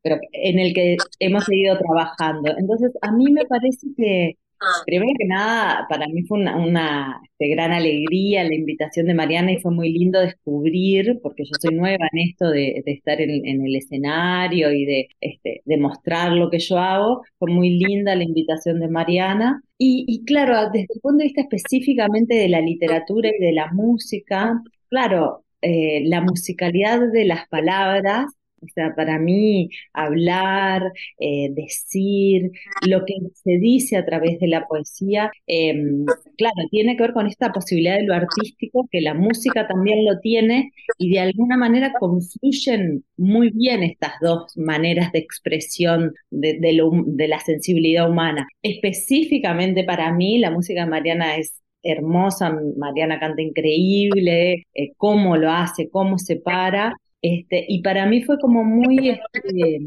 pero 0.03 0.17
en 0.33 0.59
el 0.59 0.75
que 0.75 0.97
hemos 1.19 1.45
seguido 1.45 1.79
trabajando. 1.79 2.53
Entonces, 2.57 2.93
a 3.03 3.13
mí 3.13 3.31
me 3.33 3.45
parece 3.47 3.87
que 3.97 4.37
Primero 4.85 5.13
que 5.19 5.27
nada, 5.27 5.87
para 5.89 6.07
mí 6.09 6.23
fue 6.25 6.39
una, 6.39 7.21
este, 7.25 7.49
gran 7.49 7.73
alegría 7.73 8.45
la 8.45 8.55
invitación 8.55 9.07
de 9.07 9.15
Mariana 9.15 9.53
y 9.53 9.61
fue 9.61 9.73
muy 9.73 9.91
lindo 9.91 10.21
descubrir, 10.21 11.19
porque 11.23 11.45
yo 11.45 11.53
soy 11.61 11.75
nueva 11.75 12.07
en 12.13 12.29
esto 12.29 12.51
de, 12.51 12.83
estar 12.87 13.21
en, 13.21 13.31
el 13.67 13.77
escenario 13.77 14.71
y 14.73 14.85
de, 14.85 15.09
este, 15.21 15.63
mostrar 15.79 16.33
lo 16.33 16.51
que 16.51 16.59
yo 16.59 16.79
hago. 16.79 17.23
Fue 17.39 17.51
muy 17.51 17.71
linda 17.71 18.15
la 18.15 18.25
invitación 18.25 18.81
de 18.81 18.89
Mariana. 18.89 19.63
Y, 19.79 20.25
claro, 20.27 20.71
desde 20.71 20.89
el 20.95 21.01
punto 21.01 21.19
de 21.19 21.25
vista 21.25 21.41
específicamente 21.41 22.35
de 22.35 22.49
la 22.51 22.61
literatura 22.61 23.31
y 23.31 23.43
de 23.43 23.53
la 23.53 23.73
música, 23.73 24.61
claro, 24.91 25.45
eh, 25.63 26.03
la 26.05 26.21
musicalidad 26.21 27.01
de 27.13 27.25
las 27.25 27.49
palabras 27.49 28.27
o 28.63 28.67
sea, 28.75 28.95
para 28.95 29.19
mí 29.19 29.71
hablar, 29.93 30.83
eh, 31.19 31.49
decir, 31.53 32.51
lo 32.87 33.05
que 33.05 33.15
se 33.35 33.53
dice 33.59 33.97
a 33.97 34.05
través 34.05 34.39
de 34.39 34.49
la 34.49 34.67
poesía, 34.67 35.31
em, 35.47 36.05
claro, 36.37 36.55
tiene 36.71 36.97
que 36.97 37.03
ver 37.03 37.13
con 37.13 37.27
esta 37.27 37.53
posibilidad 37.53 37.97
de 37.97 38.05
lo 38.05 38.15
artístico, 38.15 38.89
que 38.91 39.01
la 39.01 39.15
música 39.15 39.67
también 39.67 40.05
lo 40.05 40.21
tiene, 40.21 40.73
y 40.99 41.11
de 41.11 41.21
alguna 41.21 41.57
manera 41.57 41.93
confluyen 41.99 43.05
muy 43.17 43.51
bien 43.51 43.83
estas 43.83 44.13
dos 44.21 44.57
maneras 44.57 45.13
de 45.13 45.21
expresión 45.21 46.13
de, 46.31 47.27
la 47.29 47.41
sensibilidad 47.41 48.11
humana. 48.11 48.47
Específicamente 48.63 49.85
para 49.85 50.13
mí, 50.13 50.39
la 50.39 50.51
música 50.51 50.87
Mariana 50.87 51.37
es 51.37 51.61
hermosa, 51.83 52.57
Mariana 52.77 53.19
canta 53.19 53.43
increíble, 53.43 54.67
eh, 54.75 54.93
cómo 54.97 55.37
lo 55.37 55.51
hace, 55.51 55.89
cómo 55.91 56.19
se 56.19 56.37
para, 56.37 56.97
este, 57.23 57.65
y 57.69 57.83
para 57.83 58.07
mí 58.07 58.23
fue 58.23 58.39
como 58.39 58.65
muy 58.65 59.11
este, 59.11 59.81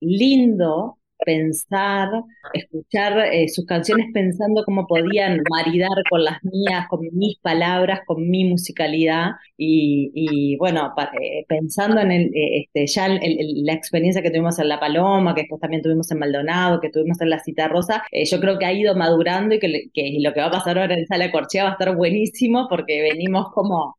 lindo 0.00 0.98
pensar, 1.24 2.08
escuchar 2.52 3.18
eh, 3.32 3.48
sus 3.48 3.64
canciones 3.66 4.06
pensando 4.12 4.64
cómo 4.64 4.86
podían 4.86 5.40
maridar 5.50 5.90
con 6.10 6.24
las 6.24 6.42
mías, 6.42 6.86
con 6.88 7.00
mis 7.12 7.38
palabras, 7.38 8.00
con 8.06 8.28
mi 8.28 8.44
musicalidad 8.44 9.32
y, 9.56 10.56
bueno, 10.58 10.92
eh, 11.20 11.44
pensando 11.48 12.00
en 12.00 12.12
el, 12.12 12.22
eh, 12.34 12.66
este, 12.74 12.86
ya 12.86 13.08
la 13.08 13.72
experiencia 13.72 14.22
que 14.22 14.30
tuvimos 14.30 14.58
en 14.58 14.68
La 14.68 14.80
Paloma, 14.80 15.34
que 15.34 15.42
después 15.42 15.60
también 15.60 15.82
tuvimos 15.82 16.10
en 16.10 16.18
Maldonado, 16.18 16.80
que 16.80 16.90
tuvimos 16.90 17.20
en 17.20 17.30
La 17.30 17.38
Cita 17.38 17.68
Rosa, 17.68 18.02
yo 18.12 18.40
creo 18.40 18.58
que 18.58 18.66
ha 18.66 18.72
ido 18.72 18.94
madurando 18.96 19.54
y 19.54 19.58
que, 19.58 19.90
que, 19.92 20.16
lo 20.20 20.32
que 20.32 20.40
va 20.40 20.46
a 20.46 20.50
pasar 20.50 20.78
ahora 20.78 20.94
en 20.94 21.06
Sala 21.06 21.30
Corchea 21.30 21.64
va 21.64 21.70
a 21.70 21.72
estar 21.72 21.96
buenísimo 21.96 22.66
porque 22.68 23.02
venimos 23.02 23.50
como 23.52 23.96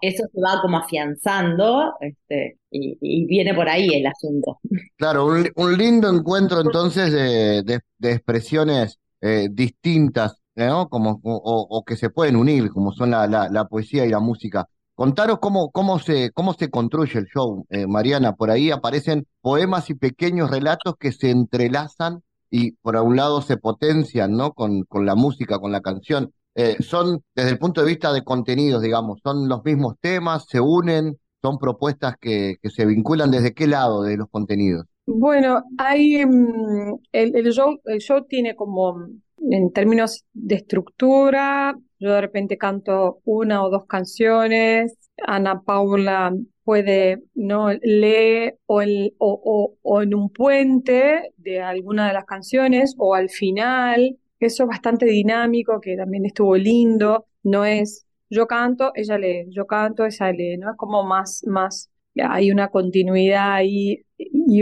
eso 0.00 0.24
se 0.32 0.40
va 0.40 0.60
como 0.60 0.78
afianzando 0.78 1.94
este, 2.00 2.58
y, 2.70 3.26
viene 3.26 3.54
por 3.54 3.68
ahí 3.68 3.88
el 3.94 4.06
asunto. 4.06 4.58
Claro, 4.96 5.26
un, 5.26 5.76
lindo 5.76 6.08
encuentro 6.08 6.60
entonces 6.60 7.12
de, 7.12 7.80
expresiones 8.00 8.98
eh, 9.20 9.48
distintas, 9.50 10.40
¿no? 10.54 10.88
Como, 10.88 11.20
o, 11.22 11.84
que 11.84 11.96
se 11.96 12.10
pueden 12.10 12.36
unir, 12.36 12.70
como 12.70 12.92
son 12.92 13.10
la, 13.10 13.26
la, 13.26 13.64
poesía 13.66 14.04
y 14.04 14.10
la 14.10 14.20
música. 14.20 14.66
Contaros 14.94 15.38
cómo, 15.40 15.70
cómo, 15.70 15.98
se, 15.98 16.30
cómo 16.32 16.54
se 16.54 16.70
construye 16.70 17.18
el 17.18 17.26
show, 17.26 17.66
eh, 17.68 17.86
Mariana. 17.86 18.32
Por 18.34 18.50
ahí 18.50 18.70
aparecen 18.70 19.26
poemas 19.42 19.90
y 19.90 19.94
pequeños 19.94 20.50
relatos 20.50 20.94
que 20.98 21.12
se 21.12 21.30
entrelazan 21.30 22.22
y 22.50 22.72
por 22.72 22.96
un 22.96 23.16
lado 23.16 23.42
se 23.42 23.58
potencian, 23.58 24.32
¿no? 24.36 24.52
Con, 24.52 24.84
con 24.84 25.04
la 25.04 25.14
música, 25.14 25.58
con 25.58 25.72
la 25.72 25.82
canción. 25.82 26.32
Eh, 26.58 26.76
son, 26.80 27.22
desde 27.34 27.50
el 27.50 27.58
punto 27.58 27.82
de 27.82 27.86
vista 27.86 28.14
de 28.14 28.24
contenidos, 28.24 28.80
digamos, 28.80 29.20
son 29.22 29.46
los 29.46 29.62
mismos 29.62 29.96
temas, 30.00 30.46
se 30.48 30.58
unen, 30.58 31.18
son 31.42 31.58
propuestas 31.58 32.14
que, 32.18 32.54
que 32.62 32.70
se 32.70 32.86
vinculan 32.86 33.30
desde 33.30 33.52
qué 33.52 33.66
lado 33.66 34.02
de 34.02 34.16
los 34.16 34.30
contenidos. 34.30 34.86
Bueno, 35.04 35.62
hay 35.76 36.24
mm, 36.24 36.94
el, 37.12 37.52
show, 37.52 37.78
el 37.84 37.98
show 38.00 38.24
tiene 38.26 38.56
como, 38.56 39.06
en 39.38 39.70
términos 39.70 40.24
de 40.32 40.54
estructura, 40.54 41.76
yo 41.98 42.12
de 42.12 42.20
repente 42.22 42.56
canto 42.56 43.20
una 43.24 43.62
o 43.62 43.68
dos 43.68 43.84
canciones, 43.86 44.96
Ana 45.26 45.60
Paula 45.60 46.32
puede 46.64 47.22
no 47.34 47.70
lee 47.82 48.54
o, 48.64 48.80
el, 48.80 49.14
o, 49.18 49.74
o 49.82 50.02
en 50.02 50.14
un 50.14 50.30
puente 50.30 51.32
de 51.36 51.60
alguna 51.60 52.08
de 52.08 52.14
las 52.14 52.24
canciones 52.24 52.94
o 52.96 53.14
al 53.14 53.28
final 53.28 54.16
eso 54.40 54.64
es 54.64 54.68
bastante 54.68 55.06
dinámico, 55.06 55.80
que 55.80 55.96
también 55.96 56.26
estuvo 56.26 56.56
lindo, 56.56 57.26
no 57.42 57.64
es 57.64 58.06
yo 58.28 58.46
canto, 58.46 58.92
ella 58.94 59.18
lee, 59.18 59.46
yo 59.50 59.66
canto, 59.66 60.04
ella 60.04 60.32
lee, 60.32 60.56
¿no? 60.58 60.70
Es 60.70 60.76
como 60.76 61.04
más, 61.04 61.44
más, 61.46 61.90
hay 62.16 62.50
una 62.50 62.68
continuidad 62.68 63.60
y 63.64 64.04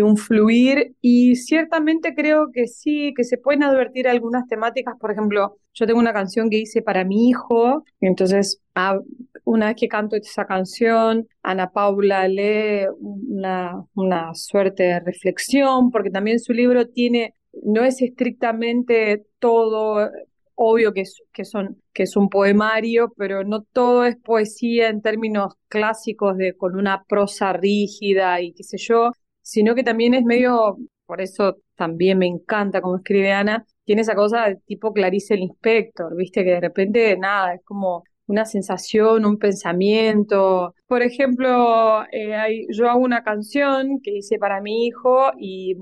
un 0.00 0.16
fluir 0.16 0.94
y 1.00 1.36
ciertamente 1.36 2.14
creo 2.14 2.50
que 2.52 2.66
sí, 2.66 3.14
que 3.16 3.24
se 3.24 3.38
pueden 3.38 3.62
advertir 3.62 4.08
algunas 4.08 4.46
temáticas, 4.48 4.96
por 4.98 5.12
ejemplo, 5.12 5.58
yo 5.72 5.86
tengo 5.86 6.00
una 6.00 6.12
canción 6.12 6.50
que 6.50 6.58
hice 6.58 6.82
para 6.82 7.04
mi 7.04 7.28
hijo, 7.28 7.84
entonces 8.00 8.60
ah, 8.74 8.98
una 9.44 9.66
vez 9.66 9.76
que 9.76 9.88
canto 9.88 10.16
esa 10.16 10.46
canción, 10.46 11.26
Ana 11.42 11.70
Paula 11.70 12.28
lee 12.28 12.86
una, 12.98 13.84
una 13.94 14.34
suerte 14.34 14.84
de 14.84 15.00
reflexión, 15.00 15.90
porque 15.90 16.10
también 16.10 16.38
su 16.40 16.52
libro 16.52 16.88
tiene 16.88 17.34
no 17.62 17.84
es 17.84 18.02
estrictamente 18.02 19.26
todo, 19.38 20.10
obvio 20.54 20.92
que 20.92 21.02
es, 21.02 21.22
que, 21.32 21.44
son, 21.44 21.82
que 21.92 22.04
es 22.04 22.16
un 22.16 22.28
poemario, 22.28 23.12
pero 23.16 23.44
no 23.44 23.62
todo 23.62 24.04
es 24.04 24.16
poesía 24.16 24.88
en 24.88 25.02
términos 25.02 25.54
clásicos 25.68 26.36
de 26.36 26.56
con 26.56 26.76
una 26.76 27.04
prosa 27.04 27.52
rígida 27.52 28.40
y 28.40 28.52
qué 28.54 28.62
sé 28.64 28.76
yo, 28.78 29.12
sino 29.42 29.74
que 29.74 29.82
también 29.84 30.14
es 30.14 30.24
medio, 30.24 30.76
por 31.06 31.20
eso 31.20 31.58
también 31.76 32.18
me 32.18 32.26
encanta 32.26 32.80
como 32.80 32.96
escribe 32.96 33.32
Ana, 33.32 33.64
tiene 33.84 34.02
esa 34.02 34.14
cosa 34.14 34.48
de 34.48 34.56
tipo 34.56 34.92
Clarice 34.92 35.34
el 35.34 35.40
Inspector, 35.40 36.14
viste, 36.16 36.44
que 36.44 36.50
de 36.50 36.60
repente 36.60 37.16
nada, 37.18 37.54
es 37.54 37.62
como 37.64 38.04
una 38.26 38.44
sensación, 38.44 39.26
un 39.26 39.38
pensamiento. 39.38 40.74
Por 40.86 41.02
ejemplo, 41.02 42.04
eh, 42.12 42.66
yo 42.70 42.88
hago 42.88 43.00
una 43.00 43.22
canción 43.22 44.00
que 44.02 44.12
hice 44.16 44.38
para 44.38 44.60
mi 44.60 44.86
hijo 44.86 45.30
y, 45.38 45.74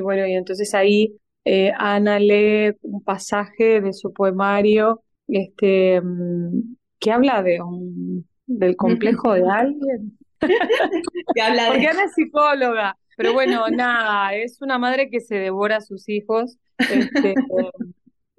bueno, 0.00 0.26
y 0.26 0.34
entonces 0.34 0.74
ahí 0.74 1.16
eh, 1.44 1.72
Ana 1.76 2.18
lee 2.18 2.72
un 2.82 3.02
pasaje 3.02 3.80
de 3.80 3.92
su 3.92 4.12
poemario 4.12 5.02
este, 5.28 6.00
mm, 6.00 6.76
que 6.98 7.12
habla 7.12 7.42
de 7.42 7.62
un, 7.62 8.26
del 8.46 8.76
complejo 8.76 9.32
de 9.34 9.44
alguien. 9.50 10.18
Porque 10.38 11.40
Ana 11.40 11.68
es 11.68 12.14
psicóloga. 12.14 12.96
Pero 13.16 13.32
bueno, 13.32 13.68
nada, 13.70 14.34
es 14.34 14.60
una 14.60 14.78
madre 14.78 15.08
que 15.08 15.20
se 15.20 15.36
devora 15.36 15.76
a 15.76 15.80
sus 15.80 16.08
hijos, 16.08 16.58
este, 16.78 17.34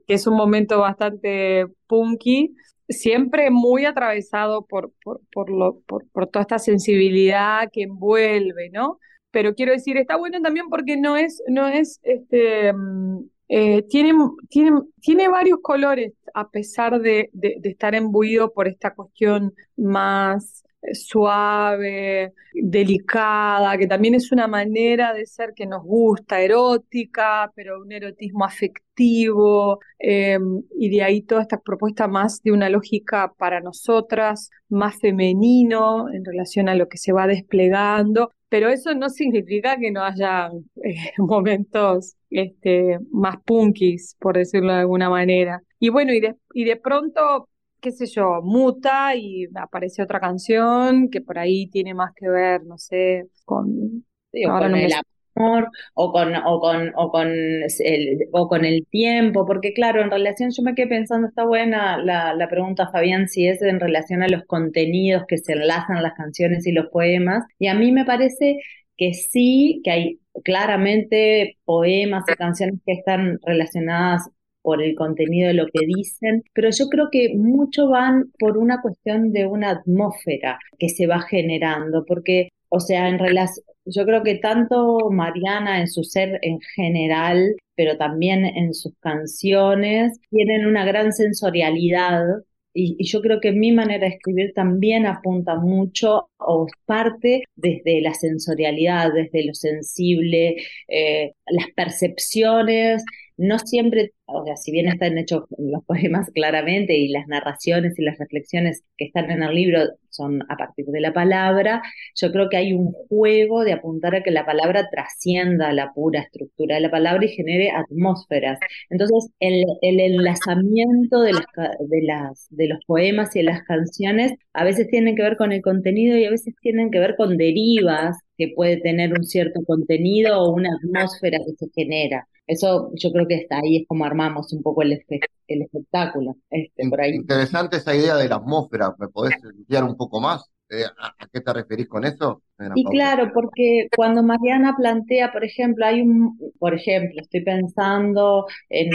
que 0.08 0.14
es 0.14 0.28
un 0.28 0.36
momento 0.36 0.80
bastante 0.80 1.66
punky, 1.88 2.54
siempre 2.90 3.50
muy 3.50 3.86
atravesado 3.86 4.66
por, 4.66 4.92
por, 5.04 5.22
por, 5.32 5.50
lo, 5.50 5.82
por, 5.82 6.06
toda 6.28 6.42
esta 6.42 6.60
sensibilidad 6.60 7.70
que 7.72 7.84
envuelve, 7.84 8.70
¿no? 8.72 9.00
Pero 9.32 9.54
quiero 9.56 9.74
decir, 9.74 9.98
está 9.98 10.16
bueno 10.18 10.42
también 10.42 10.70
porque 10.70 10.98
no 10.98 11.18
es, 11.18 11.44
no 11.48 11.68
es, 11.68 12.00
este, 12.04 12.74
mm, 12.74 13.20
eh, 13.50 13.84
tiene, 13.84 14.14
tiene, 14.50 14.82
tiene 15.02 15.28
varios 15.30 15.60
colores 15.62 16.14
a 16.34 16.50
pesar 16.50 17.00
de, 17.00 17.30
de, 17.34 17.58
de 17.60 17.70
estar 17.70 17.96
embuido 17.96 18.54
por 18.54 18.68
esta 18.68 18.94
cuestión 18.94 19.54
más 19.76 20.64
suave, 20.94 22.34
delicada, 22.54 23.78
que 23.78 23.88
también 23.88 24.16
es 24.16 24.32
una 24.32 24.48
manera 24.48 25.14
de 25.14 25.26
ser 25.26 25.54
que 25.56 25.66
nos 25.66 25.84
gusta, 25.84 26.42
erótica, 26.42 27.52
pero 27.56 27.82
un 27.82 27.92
erotismo 27.92 28.46
afectivo, 28.46 29.80
em, 30.00 30.64
y 30.78 30.90
de 30.90 31.04
ahí 31.04 31.22
toda 31.22 31.42
esta 31.42 31.60
propuesta 31.60 32.08
más 32.08 32.42
de 32.44 32.52
una 32.52 32.70
lógica 32.70 33.34
para 33.38 33.60
nosotras, 33.62 34.50
más 34.70 34.98
femenino 35.00 36.10
en 36.12 36.24
relación 36.26 36.70
a 36.70 36.76
lo 36.76 36.88
que 36.88 36.98
se 36.98 37.14
va 37.14 37.28
desplegando, 37.28 38.32
pero 38.50 38.70
eso 38.70 38.94
no 38.96 39.10
significa 39.10 39.78
que 39.78 39.92
no 39.92 40.04
haya 40.04 40.50
eh, 40.84 40.96
momentos 41.18 42.16
este, 42.30 43.00
más 43.12 43.38
punkis, 43.46 44.16
por 44.20 44.38
decirlo 44.38 44.74
de 44.74 44.80
alguna 44.80 45.10
manera. 45.10 45.62
Y 45.80 45.90
bueno, 45.90 46.14
y 46.14 46.20
de, 46.22 46.36
y 46.54 46.64
de 46.66 46.76
pronto 46.78 47.50
qué 47.82 47.92
sé 47.92 48.06
yo, 48.08 48.42
muta 48.44 49.16
y 49.16 49.48
aparece 49.56 50.02
otra 50.04 50.20
canción 50.20 51.10
que 51.10 51.22
por 51.22 51.40
ahí 51.40 51.68
tiene 51.70 51.94
más 51.94 52.14
que 52.16 52.30
ver, 52.30 52.64
no 52.66 52.78
sé, 52.78 53.28
con, 53.46 54.06
el 54.32 54.94
amor 55.36 55.70
o 55.94 56.12
con, 56.12 56.36
o 56.36 56.60
con, 56.60 56.92
o 56.96 57.12
con 57.12 57.28
el, 57.28 58.18
o 58.32 58.48
con 58.48 58.66
el 58.66 58.86
tiempo, 58.90 59.46
porque 59.46 59.74
claro, 59.74 60.02
en 60.02 60.12
relación, 60.12 60.52
yo 60.52 60.64
me 60.64 60.76
quedé 60.76 60.88
pensando, 60.88 61.28
está 61.28 61.46
buena 61.46 61.98
la, 61.98 62.34
la 62.34 62.50
pregunta, 62.50 62.90
Fabián, 62.92 63.28
si 63.28 63.48
es 63.48 63.62
en 63.62 63.80
relación 63.80 64.24
a 64.24 64.28
los 64.28 64.44
contenidos 64.46 65.24
que 65.28 65.38
se 65.38 65.54
enlazan 65.54 66.04
las 66.04 66.14
canciones 66.14 66.66
y 66.68 66.72
los 66.72 66.88
poemas, 66.88 67.44
y 67.60 67.68
a 67.68 67.76
mí 67.76 67.92
me 67.92 68.06
parece 68.06 68.58
que 68.98 69.14
sí, 69.14 69.82
que 69.84 69.92
hay 69.92 70.20
claramente 70.44 71.58
poemas 71.66 72.24
y 72.28 72.34
canciones 72.36 72.80
que 72.86 72.94
están 72.94 73.40
relacionadas 73.44 74.30
por 74.68 74.84
el 74.84 74.96
contenido 74.96 75.48
de 75.48 75.54
lo 75.54 75.68
que 75.68 75.86
dicen, 75.86 76.44
pero 76.54 76.70
yo 76.72 76.90
creo 76.90 77.08
que 77.10 77.34
mucho 77.38 77.88
van 77.88 78.34
por 78.38 78.58
una 78.58 78.82
cuestión 78.82 79.32
de 79.32 79.46
una 79.48 79.70
atmósfera 79.70 80.60
que 80.78 80.90
se 80.90 81.08
va 81.08 81.22
generando, 81.22 82.04
porque, 82.06 82.50
o 82.68 82.82
sea, 82.82 83.08
en 83.08 83.18
relación, 83.18 83.66
yo 83.86 84.04
creo 84.04 84.24
que 84.24 84.36
tanto 84.36 85.10
Mariana 85.10 85.80
en 85.80 85.88
su 85.88 86.04
ser 86.04 86.40
en 86.42 86.60
general, 86.76 87.56
pero 87.76 87.96
también 87.98 88.44
en 88.46 88.74
sus 88.74 88.92
canciones, 89.00 90.20
tienen 90.32 90.66
una 90.66 90.84
gran 90.84 91.14
sensorialidad 91.14 92.26
y, 92.74 92.98
yo 93.10 93.22
creo 93.22 93.40
que 93.40 93.54
mi 93.54 93.72
manera 93.72 94.06
de 94.08 94.16
escribir 94.16 94.52
también 94.54 95.06
apunta 95.06 95.56
mucho 95.56 96.30
o 96.40 96.68
parte 96.86 97.44
desde 97.56 98.02
la 98.02 98.14
sensorialidad, 98.14 99.14
desde 99.14 99.46
lo 99.46 99.54
sensible, 99.54 100.58
eh, 100.90 101.32
las 101.48 101.68
percepciones 101.74 103.06
no 103.38 103.60
siempre, 103.60 104.14
o 104.26 104.44
sea, 104.46 104.58
si 104.58 104.72
bien 104.72 104.88
están 104.88 105.18
hechos 105.18 105.44
los 105.58 105.84
poemas 105.86 106.30
claramente 106.34 106.98
y 106.98 107.10
las 107.10 107.28
narraciones 107.28 107.98
y 108.00 108.04
las 108.04 108.18
reflexiones 108.18 108.84
que 108.98 109.06
están 109.06 109.32
en 109.32 109.44
el 109.44 109.54
libro 109.56 109.82
son 110.18 110.42
a 110.50 110.58
partir 110.58 110.86
de 110.88 111.02
la 111.02 111.14
palabra, 111.14 111.82
yo 112.16 112.32
creo 112.32 112.50
que 112.50 112.58
hay 112.58 112.74
un 112.74 112.92
juego 112.92 113.64
de 113.64 113.74
apuntar 113.74 114.16
a 114.16 114.24
que 114.24 114.32
la 114.32 114.46
palabra 114.46 114.90
trascienda 114.90 115.72
la 115.74 115.94
pura 115.94 116.22
estructura 116.22 116.76
de 116.76 116.82
la 116.82 116.92
palabra 116.92 117.26
y 117.26 117.30
genere 117.30 117.72
atmósferas. 117.72 118.60
Entonces, 118.90 119.32
el, 119.40 119.64
el 119.82 120.00
enlazamiento 120.00 121.22
de, 121.22 121.34
las, 121.34 121.46
de, 121.80 122.02
las, 122.04 122.48
de 122.50 122.68
los 122.68 122.80
poemas 122.86 123.36
y 123.36 123.40
de 123.40 123.46
las 123.46 123.64
canciones 123.64 124.34
a 124.54 124.64
veces 124.64 124.88
tienen 124.90 125.16
que 125.16 125.24
ver 125.24 125.38
con 125.38 125.52
el 125.52 125.62
contenido 125.62 126.18
y 126.18 126.26
a 126.26 126.32
veces 126.32 126.56
tienen 126.62 126.92
que 126.92 127.00
ver 127.00 127.16
con 127.16 127.38
derivas 127.38 128.18
que 128.38 128.54
puede 128.56 128.78
tener 128.78 129.14
un 129.14 129.24
cierto 129.24 129.62
contenido 129.66 130.40
o 130.40 130.54
una 130.54 130.70
atmósfera 130.76 131.40
que 131.40 131.54
se 131.58 131.72
genera. 131.76 132.28
Eso 132.48 132.92
yo 132.96 133.12
creo 133.12 133.28
que 133.28 133.36
está 133.36 133.58
ahí, 133.58 133.78
es 133.78 133.88
como 133.88 134.06
armamos 134.06 134.54
un 134.54 134.64
poco 134.64 134.82
el, 134.82 135.04
el 135.48 135.62
espectáculo. 135.62 136.38
Este, 136.50 136.88
por 136.90 137.02
ahí. 137.02 137.16
Interesante 137.16 137.78
esa 137.78 137.94
idea 137.94 138.16
de 138.16 138.30
la 138.30 138.36
atmósfera, 138.36 138.96
¿me 138.98 139.10
podés 139.10 139.36
explicar 139.36 139.84
un 139.84 139.98
poco 139.98 140.07
más? 140.20 140.50
Eh, 140.70 140.84
¿A 140.84 141.28
qué 141.32 141.40
te 141.40 141.54
referís 141.54 141.88
con 141.88 142.04
eso? 142.04 142.42
Y 142.76 142.84
claro, 142.86 143.32
porque 143.34 143.88
cuando 143.96 144.22
Mariana 144.22 144.76
plantea, 144.78 145.32
por 145.32 145.46
ejemplo, 145.46 145.86
hay 145.86 146.02
un, 146.02 146.38
por 146.60 146.74
ejemplo, 146.74 147.22
estoy 147.22 147.42
pensando 147.42 148.46
en 148.70 148.90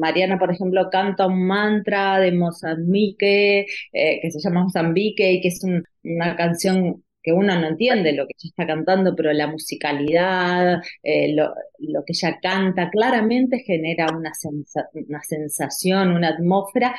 Mariana, 0.00 0.36
por 0.36 0.50
ejemplo, 0.50 0.88
canta 0.90 1.28
un 1.28 1.46
mantra 1.46 2.18
de 2.18 2.32
Mozambique, 2.32 3.66
eh, 3.92 4.20
que 4.20 4.30
se 4.32 4.40
llama 4.40 4.64
Mozambique, 4.64 5.30
y 5.30 5.40
que 5.40 5.48
es 5.48 5.62
una 6.02 6.34
canción 6.36 7.04
que 7.26 7.32
uno 7.32 7.58
no 7.60 7.66
entiende 7.66 8.12
lo 8.12 8.24
que 8.26 8.34
ella 8.38 8.50
está 8.50 8.66
cantando, 8.66 9.16
pero 9.16 9.32
la 9.32 9.48
musicalidad, 9.48 10.80
eh, 11.02 11.34
lo, 11.34 11.52
que 12.04 12.12
ella 12.12 12.38
canta, 12.40 12.88
claramente 12.88 13.64
genera 13.66 14.06
una, 14.16 14.32
una 14.92 15.22
sensación, 15.22 16.12
una 16.12 16.28
atmósfera 16.28 16.94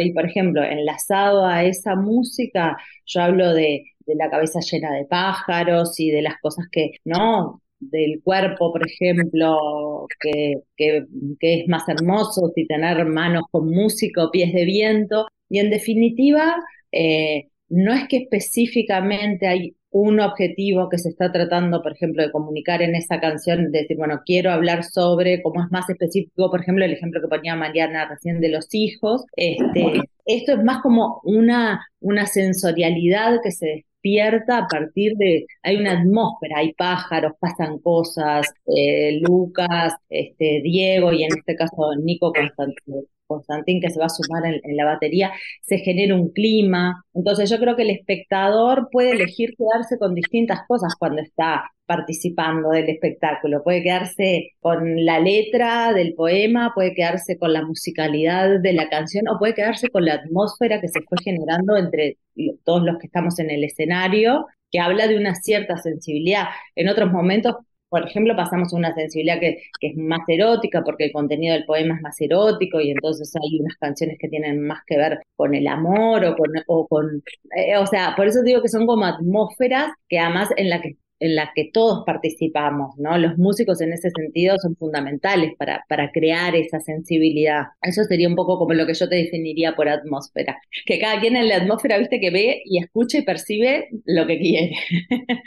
y 0.00 0.12
por 0.12 0.26
ejemplo, 0.26 0.62
enlazado 0.62 1.46
a 1.46 1.64
esa 1.64 1.94
música, 1.94 2.76
yo 3.06 3.22
hablo 3.22 3.52
de, 3.54 3.84
la 4.06 4.30
cabeza 4.30 4.60
llena 4.60 4.92
de 4.92 5.04
pájaros 5.04 5.98
y 5.98 6.10
de 6.10 6.22
las 6.22 6.38
cosas 6.40 6.66
que, 6.70 6.92
¿no? 7.04 7.60
del 7.80 8.22
cuerpo, 8.22 8.72
por 8.72 8.86
ejemplo, 8.86 10.06
que, 10.20 10.54
que, 10.76 11.06
es 11.40 11.68
más 11.68 11.88
hermoso 11.88 12.52
si 12.54 12.66
tener 12.66 13.04
manos 13.06 13.44
con 13.50 13.68
música 13.68 14.24
o 14.24 14.30
pies 14.30 14.52
de 14.52 14.64
viento. 14.64 15.26
Y 15.48 15.58
en 15.58 15.70
definitiva, 15.70 16.56
eh, 16.92 17.48
no 17.68 17.92
es 17.92 18.08
que 18.08 18.18
específicamente 18.18 19.46
hay 19.46 19.76
un 19.90 20.20
objetivo 20.20 20.88
que 20.90 20.98
se 20.98 21.08
está 21.08 21.32
tratando, 21.32 21.82
por 21.82 21.92
ejemplo, 21.92 22.22
de 22.22 22.30
comunicar 22.30 22.82
en 22.82 22.94
esa 22.94 23.18
canción, 23.18 23.70
de 23.72 23.80
decir, 23.80 23.96
bueno, 23.96 24.20
quiero 24.26 24.50
hablar 24.50 24.84
sobre, 24.84 25.42
como 25.42 25.62
es 25.62 25.70
más 25.70 25.88
específico, 25.88 26.50
por 26.50 26.60
ejemplo, 26.60 26.84
el 26.84 26.92
ejemplo 26.92 27.20
que 27.20 27.28
ponía 27.28 27.56
Mariana 27.56 28.06
recién 28.08 28.40
de 28.40 28.50
los 28.50 28.68
hijos, 28.74 29.24
este, 29.36 30.00
esto 30.26 30.52
es 30.52 30.64
más 30.64 30.82
como 30.82 31.20
una, 31.24 31.86
una 32.00 32.26
sensorialidad 32.26 33.40
que 33.42 33.52
se 33.52 33.66
despierta 33.66 34.58
a 34.58 34.68
partir 34.68 35.16
de, 35.16 35.46
hay 35.62 35.76
una 35.76 36.00
atmósfera, 36.00 36.58
hay 36.58 36.74
pájaros, 36.74 37.32
pasan 37.40 37.78
cosas, 37.78 38.46
eh, 38.66 39.18
Lucas, 39.22 39.94
este, 40.10 40.60
Diego 40.62 41.12
y 41.12 41.24
en 41.24 41.30
este 41.38 41.56
caso 41.56 41.94
Nico 42.02 42.32
Constantino 42.32 43.02
Constantín 43.26 43.80
que 43.80 43.90
se 43.90 43.98
va 43.98 44.06
a 44.06 44.08
sumar 44.08 44.44
en, 44.46 44.76
la 44.76 44.84
batería, 44.84 45.32
se 45.62 45.78
genera 45.78 46.14
un 46.14 46.30
clima. 46.30 47.04
Entonces 47.14 47.50
yo 47.50 47.58
creo 47.58 47.76
que 47.76 47.82
el 47.82 47.90
espectador 47.90 48.88
puede 48.90 49.12
elegir 49.12 49.54
quedarse 49.56 49.98
con 49.98 50.14
distintas 50.14 50.60
cosas 50.68 50.94
cuando 50.98 51.22
está 51.22 51.70
participando 51.86 52.70
del 52.70 52.88
espectáculo. 52.88 53.62
Puede 53.62 53.82
quedarse 53.82 54.50
con 54.60 55.04
la 55.04 55.20
letra 55.20 55.92
del 55.92 56.14
poema, 56.14 56.72
puede 56.74 56.94
quedarse 56.94 57.38
con 57.38 57.52
la 57.52 57.64
musicalidad 57.64 58.60
de 58.60 58.72
la 58.72 58.88
canción 58.88 59.28
o 59.28 59.38
puede 59.38 59.54
quedarse 59.54 59.88
con 59.88 60.04
la 60.04 60.14
atmósfera 60.14 60.80
que 60.80 60.88
se 60.88 61.00
fue 61.02 61.18
generando 61.22 61.76
entre 61.76 62.18
todos 62.64 62.82
los 62.82 62.98
que 62.98 63.06
estamos 63.06 63.38
en 63.38 63.50
el 63.50 63.64
escenario, 63.64 64.46
que 64.70 64.80
habla 64.80 65.06
de 65.06 65.16
una 65.16 65.34
cierta 65.34 65.76
sensibilidad. 65.78 66.46
En 66.74 66.88
otros 66.88 67.12
momentos 67.12 67.56
por 67.88 68.06
ejemplo, 68.06 68.36
pasamos 68.36 68.72
a 68.72 68.76
una 68.76 68.94
sensibilidad 68.94 69.40
que, 69.40 69.62
es 69.80 69.96
más 69.96 70.20
erótica 70.28 70.82
porque 70.84 71.06
el 71.06 71.12
contenido 71.12 71.54
del 71.54 71.64
poema 71.64 71.96
es 71.96 72.02
más 72.02 72.20
erótico 72.20 72.80
y 72.80 72.90
entonces 72.90 73.32
hay 73.36 73.60
unas 73.60 73.76
canciones 73.76 74.18
que 74.18 74.28
tienen 74.28 74.60
más 74.66 74.80
que 74.86 74.96
ver 74.96 75.20
con 75.36 75.54
el 75.54 75.66
amor 75.66 76.24
o 76.24 76.36
con, 76.36 76.50
o 76.66 76.86
con, 76.88 77.22
eh, 77.56 77.76
o 77.78 77.86
sea, 77.86 78.14
por 78.16 78.26
eso 78.26 78.42
digo 78.42 78.62
que 78.62 78.68
son 78.68 78.86
como 78.86 79.04
atmósferas 79.04 79.90
que 80.08 80.18
además 80.18 80.48
en 80.56 80.70
la 80.70 80.80
que 80.82 80.96
en 81.20 81.34
la 81.34 81.52
que 81.54 81.70
todos 81.72 82.04
participamos, 82.04 82.96
¿no? 82.98 83.16
Los 83.18 83.38
músicos 83.38 83.80
en 83.80 83.92
ese 83.92 84.10
sentido 84.10 84.56
son 84.58 84.76
fundamentales 84.76 85.52
para, 85.58 85.84
para 85.88 86.10
crear 86.10 86.54
esa 86.54 86.80
sensibilidad. 86.80 87.64
Eso 87.82 88.04
sería 88.04 88.28
un 88.28 88.36
poco 88.36 88.58
como 88.58 88.74
lo 88.74 88.86
que 88.86 88.94
yo 88.94 89.08
te 89.08 89.16
definiría 89.16 89.74
por 89.74 89.88
atmósfera. 89.88 90.58
Que 90.84 90.98
cada 90.98 91.20
quien 91.20 91.36
en 91.36 91.48
la 91.48 91.56
atmósfera, 91.56 91.98
viste, 91.98 92.20
que 92.20 92.30
ve 92.30 92.62
y 92.64 92.78
escucha 92.82 93.18
y 93.18 93.22
percibe 93.22 93.88
lo 94.04 94.26
que 94.26 94.38
quiere. 94.38 94.72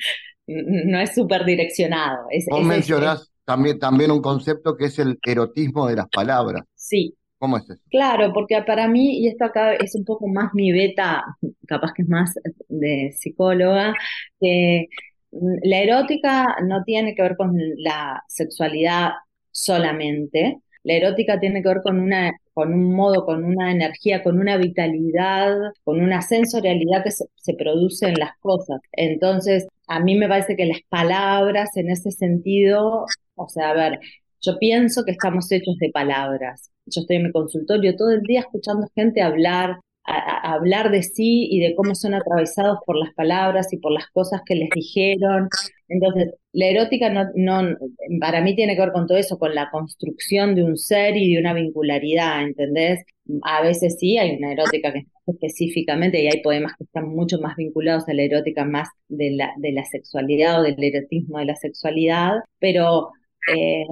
no 0.49 0.99
es 0.99 1.13
súper 1.13 1.45
direccionado. 1.45 2.25
Es, 2.31 2.45
Vos 2.49 2.63
mencionás 2.63 3.31
también, 3.45 3.79
también 3.79 4.11
un 4.11 4.21
concepto 4.21 4.75
que 4.75 4.85
es 4.85 4.99
el 4.99 5.17
erotismo 5.25 5.87
de 5.87 5.95
las 5.95 6.09
palabras. 6.09 6.63
Sí. 6.75 7.15
¿Cómo 7.37 7.57
es 7.57 7.69
eso? 7.69 7.81
Claro, 7.89 8.33
porque 8.33 8.61
para 8.63 8.87
mí, 8.87 9.19
y 9.19 9.27
esto 9.27 9.45
acá 9.45 9.73
es 9.73 9.95
un 9.95 10.03
poco 10.03 10.27
más 10.27 10.53
mi 10.53 10.71
beta, 10.71 11.23
capaz 11.67 11.93
que 11.93 12.01
es 12.01 12.09
más 12.09 12.33
de 12.67 13.13
psicóloga, 13.17 13.93
que 14.41 14.87
la 15.31 15.77
erótica 15.77 16.57
no 16.67 16.83
tiene 16.83 17.15
que 17.15 17.21
ver 17.21 17.37
con 17.37 17.55
la 17.77 18.23
sexualidad 18.27 19.11
solamente, 19.51 20.57
la 20.83 20.93
erótica 20.93 21.39
tiene 21.39 21.61
que 21.61 21.69
ver 21.69 21.81
con 21.81 21.99
una 21.99 22.31
con 22.53 22.73
un 22.73 22.93
modo, 22.93 23.25
con 23.25 23.45
una 23.45 23.71
energía, 23.71 24.21
con 24.21 24.37
una 24.37 24.57
vitalidad, 24.57 25.55
con 25.85 26.01
una 26.01 26.21
sensorialidad 26.21 27.05
que 27.05 27.11
se, 27.11 27.23
se, 27.35 27.53
produce 27.53 28.09
en 28.09 28.15
las 28.15 28.37
cosas. 28.39 28.81
Entonces, 28.91 29.65
a 29.89 29.99
mí 29.99 30.15
me 30.15 30.27
parece 30.27 30.55
que 30.55 30.65
las 30.67 30.81
palabras 30.87 31.75
en 31.75 31.89
ese 31.89 32.11
sentido, 32.11 33.05
o 33.35 33.49
sea, 33.49 33.71
a 33.71 33.73
ver, 33.73 33.99
yo 34.41 34.57
pienso 34.59 35.03
que 35.03 35.11
estamos 35.11 35.51
hechos 35.51 35.75
de 35.79 35.89
palabras. 35.91 36.69
Yo 36.85 37.01
estoy 37.01 37.17
en 37.17 37.23
mi 37.23 37.31
consultorio 37.31 37.95
todo 37.95 38.11
el 38.11 38.21
día 38.21 38.41
escuchando 38.41 38.87
gente 38.95 39.21
hablar, 39.21 39.79
a, 40.05 40.53
hablar 40.53 40.91
de 40.91 41.01
sí 41.03 41.47
y 41.51 41.59
de 41.59 41.75
cómo 41.75 41.95
son 41.95 42.13
atravesados 42.13 42.79
por 42.85 42.97
las 42.97 43.13
palabras 43.15 43.73
y 43.73 43.77
por 43.77 43.91
las 43.91 44.07
cosas 44.11 44.41
que 44.45 44.55
les 44.55 44.69
dijeron. 44.69 45.49
Entonces, 45.87 46.35
la 46.53 46.67
erótica 46.67 47.09
no, 47.09 47.25
no, 47.35 47.75
para 48.21 48.41
mí 48.41 48.55
tiene 48.55 48.75
que 48.75 48.81
ver 48.81 48.91
con 48.91 49.07
todo 49.07 49.17
eso, 49.17 49.39
con 49.39 49.55
la 49.55 49.71
construcción 49.71 50.53
de 50.55 50.63
un 50.63 50.77
ser 50.77 51.17
y 51.17 51.33
de 51.33 51.39
una 51.39 51.53
vincularidad, 51.53 52.43
¿entendés? 52.43 53.03
A 53.43 53.61
veces 53.61 53.97
sí 53.99 54.17
hay 54.17 54.37
una 54.37 54.51
erótica 54.51 54.91
que 54.93 55.05
específicamente, 55.27 56.21
y 56.21 56.27
hay 56.27 56.41
poemas 56.41 56.73
que 56.77 56.85
están 56.85 57.09
mucho 57.09 57.39
más 57.39 57.55
vinculados 57.55 58.07
a 58.07 58.13
la 58.13 58.23
erótica 58.23 58.65
más 58.65 58.89
de 59.07 59.31
la, 59.31 59.51
de 59.57 59.71
la 59.71 59.85
sexualidad 59.85 60.59
o 60.59 60.63
del 60.63 60.83
erotismo 60.83 61.39
de 61.39 61.45
la 61.45 61.55
sexualidad, 61.55 62.33
pero 62.59 63.09
eh, 63.53 63.85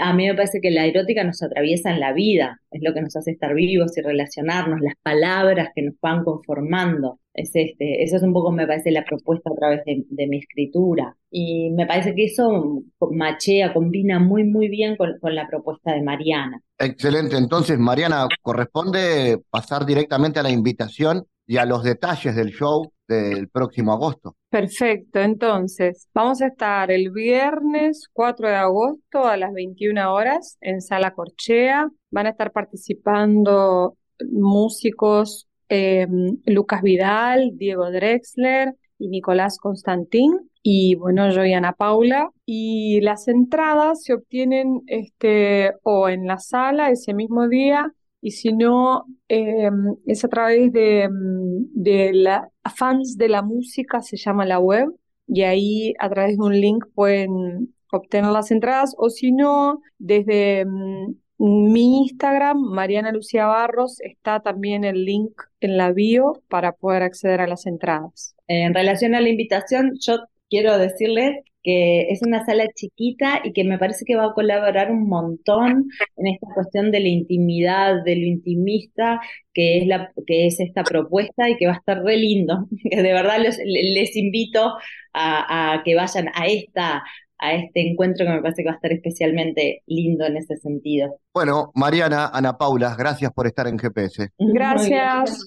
a 0.00 0.12
mí 0.14 0.26
me 0.26 0.34
parece 0.34 0.60
que 0.60 0.70
la 0.70 0.86
erótica 0.86 1.24
nos 1.24 1.42
atraviesa 1.42 1.90
en 1.90 2.00
la 2.00 2.12
vida, 2.12 2.60
es 2.70 2.82
lo 2.82 2.94
que 2.94 3.02
nos 3.02 3.16
hace 3.16 3.32
estar 3.32 3.54
vivos 3.54 3.96
y 3.96 4.00
relacionarnos, 4.00 4.80
las 4.80 4.94
palabras 5.02 5.70
que 5.74 5.82
nos 5.82 5.94
van 6.00 6.24
conformando. 6.24 7.18
Es 7.32 7.50
este, 7.54 8.02
eso 8.02 8.16
es 8.16 8.22
un 8.22 8.32
poco, 8.32 8.50
me 8.50 8.66
parece, 8.66 8.90
la 8.90 9.04
propuesta 9.04 9.50
a 9.50 9.56
través 9.56 9.84
de, 9.84 10.26
mi 10.26 10.38
escritura. 10.38 11.16
Y 11.30 11.70
me 11.70 11.86
parece 11.86 12.14
que 12.14 12.24
eso 12.24 12.82
machea, 13.12 13.72
combina 13.72 14.18
muy, 14.18 14.44
muy 14.44 14.68
bien 14.68 14.96
con 14.96 15.34
la 15.34 15.46
propuesta 15.48 15.94
de 15.94 16.02
Mariana. 16.02 16.60
Excelente. 16.78 17.36
Entonces, 17.36 17.78
Mariana, 17.78 18.26
corresponde 18.42 19.38
pasar 19.50 19.86
directamente 19.86 20.40
a 20.40 20.42
la 20.42 20.50
invitación 20.50 21.24
y 21.46 21.56
a 21.56 21.64
los 21.66 21.82
detalles 21.82 22.34
del 22.36 22.50
show 22.50 22.92
del 23.16 23.48
próximo 23.48 23.92
agosto. 23.92 24.36
Perfecto, 24.48 25.20
entonces 25.20 26.08
vamos 26.14 26.40
a 26.42 26.46
estar 26.46 26.90
el 26.90 27.10
viernes 27.10 28.08
4 28.12 28.48
de 28.48 28.54
agosto 28.54 29.24
a 29.26 29.36
las 29.36 29.52
21 29.52 30.12
horas 30.12 30.58
en 30.60 30.80
Sala 30.80 31.12
Corchea. 31.12 31.90
Van 32.10 32.26
a 32.26 32.30
estar 32.30 32.52
participando 32.52 33.96
músicos 34.30 35.48
em, 35.68 36.38
Lucas 36.46 36.82
Vidal, 36.82 37.52
Diego 37.54 37.90
Drexler 37.90 38.74
y 38.98 39.08
Nicolás 39.08 39.58
Constantín. 39.58 40.50
Y 40.62 40.94
bueno, 40.94 41.30
yo 41.30 41.44
y 41.44 41.52
Ana 41.52 41.72
Paula. 41.72 42.30
Y 42.44 43.00
las 43.00 43.28
entradas 43.28 44.04
se 44.04 44.14
obtienen 44.14 44.82
este, 44.86 45.72
o 45.82 46.08
en 46.08 46.26
la 46.26 46.38
sala 46.38 46.90
ese 46.90 47.14
mismo 47.14 47.48
día 47.48 47.92
y 48.20 48.32
si 48.32 48.52
no, 48.52 49.04
em, 49.28 49.96
es 50.06 50.24
a 50.24 50.28
través 50.28 50.72
de, 50.72 51.02
em, 51.04 51.66
de 51.74 52.12
la 52.12 52.50
fans 52.76 53.16
de 53.16 53.28
la 53.28 53.42
música, 53.42 54.02
se 54.02 54.16
llama 54.16 54.44
la 54.44 54.58
web, 54.58 54.88
y 55.26 55.42
ahí 55.42 55.94
a 55.98 56.10
través 56.10 56.36
de 56.36 56.42
un 56.42 56.60
link 56.60 56.84
pueden 56.94 57.74
obtener 57.92 58.30
las 58.30 58.50
entradas, 58.50 58.94
o 58.98 59.10
si 59.10 59.32
no, 59.32 59.80
desde 59.98 60.60
em, 60.60 61.14
mi 61.38 62.02
Instagram, 62.02 62.58
Mariana 62.58 63.12
Lucía 63.12 63.46
Barros, 63.46 64.00
está 64.00 64.40
también 64.40 64.84
el 64.84 65.04
link 65.04 65.32
en 65.60 65.76
la 65.78 65.92
bio 65.92 66.42
para 66.48 66.72
poder 66.72 67.02
acceder 67.02 67.40
a 67.40 67.46
las 67.46 67.66
entradas. 67.66 68.34
En 68.46 68.74
relación 68.74 69.14
a 69.14 69.20
la 69.20 69.30
invitación, 69.30 69.92
yo 70.00 70.18
quiero 70.50 70.76
decirles 70.76 71.44
que 71.62 72.08
es 72.10 72.22
una 72.22 72.44
sala 72.44 72.66
chiquita 72.74 73.40
y 73.44 73.52
que 73.52 73.64
me 73.64 73.78
parece 73.78 74.04
que 74.06 74.16
va 74.16 74.26
a 74.26 74.34
colaborar 74.34 74.90
un 74.90 75.08
montón 75.08 75.88
en 76.16 76.26
esta 76.26 76.46
cuestión 76.54 76.90
de 76.90 77.00
la 77.00 77.08
intimidad, 77.08 78.02
de 78.04 78.16
lo 78.16 78.26
intimista, 78.26 79.20
que 79.52 79.78
es, 79.78 79.86
la, 79.86 80.10
que 80.26 80.46
es 80.46 80.58
esta 80.60 80.82
propuesta 80.82 81.48
y 81.48 81.56
que 81.56 81.66
va 81.66 81.72
a 81.72 81.76
estar 81.76 82.02
re 82.02 82.16
lindo. 82.16 82.66
De 82.82 83.02
verdad 83.12 83.38
les 83.38 84.16
invito 84.16 84.72
a, 85.12 85.82
que 85.84 85.94
vayan 85.94 86.28
a 86.34 86.46
esta 86.46 87.02
a 87.42 87.54
este 87.54 87.80
encuentro 87.80 88.26
que 88.26 88.32
me 88.32 88.42
parece 88.42 88.62
que 88.62 88.68
va 88.68 88.72
a 88.72 88.76
estar 88.76 88.92
especialmente 88.92 89.82
lindo 89.86 90.26
en 90.26 90.36
ese 90.36 90.58
sentido. 90.58 91.20
Bueno, 91.32 91.72
Mariana, 91.74 92.28
Ana 92.34 92.58
Paula, 92.58 92.94
gracias 92.98 93.32
por 93.32 93.46
estar 93.46 93.66
en 93.66 93.78
GPS. 93.78 94.28
Gracias. 94.38 94.90
gracias 94.90 95.46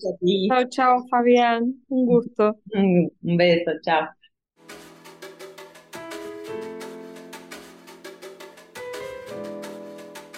chao, 0.49 0.63
chao, 0.69 1.05
Fabián. 1.11 1.75
Un 1.89 2.05
gusto. 2.07 2.57
Un 2.73 3.37
beso, 3.37 3.73
chao. 3.83 4.07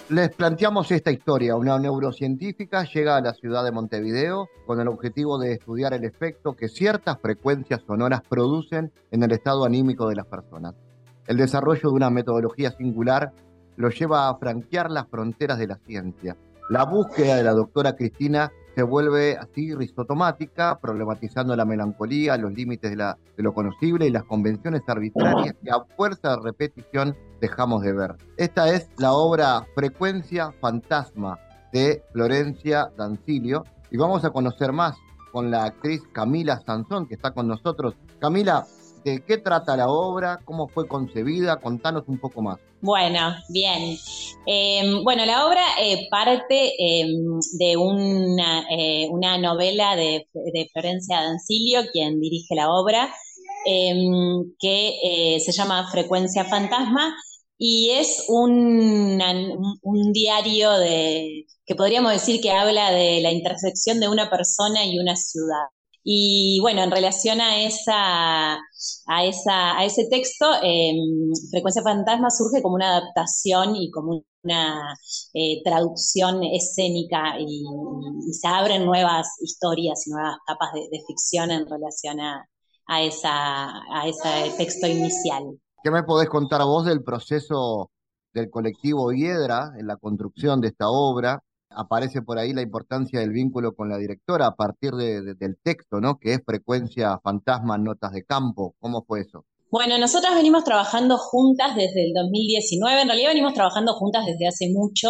Les 0.09 0.29
planteamos 0.29 0.91
esta 0.91 1.09
historia. 1.09 1.55
Una 1.55 1.79
neurocientífica 1.79 2.83
llega 2.83 3.17
a 3.17 3.21
la 3.21 3.33
ciudad 3.33 3.63
de 3.63 3.71
Montevideo 3.71 4.47
con 4.67 4.79
el 4.79 4.87
objetivo 4.87 5.39
de 5.39 5.53
estudiar 5.53 5.95
el 5.95 6.03
efecto 6.03 6.55
que 6.55 6.67
ciertas 6.67 7.19
frecuencias 7.19 7.81
sonoras 7.87 8.21
producen 8.21 8.91
en 9.09 9.23
el 9.23 9.31
estado 9.31 9.65
anímico 9.65 10.07
de 10.07 10.15
las 10.15 10.27
personas. 10.27 10.75
El 11.25 11.37
desarrollo 11.37 11.89
de 11.89 11.95
una 11.95 12.11
metodología 12.11 12.69
singular 12.69 13.31
lo 13.77 13.89
lleva 13.89 14.29
a 14.29 14.37
franquear 14.37 14.91
las 14.91 15.07
fronteras 15.07 15.57
de 15.57 15.67
la 15.67 15.79
ciencia. 15.87 16.37
La 16.69 16.85
búsqueda 16.85 17.37
de 17.37 17.43
la 17.43 17.53
doctora 17.53 17.95
Cristina 17.95 18.51
se 18.75 18.83
vuelve 18.83 19.37
así 19.37 19.73
rizotomática, 19.73 20.77
problematizando 20.79 21.55
la 21.55 21.65
melancolía, 21.65 22.37
los 22.37 22.53
límites 22.53 22.95
de, 22.95 23.15
lo 23.37 23.53
conocible 23.55 24.05
y 24.05 24.11
las 24.11 24.25
convenciones 24.25 24.83
arbitrarias 24.85 25.55
que 25.63 25.71
a 25.71 25.83
fuerza 25.95 26.35
de 26.35 26.43
repetición 26.43 27.15
dejamos 27.39 27.83
de 27.83 27.93
ver. 27.93 28.15
Esta 28.37 28.69
es 28.69 28.89
la 28.97 29.13
obra 29.13 29.65
Frecuencia 29.75 30.51
Fantasma 30.59 31.39
de 31.71 32.03
Florencia 32.13 32.91
Dancilio, 32.97 33.63
y 33.91 33.97
vamos 33.97 34.25
a 34.25 34.29
conocer 34.29 34.71
más 34.71 34.95
con 35.31 35.51
la 35.51 35.65
actriz 35.65 36.01
Camila 36.13 36.61
Sansón, 36.65 37.07
que 37.07 37.15
está 37.15 37.31
con 37.31 37.47
nosotros. 37.47 37.93
Camila, 38.19 38.65
¿de 39.03 39.21
qué 39.21 39.37
trata 39.37 39.77
la 39.77 39.87
obra? 39.87 40.39
¿Cómo 40.45 40.67
fue 40.67 40.87
concebida? 40.87 41.57
Contanos 41.57 42.03
un 42.07 42.17
poco 42.17 42.41
más. 42.41 42.57
Bueno, 42.81 43.35
bien. 43.49 43.97
Em, 44.45 45.03
bueno, 45.03 45.25
la 45.25 45.45
obra 45.45 45.61
eh, 45.81 46.07
parte 46.11 46.73
em, 46.77 47.39
de 47.57 47.77
una, 47.77 48.63
eh, 48.69 49.07
una 49.09 49.37
novela 49.37 49.95
de, 49.95 50.27
de, 50.33 50.69
Florencia 50.71 51.21
Dancilio, 51.21 51.81
quien 51.91 52.19
dirige 52.19 52.55
la 52.55 52.69
obra, 52.69 53.13
em, 53.65 54.53
que 54.59 55.35
eh, 55.35 55.39
se 55.39 55.51
llama 55.51 55.89
Frecuencia 55.91 56.45
Fantasma 56.45 57.15
y 57.57 57.91
es 57.91 58.25
un, 58.27 59.21
un, 59.81 60.11
diario 60.13 60.71
de, 60.73 61.45
que 61.65 61.75
podríamos 61.75 62.11
decir 62.11 62.41
que 62.41 62.51
habla 62.51 62.91
de 62.91 63.21
la 63.21 63.31
intersección 63.31 63.99
de 63.99 64.09
una 64.09 64.29
persona 64.29 64.85
y 64.85 64.99
una 64.99 65.15
ciudad. 65.15 65.65
Y 66.03 66.59
bueno, 66.61 66.83
en 66.83 66.91
relación 66.91 67.41
a, 67.41 67.63
esa, 67.65 68.55
a, 69.07 69.25
esa, 69.25 69.77
a 69.77 69.85
ese 69.85 70.07
texto, 70.09 70.45
em, 70.61 71.31
Frecuencia 71.51 71.81
Fantasma 71.81 72.29
surge 72.29 72.61
como 72.61 72.75
una 72.75 72.97
adaptación 72.97 73.75
y 73.75 73.89
como 73.91 74.23
una 74.43 74.95
eh, 75.33 75.61
traducción 75.63 76.43
escénica 76.43 77.39
y, 77.39 77.63
se 78.33 78.47
abren 78.47 78.85
nuevas 78.85 79.27
historias 79.41 80.05
y 80.07 80.11
nuevas 80.11 80.37
capas 80.45 80.73
de, 80.73 80.81
de 80.91 81.03
ficción 81.07 81.51
en 81.51 81.65
relación 81.67 82.19
a, 82.19 82.47
a, 82.87 83.01
esa, 83.01 83.81
a 83.93 84.07
ese 84.07 84.55
texto 84.57 84.87
inicial. 84.87 85.59
¿Qué 85.83 85.91
me 85.91 86.03
podés 86.03 86.29
contar 86.29 86.63
vos 86.63 86.85
del 86.85 87.03
proceso 87.03 87.91
del 88.33 88.49
colectivo 88.49 89.11
Hiedra 89.11 89.73
en 89.77 89.87
la 89.87 89.97
construcción 89.97 90.61
de 90.61 90.69
esta 90.69 90.89
obra? 90.89 91.43
Aparece 91.69 92.21
por 92.21 92.37
ahí 92.37 92.53
la 92.53 92.61
importancia 92.61 93.19
del 93.19 93.31
vínculo 93.31 93.73
con 93.73 93.89
la 93.89 93.97
directora 93.97 94.47
a 94.47 94.55
partir 94.55 94.93
del 94.93 95.57
texto, 95.61 95.99
¿no? 95.99 96.17
Que 96.17 96.33
es 96.33 96.41
Frecuencia 96.45 97.19
Fantasma, 97.19 97.77
Notas 97.77 98.13
de 98.13 98.23
Campo. 98.23 98.75
¿Cómo 98.79 99.03
fue 99.03 99.21
eso? 99.21 99.45
Bueno, 99.77 99.97
nosotras 99.97 100.33
venimos 100.35 100.63
trabajando 100.63 101.17
juntas 101.17 101.75
desde 101.75 102.05
el 102.05 102.13
2019, 102.13 103.01
en 103.01 103.09
realidad 103.09 103.31
venimos 103.31 103.53
trabajando 103.53 103.93
juntas 103.95 104.25
desde 104.25 104.47
hace 104.47 104.69
mucho 104.69 105.09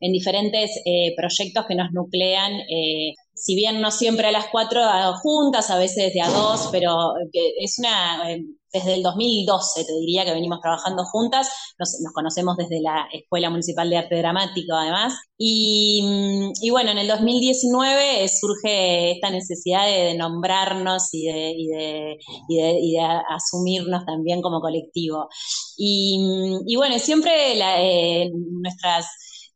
en 0.00 0.10
diferentes 0.10 0.70
eh, 0.86 1.14
proyectos 1.14 1.66
que 1.68 1.74
nos 1.74 1.92
nuclean, 1.92 2.52
eh, 2.60 3.12
si 3.34 3.54
bien 3.54 3.82
no 3.82 3.90
siempre 3.90 4.28
a 4.28 4.32
las 4.32 4.46
cuatro 4.46 4.80
juntas, 5.20 5.68
a 5.70 5.76
veces 5.76 6.14
de 6.14 6.22
a 6.22 6.30
dos, 6.30 6.70
pero 6.72 7.12
es 7.60 7.78
una 7.78 8.32
eh, 8.32 8.42
desde 8.78 8.94
el 8.94 9.02
2012, 9.02 9.84
te 9.84 9.92
diría 10.00 10.24
que 10.24 10.32
venimos 10.32 10.60
trabajando 10.60 11.04
juntas, 11.04 11.50
nos, 11.78 11.96
conocemos 12.14 12.56
desde 12.56 12.80
la 12.80 13.06
Escuela 13.12 13.50
Municipal 13.50 13.88
de 13.90 13.98
Arte 13.98 14.16
Dramático 14.16 14.74
además, 14.74 15.14
y, 15.38 16.02
bueno, 16.70 16.92
en 16.92 16.98
el 16.98 17.08
2019 17.08 18.26
surge 18.28 19.12
esta 19.12 19.30
necesidad 19.30 19.84
de, 19.86 20.14
nombrarnos 20.16 21.08
y 21.12 21.26
de, 21.26 22.16
asumirnos 23.28 24.04
también 24.06 24.40
como 24.40 24.60
colectivo. 24.60 25.28
Y, 25.76 26.74
bueno, 26.76 26.98
siempre 26.98 27.58
eh, 27.58 28.30
nuestras 28.32 29.06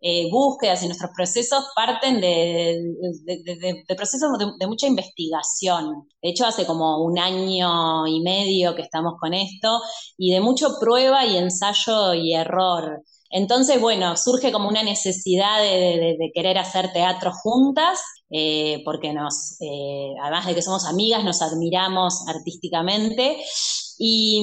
eh, 0.03 0.30
búsquedas 0.30 0.82
y 0.82 0.86
nuestros 0.86 1.11
procesos 1.14 1.64
parten 1.76 2.20
de, 2.20 3.84
procesos 3.96 4.30
de, 4.59 4.66
mucha 4.66 4.86
investigación. 4.86 6.09
De 6.22 6.30
hecho, 6.30 6.46
hace 6.46 6.64
como 6.64 7.05
un 7.05 7.18
año 7.18 8.07
y 8.07 8.20
medio 8.20 8.74
que 8.74 8.82
estamos 8.82 9.14
con 9.20 9.34
esto 9.34 9.80
y 10.16 10.32
de 10.32 10.40
mucho 10.40 10.78
prueba 10.80 11.26
y 11.26 11.36
ensayo 11.36 12.14
y 12.14 12.34
error. 12.34 13.03
Entonces, 13.30 13.80
bueno, 13.80 14.16
surge 14.16 14.51
como 14.51 14.68
una 14.68 14.82
necesidad 14.82 15.62
de, 15.62 16.16
querer 16.34 16.59
hacer 16.59 16.92
teatro 16.92 17.30
juntas, 17.32 18.01
eh, 18.30 18.82
porque 18.84 19.12
nos, 19.12 19.57
eh, 19.61 20.14
además 20.22 20.46
de 20.46 20.55
que 20.55 20.62
somos 20.62 20.84
amigas, 20.86 21.22
nos 21.24 21.40
admiramos 21.40 22.26
artísticamente. 22.26 23.36
Y, 23.98 24.42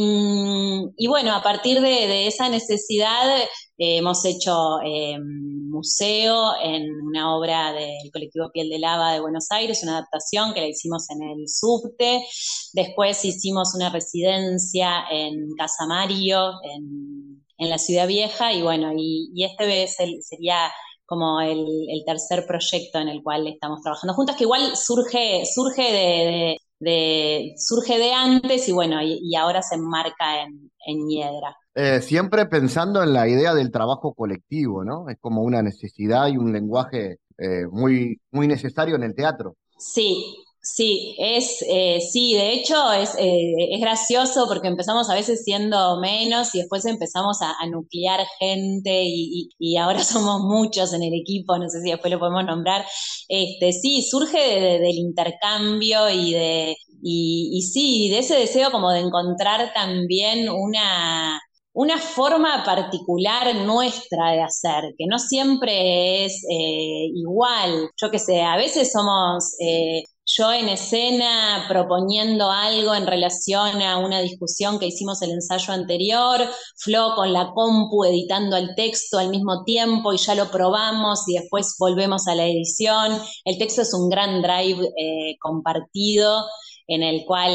y 0.97 1.08
bueno, 1.08 1.34
a 1.36 1.41
partir 1.41 1.82
de, 1.82 2.28
esa 2.28 2.47
necesidad 2.47 3.39
eh, 3.80 3.98
hemos 3.98 4.26
hecho 4.26 4.82
eh, 4.84 5.20
museo 5.20 6.54
en 6.64 6.90
una 7.02 7.36
obra 7.36 7.72
del 7.74 8.12
colectivo 8.12 8.50
Piel 8.52 8.70
de 8.70 8.80
Lava 8.80 9.14
de 9.14 9.20
Buenos 9.20 9.52
Aires, 9.52 9.84
una 9.84 10.00
adaptación 10.00 10.54
que 10.54 10.62
la 10.62 10.68
hicimos 10.68 11.10
en 11.12 11.22
el 11.22 11.48
subte. 11.48 12.26
Después 12.74 13.24
hicimos 13.24 13.76
una 13.76 13.90
residencia 13.90 15.04
en 15.12 15.54
Casa 15.56 15.86
Mario, 15.88 16.54
en, 16.64 17.70
la 17.70 17.78
Ciudad 17.78 18.08
Vieja. 18.08 18.52
Y 18.54 18.64
bueno, 18.64 18.92
y, 18.96 19.44
este 19.44 19.88
sería 19.88 20.72
como 21.06 21.40
el, 21.42 21.66
tercer 22.06 22.46
proyecto 22.48 23.00
en 23.00 23.10
el 23.10 23.22
cual 23.22 23.48
estamos 23.48 23.82
trabajando 23.84 24.14
juntas, 24.16 24.36
que 24.36 24.44
igual 24.46 24.76
surge, 24.76 25.44
surge 25.46 26.58
de, 26.80 27.54
surge 27.58 27.98
de 28.00 28.14
antes 28.14 28.68
y 28.68 28.72
bueno, 28.72 29.02
y, 29.04 29.36
ahora 29.36 29.62
se 29.62 29.76
enmarca 29.76 30.42
en, 30.42 30.72
en 30.86 31.08
Hiedra. 31.08 31.56
Eh, 31.80 32.02
siempre 32.02 32.48
pensando 32.48 33.04
en 33.04 33.14
la 33.14 33.28
idea 33.28 33.54
del 33.54 33.72
trabajo 33.72 34.16
colectivo, 34.16 34.84
¿no? 34.84 35.10
Es 35.10 35.18
como 35.22 35.44
una 35.44 35.62
necesidad 35.62 36.28
y 36.28 36.36
un 36.36 36.52
lenguaje 36.52 37.20
eh, 37.38 37.68
muy, 37.70 38.20
muy 38.32 38.48
necesario 38.48 38.96
en 38.96 39.04
el 39.04 39.14
teatro. 39.14 39.58
Sí, 39.78 40.38
sí, 40.60 41.16
es, 41.20 41.64
eh, 41.70 42.00
sí, 42.02 42.34
de 42.34 42.54
hecho 42.54 42.92
es, 42.94 43.14
es 43.20 43.80
gracioso 43.80 44.48
porque 44.48 44.70
empezamos 44.70 45.08
a 45.12 45.14
veces 45.14 45.44
siendo 45.44 46.00
menos 46.00 46.56
y 46.56 46.62
después 46.62 46.84
empezamos 46.86 47.44
a, 47.44 47.54
nuclear 47.68 48.26
gente 48.40 49.04
y, 49.06 49.78
ahora 49.78 50.00
somos 50.04 50.42
muchos 50.42 50.94
en 50.94 51.04
el 51.04 51.14
equipo, 51.14 51.60
no 51.60 51.70
sé 51.70 51.84
si 51.84 51.92
después 51.92 52.12
lo 52.12 52.18
podemos 52.18 52.44
nombrar. 52.44 52.88
Este, 53.28 53.72
sí, 53.72 54.02
surge 54.02 54.40
del 54.80 54.96
intercambio 54.96 56.10
y 56.10 56.34
de, 56.34 56.76
y, 57.04 57.52
y 57.54 57.62
sí, 57.62 58.10
de 58.10 58.18
ese 58.18 58.34
deseo 58.34 58.72
como 58.72 58.90
de 58.90 59.02
encontrar 59.02 59.72
también 59.76 60.50
una, 60.50 61.40
una 61.78 62.00
forma 62.00 62.64
particular 62.64 63.56
nuestra 63.58 64.32
de 64.32 64.42
hacer, 64.42 64.96
que 64.98 65.06
no 65.06 65.20
siempre 65.20 66.26
es 66.26 66.44
eh, 66.50 67.12
igual. 67.14 67.92
Yo 68.02 68.10
qué 68.10 68.18
sé, 68.18 68.42
a 68.42 68.58
veces 68.58 68.92
somos 68.92 69.54
eh, 69.60 70.02
yo 70.26 70.52
en 70.52 70.70
escena 70.70 71.66
proponiendo 71.70 72.50
algo 72.50 72.96
en 72.96 73.06
relación 73.06 73.80
a 73.84 74.00
una 74.00 74.22
discusión 74.22 74.80
que 74.80 74.88
hicimos 74.88 75.22
el 75.22 75.30
ensayo 75.30 75.72
anterior, 75.72 76.42
Flo 76.78 77.12
con 77.16 77.32
la 77.32 77.52
compu 77.54 78.06
editando 78.06 78.58
el 78.58 78.74
texto 78.74 79.20
al 79.20 79.30
mismo 79.30 79.64
tiempo 79.64 80.14
y 80.14 80.18
ya 80.18 80.34
lo 80.34 80.50
probamos 80.50 81.28
y 81.28 81.36
después 81.36 81.76
volvemos 81.78 82.28
a 82.28 82.34
la 82.34 82.48
edición. 82.48 83.22
El 83.46 83.60
texto 83.60 83.84
es 83.84 83.94
un 83.94 84.10
gran 84.10 84.42
drive 84.42 84.84
eh, 84.98 85.38
compartido 85.40 86.44
en 86.88 87.04
el 87.04 87.24
cual 87.24 87.54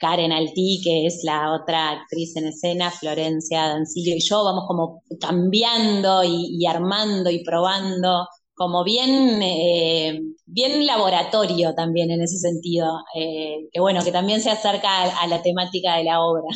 Karen 0.00 0.32
Altí, 0.32 0.80
que 0.82 1.06
es 1.06 1.20
la 1.24 1.52
otra 1.52 1.90
actriz 1.90 2.34
en 2.36 2.46
escena, 2.46 2.90
Florencia 2.90 3.68
Dancillo 3.68 4.16
y 4.16 4.20
yo, 4.20 4.42
vamos 4.42 4.64
como 4.66 5.02
cambiando 5.20 6.24
y, 6.24 6.64
armando 6.66 7.30
y 7.30 7.44
probando, 7.44 8.26
como 8.54 8.82
bien, 8.82 9.42
eh, 9.42 10.20
bien 10.46 10.86
laboratorio 10.86 11.74
también 11.74 12.10
en 12.10 12.22
ese 12.22 12.38
sentido, 12.38 12.86
eh, 13.14 13.68
que 13.70 13.80
bueno, 13.80 14.02
que 14.02 14.10
también 14.10 14.40
se 14.40 14.50
acerca 14.50 15.20
a, 15.20 15.26
la 15.26 15.42
temática 15.42 15.96
de 15.96 16.04
la 16.04 16.22
obra. 16.22 16.48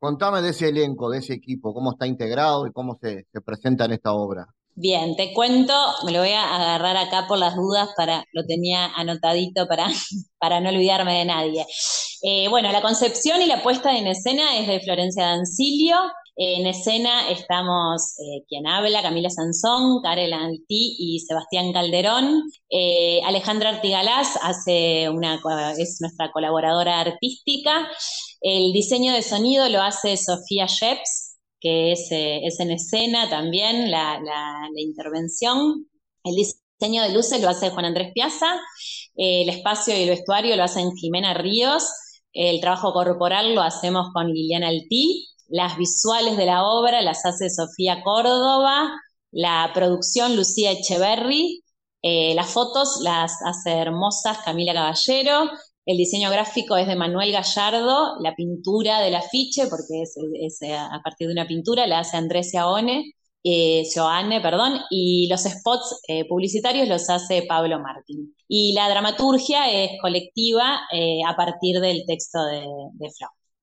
Contame 0.00 0.42
de 0.42 0.50
ese 0.50 0.68
elenco, 0.68 1.10
de 1.10 1.18
ese 1.18 1.34
equipo, 1.34 1.72
cómo 1.72 1.92
está 1.92 2.08
integrado 2.08 2.66
y 2.66 2.72
cómo 2.72 2.98
se 3.00 3.24
presenta 3.44 3.84
en 3.84 3.92
esta 3.92 4.12
obra. 4.12 4.46
Bien, 4.74 5.14
te 5.16 5.34
cuento, 5.34 5.74
me 6.04 6.12
lo 6.12 6.20
voy 6.20 6.30
a 6.30 6.54
agarrar 6.54 6.96
acá 6.96 7.26
por 7.28 7.38
las 7.38 7.54
dudas 7.54 7.90
para, 7.96 8.24
lo 8.32 8.46
tenía 8.46 8.86
anotadito 8.94 9.66
para, 9.66 9.86
para 10.38 10.60
no 10.60 10.70
olvidarme 10.70 11.18
de 11.18 11.24
nadie. 11.26 11.66
Eh, 12.22 12.48
bueno, 12.48 12.70
la 12.72 12.82
concepción 12.82 13.42
y 13.42 13.46
la 13.46 13.62
puesta 13.62 13.96
en 13.96 14.06
escena 14.06 14.58
es 14.58 14.68
de 14.68 14.80
Florencia 14.80 15.26
Dancilio. 15.26 15.96
En 16.36 16.66
escena 16.66 17.28
estamos 17.28 18.14
eh, 18.18 18.44
quien 18.48 18.66
habla, 18.66 19.02
Camila 19.02 19.28
Sansón, 19.28 20.00
Karel 20.02 20.32
Altí 20.32 20.96
y 20.98 21.20
Sebastián 21.20 21.72
Calderón. 21.72 22.44
Eh, 22.70 23.20
Alejandra 23.26 23.70
Artigalás 23.70 24.38
hace 24.42 25.10
una, 25.10 25.40
es 25.76 25.98
nuestra 26.00 26.30
colaboradora 26.32 27.00
artística. 27.00 27.86
El 28.40 28.72
diseño 28.72 29.12
de 29.12 29.22
sonido 29.22 29.68
lo 29.68 29.82
hace 29.82 30.16
Sofía 30.16 30.66
Sheps, 30.66 31.29
que 31.60 31.92
es, 31.92 32.10
eh, 32.10 32.40
es 32.46 32.58
en 32.60 32.70
escena 32.70 33.28
también 33.28 33.90
la, 33.90 34.20
la, 34.20 34.68
intervención. 34.76 35.86
El 36.24 36.34
diseño 36.36 37.02
de 37.02 37.12
luces 37.12 37.40
lo 37.40 37.48
hace 37.48 37.70
Juan 37.70 37.84
Andrés 37.84 38.12
Piazza, 38.14 38.60
el 39.14 39.48
espacio 39.48 39.96
y 39.96 40.02
el 40.02 40.10
vestuario 40.10 40.56
lo 40.56 40.64
hacen 40.64 40.92
Jimena 40.96 41.34
Ríos, 41.34 41.84
el 42.32 42.60
trabajo 42.60 42.92
corporal 42.92 43.54
lo 43.54 43.62
hacemos 43.62 44.08
con 44.12 44.28
Liliana 44.32 44.68
Altí, 44.68 45.28
las 45.48 45.76
visuales 45.76 46.36
de 46.36 46.46
la 46.46 46.64
obra 46.64 47.02
las 47.02 47.24
hace 47.26 47.50
Sofía 47.50 48.02
Córdoba, 48.02 48.92
la 49.32 49.70
producción 49.74 50.36
Lucía 50.36 50.72
Echeverry, 50.72 51.62
eh, 52.02 52.34
las 52.34 52.50
fotos 52.50 53.00
las 53.02 53.32
hace 53.44 53.72
hermosas 53.72 54.38
Camila 54.44 54.72
Caballero, 54.72 55.50
el 55.90 55.96
diseño 55.96 56.30
gráfico 56.30 56.76
es 56.76 56.86
de 56.86 56.94
Manuel 56.94 57.32
Gallardo, 57.32 58.16
la 58.20 58.34
pintura 58.36 59.00
del 59.00 59.16
afiche, 59.16 59.66
porque 59.68 60.02
es, 60.02 60.60
a 60.62 61.00
partir 61.02 61.26
de 61.26 61.32
una 61.32 61.48
pintura, 61.48 61.86
la 61.88 61.98
hace 62.00 62.16
Andrés 62.16 62.54
Aone, 62.54 63.14
eh, 63.42 63.82
Joanne, 63.92 64.40
perdón, 64.40 64.80
y 64.90 65.26
los 65.28 65.42
spots 65.42 66.02
eh, 66.06 66.26
publicitarios 66.28 66.86
los 66.88 67.10
hace 67.10 67.42
Pablo 67.42 67.80
Martín. 67.80 68.36
Y 68.46 68.72
la 68.74 68.88
dramaturgia 68.88 69.68
es 69.70 69.92
colectiva 70.00 70.80
eh, 70.92 71.20
a 71.26 71.34
partir 71.36 71.80
del 71.80 72.04
texto 72.06 72.38
de, 72.44 72.64
de. 72.94 73.08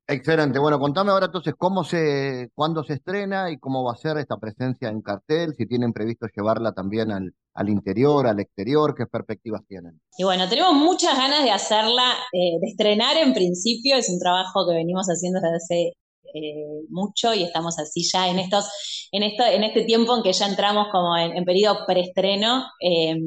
Excelente. 0.10 0.58
Bueno, 0.58 0.80
contame 0.80 1.12
ahora 1.12 1.26
entonces 1.26 1.54
cómo 1.58 1.84
se, 1.84 2.50
cuándo 2.56 2.82
se 2.82 2.94
estrena 2.94 3.52
y 3.52 3.58
cómo 3.58 3.84
va 3.84 3.92
a 3.92 3.98
ser 3.98 4.18
esta 4.18 4.38
presencia 4.38 4.88
en 4.88 5.02
cartel, 5.02 5.54
si 5.58 5.68
tienen 5.68 5.92
previsto 5.92 6.28
llevarla 6.34 6.72
también 6.72 7.12
al, 7.12 7.34
al 7.54 7.70
interior, 7.70 8.26
al 8.26 8.40
exterior, 8.40 8.96
qué 8.96 9.06
perspectivas 9.06 9.64
tienen. 9.68 10.00
Y 10.18 10.24
bueno, 10.24 10.48
tenemos 10.48 10.74
muchas 10.76 11.18
ganas 11.18 11.44
de 11.44 11.52
hacerla, 11.52 12.14
eh, 12.32 12.58
de 12.62 12.68
estrenar 12.68 13.18
en 13.18 13.34
principio, 13.34 13.98
es 13.98 14.08
un 14.08 14.18
trabajo 14.18 14.66
que 14.66 14.76
venimos 14.76 15.08
haciendo 15.08 15.42
desde 15.42 15.56
hace 15.58 15.92
eh, 16.34 16.86
mucho 16.90 17.34
y 17.34 17.44
estamos 17.44 17.78
así 17.78 18.04
ya 18.10 18.30
en 18.30 18.40
estos, 18.40 19.10
en 19.12 19.24
esto, 19.24 19.44
en 19.44 19.66
este 19.66 19.84
tiempo 19.84 20.16
en 20.16 20.24
que 20.24 20.32
ya 20.32 20.48
entramos 20.48 20.88
como 20.90 21.18
en, 21.18 21.36
en 21.36 21.44
periodo 21.44 21.80
preestreno. 21.86 22.64
Eh, 22.80 23.18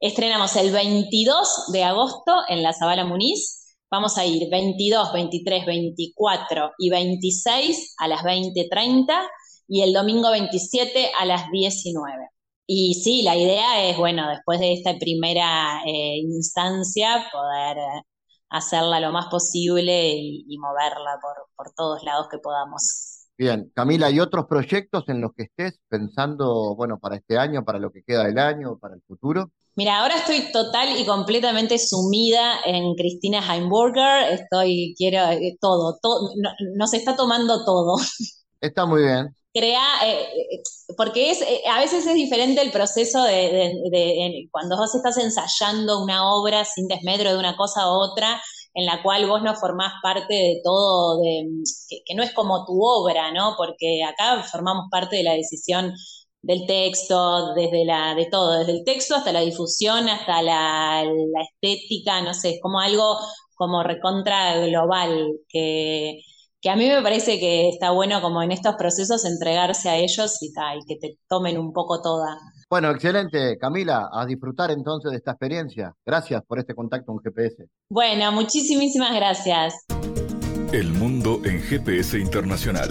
estrenamos 0.00 0.56
el 0.56 0.72
22 0.72 1.66
de 1.72 1.84
agosto 1.84 2.32
en 2.48 2.62
la 2.64 2.72
Zabala 2.72 3.04
Muniz, 3.04 3.57
Vamos 3.90 4.18
a 4.18 4.26
ir 4.26 4.50
22, 4.50 5.12
23, 5.12 5.66
24 5.66 6.72
y 6.78 6.90
26 6.90 7.94
a 7.98 8.08
las 8.08 8.22
20.30 8.22 9.06
y 9.66 9.82
el 9.82 9.92
domingo 9.92 10.30
27 10.30 11.10
a 11.18 11.24
las 11.24 11.50
19. 11.50 12.28
Y 12.66 12.94
sí, 13.02 13.22
la 13.22 13.34
idea 13.36 13.88
es, 13.88 13.96
bueno, 13.96 14.28
después 14.28 14.60
de 14.60 14.74
esta 14.74 14.98
primera 14.98 15.80
eh, 15.86 16.18
instancia, 16.18 17.26
poder 17.32 17.78
eh, 17.78 18.02
hacerla 18.50 19.00
lo 19.00 19.10
más 19.10 19.26
posible 19.28 20.12
y, 20.14 20.44
y 20.46 20.58
moverla 20.58 21.18
por, 21.22 21.46
por 21.56 21.72
todos 21.74 22.02
lados 22.04 22.28
que 22.30 22.38
podamos. 22.38 23.26
Bien, 23.38 23.70
Camila, 23.74 24.08
¿hay 24.08 24.20
otros 24.20 24.46
proyectos 24.46 25.08
en 25.08 25.22
los 25.22 25.32
que 25.32 25.44
estés 25.44 25.80
pensando, 25.88 26.74
bueno, 26.74 26.98
para 26.98 27.16
este 27.16 27.38
año, 27.38 27.64
para 27.64 27.78
lo 27.78 27.90
que 27.90 28.02
queda 28.02 28.24
del 28.24 28.38
año, 28.38 28.76
para 28.78 28.96
el 28.96 29.02
futuro? 29.02 29.52
Mira, 29.78 30.00
ahora 30.00 30.16
estoy 30.16 30.50
total 30.50 30.98
y 30.98 31.06
completamente 31.06 31.78
sumida 31.78 32.56
en 32.64 32.96
Cristina 32.96 33.38
Heimburger. 33.38 34.32
Estoy, 34.32 34.92
quiero 34.98 35.30
eh, 35.30 35.56
todo, 35.60 35.96
todo 36.02 36.32
no, 36.36 36.50
nos 36.74 36.92
está 36.94 37.14
tomando 37.14 37.64
todo. 37.64 37.96
Está 38.60 38.86
muy 38.86 39.02
bien. 39.04 39.36
Crea, 39.54 39.84
eh, 40.04 40.22
eh, 40.22 40.62
porque 40.96 41.30
es, 41.30 41.42
eh, 41.42 41.62
a 41.70 41.78
veces 41.78 42.04
es 42.08 42.14
diferente 42.14 42.60
el 42.60 42.72
proceso 42.72 43.22
de, 43.22 43.32
de, 43.32 43.72
de, 43.84 43.98
de, 43.98 44.48
cuando 44.50 44.76
vos 44.76 44.92
estás 44.96 45.16
ensayando 45.16 46.02
una 46.02 46.28
obra 46.34 46.64
sin 46.64 46.88
desmedro 46.88 47.30
de 47.30 47.38
una 47.38 47.56
cosa 47.56 47.82
a 47.82 47.88
otra, 47.88 48.42
en 48.74 48.84
la 48.84 49.00
cual 49.00 49.28
vos 49.28 49.42
no 49.44 49.54
formás 49.54 49.92
parte 50.02 50.34
de 50.34 50.60
todo, 50.64 51.20
de, 51.20 51.46
que, 51.88 51.98
que 52.04 52.14
no 52.16 52.24
es 52.24 52.32
como 52.32 52.66
tu 52.66 52.82
obra, 52.82 53.30
¿no? 53.30 53.54
Porque 53.56 54.02
acá 54.02 54.42
formamos 54.42 54.86
parte 54.90 55.14
de 55.14 55.22
la 55.22 55.34
decisión 55.34 55.94
del 56.42 56.66
texto, 56.66 57.54
desde 57.54 57.84
la, 57.84 58.14
de 58.14 58.26
todo, 58.26 58.58
desde 58.58 58.72
el 58.72 58.84
texto 58.84 59.16
hasta 59.16 59.32
la 59.32 59.40
difusión, 59.40 60.08
hasta 60.08 60.42
la, 60.42 61.04
la 61.04 61.42
estética, 61.42 62.20
no 62.22 62.34
sé, 62.34 62.50
es 62.50 62.60
como 62.62 62.80
algo 62.80 63.18
como 63.54 63.82
recontra 63.82 64.58
global, 64.64 65.32
que, 65.48 66.20
que 66.60 66.70
a 66.70 66.76
mí 66.76 66.88
me 66.88 67.02
parece 67.02 67.38
que 67.38 67.68
está 67.68 67.90
bueno 67.90 68.20
como 68.20 68.42
en 68.42 68.52
estos 68.52 68.76
procesos 68.76 69.24
entregarse 69.24 69.88
a 69.88 69.96
ellos 69.96 70.38
y, 70.40 70.52
ta, 70.52 70.76
y 70.76 70.80
que 70.86 70.96
te 70.96 71.18
tomen 71.28 71.58
un 71.58 71.72
poco 71.72 72.00
toda. 72.00 72.38
Bueno, 72.70 72.90
excelente, 72.90 73.58
Camila, 73.58 74.08
a 74.12 74.26
disfrutar 74.26 74.70
entonces 74.70 75.10
de 75.10 75.16
esta 75.16 75.32
experiencia. 75.32 75.94
Gracias 76.06 76.42
por 76.46 76.58
este 76.58 76.74
contacto 76.74 77.12
en 77.12 77.18
GPS. 77.18 77.66
Bueno, 77.90 78.30
muchísimas 78.30 79.14
gracias. 79.14 79.74
El 80.72 80.92
mundo 80.92 81.40
en 81.44 81.60
GPS 81.60 82.18
Internacional. 82.18 82.90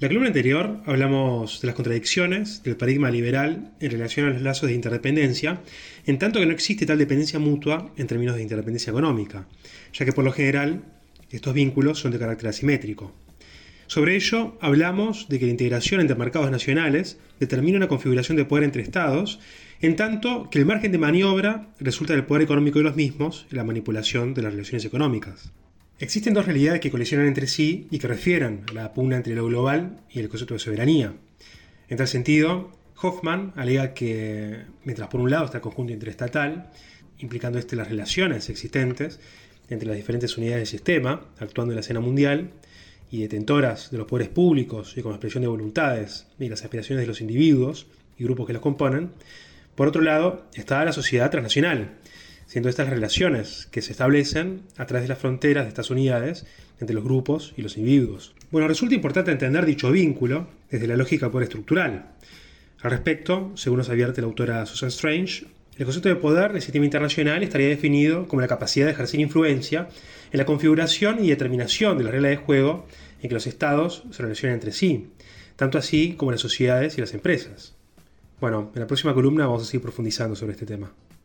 La 0.00 0.08
columna 0.08 0.26
anterior 0.26 0.80
hablamos 0.86 1.60
de 1.60 1.68
las 1.68 1.76
contradicciones 1.76 2.64
del 2.64 2.76
paradigma 2.76 3.12
liberal 3.12 3.74
en 3.78 3.92
relación 3.92 4.26
a 4.26 4.30
los 4.30 4.42
lazos 4.42 4.68
de 4.68 4.74
interdependencia, 4.74 5.60
en 6.04 6.18
tanto 6.18 6.40
que 6.40 6.46
no 6.46 6.52
existe 6.52 6.84
tal 6.84 6.98
dependencia 6.98 7.38
mutua 7.38 7.92
en 7.96 8.08
términos 8.08 8.34
de 8.34 8.42
interdependencia 8.42 8.90
económica, 8.90 9.46
ya 9.92 10.04
que 10.04 10.12
por 10.12 10.24
lo 10.24 10.32
general 10.32 10.82
estos 11.30 11.54
vínculos 11.54 12.00
son 12.00 12.10
de 12.10 12.18
carácter 12.18 12.48
asimétrico. 12.48 13.14
Sobre 13.86 14.16
ello 14.16 14.58
hablamos 14.60 15.28
de 15.28 15.38
que 15.38 15.44
la 15.44 15.52
integración 15.52 16.00
entre 16.00 16.16
mercados 16.16 16.50
nacionales 16.50 17.18
determina 17.38 17.76
una 17.76 17.88
configuración 17.88 18.36
de 18.36 18.46
poder 18.46 18.64
entre 18.64 18.82
estados, 18.82 19.38
en 19.80 19.94
tanto 19.94 20.50
que 20.50 20.58
el 20.58 20.66
margen 20.66 20.90
de 20.90 20.98
maniobra 20.98 21.68
resulta 21.78 22.14
del 22.14 22.24
poder 22.24 22.42
económico 22.42 22.80
de 22.80 22.84
los 22.84 22.96
mismos 22.96 23.46
en 23.48 23.58
la 23.58 23.64
manipulación 23.64 24.34
de 24.34 24.42
las 24.42 24.54
relaciones 24.54 24.84
económicas. 24.84 25.52
Existen 26.00 26.34
dos 26.34 26.46
realidades 26.46 26.80
que 26.80 26.90
colisionan 26.90 27.28
entre 27.28 27.46
sí 27.46 27.86
y 27.90 28.00
que 28.00 28.08
refieren 28.08 28.64
a 28.68 28.72
la 28.72 28.92
pugna 28.92 29.16
entre 29.16 29.34
lo 29.34 29.46
global 29.46 30.00
y 30.10 30.18
el 30.18 30.28
concepto 30.28 30.54
de 30.54 30.60
soberanía. 30.60 31.14
En 31.88 31.96
tal 31.96 32.08
sentido, 32.08 32.72
Hoffman 33.00 33.52
alega 33.54 33.94
que, 33.94 34.62
mientras 34.84 35.08
por 35.08 35.20
un 35.20 35.30
lado 35.30 35.44
está 35.44 35.58
el 35.58 35.62
conjunto 35.62 35.92
interestatal, 35.92 36.70
implicando 37.18 37.60
este 37.60 37.76
las 37.76 37.88
relaciones 37.88 38.48
existentes 38.50 39.20
entre 39.70 39.86
las 39.86 39.96
diferentes 39.96 40.36
unidades 40.36 40.62
del 40.62 40.66
sistema, 40.66 41.26
actuando 41.38 41.72
en 41.72 41.76
la 41.76 41.80
escena 41.80 42.00
mundial, 42.00 42.50
y 43.12 43.20
detentoras 43.20 43.92
de 43.92 43.98
los 43.98 44.08
poderes 44.08 44.30
públicos 44.30 44.94
y 44.96 45.02
con 45.02 45.12
expresión 45.12 45.42
de 45.42 45.48
voluntades 45.48 46.26
y 46.40 46.48
las 46.48 46.64
aspiraciones 46.64 47.02
de 47.02 47.06
los 47.06 47.20
individuos 47.20 47.86
y 48.18 48.24
grupos 48.24 48.48
que 48.48 48.52
los 48.52 48.62
componen, 48.62 49.12
por 49.76 49.86
otro 49.86 50.02
lado 50.02 50.46
está 50.54 50.84
la 50.84 50.92
sociedad 50.92 51.30
transnacional, 51.30 51.92
siendo 52.54 52.68
estas 52.68 52.88
relaciones 52.88 53.66
que 53.72 53.82
se 53.82 53.90
establecen 53.90 54.62
a 54.76 54.86
través 54.86 55.02
de 55.02 55.08
las 55.08 55.18
fronteras 55.18 55.64
de 55.64 55.70
estas 55.70 55.90
unidades 55.90 56.46
entre 56.78 56.94
los 56.94 57.02
grupos 57.02 57.52
y 57.56 57.62
los 57.62 57.76
individuos. 57.76 58.32
Bueno, 58.52 58.68
resulta 58.68 58.94
importante 58.94 59.32
entender 59.32 59.66
dicho 59.66 59.90
vínculo 59.90 60.46
desde 60.70 60.86
la 60.86 60.94
lógica 60.94 61.32
poder 61.32 61.48
estructural. 61.48 62.12
Al 62.80 62.90
respecto, 62.92 63.50
según 63.56 63.78
nos 63.78 63.88
advierte 63.88 64.20
la 64.20 64.28
autora 64.28 64.66
Susan 64.66 64.90
Strange, 64.90 65.46
el 65.76 65.84
concepto 65.84 66.08
de 66.08 66.14
poder 66.14 66.52
del 66.52 66.62
sistema 66.62 66.84
internacional 66.84 67.42
estaría 67.42 67.66
definido 67.66 68.28
como 68.28 68.40
la 68.40 68.46
capacidad 68.46 68.86
de 68.86 68.92
ejercer 68.92 69.18
influencia 69.18 69.88
en 70.30 70.38
la 70.38 70.46
configuración 70.46 71.24
y 71.24 71.30
determinación 71.30 71.98
de 71.98 72.04
las 72.04 72.12
reglas 72.12 72.30
de 72.30 72.36
juego 72.36 72.86
en 73.20 73.30
que 73.30 73.34
los 73.34 73.48
estados 73.48 74.04
se 74.12 74.22
relacionan 74.22 74.54
entre 74.54 74.70
sí, 74.70 75.08
tanto 75.56 75.76
así 75.76 76.14
como 76.16 76.30
las 76.30 76.40
sociedades 76.40 76.96
y 76.98 77.00
las 77.00 77.14
empresas. 77.14 77.74
Bueno, 78.40 78.70
en 78.76 78.80
la 78.80 78.86
próxima 78.86 79.12
columna 79.12 79.44
vamos 79.44 79.64
a 79.64 79.66
seguir 79.66 79.82
profundizando 79.82 80.36
sobre 80.36 80.52
este 80.52 80.66
tema. 80.66 80.92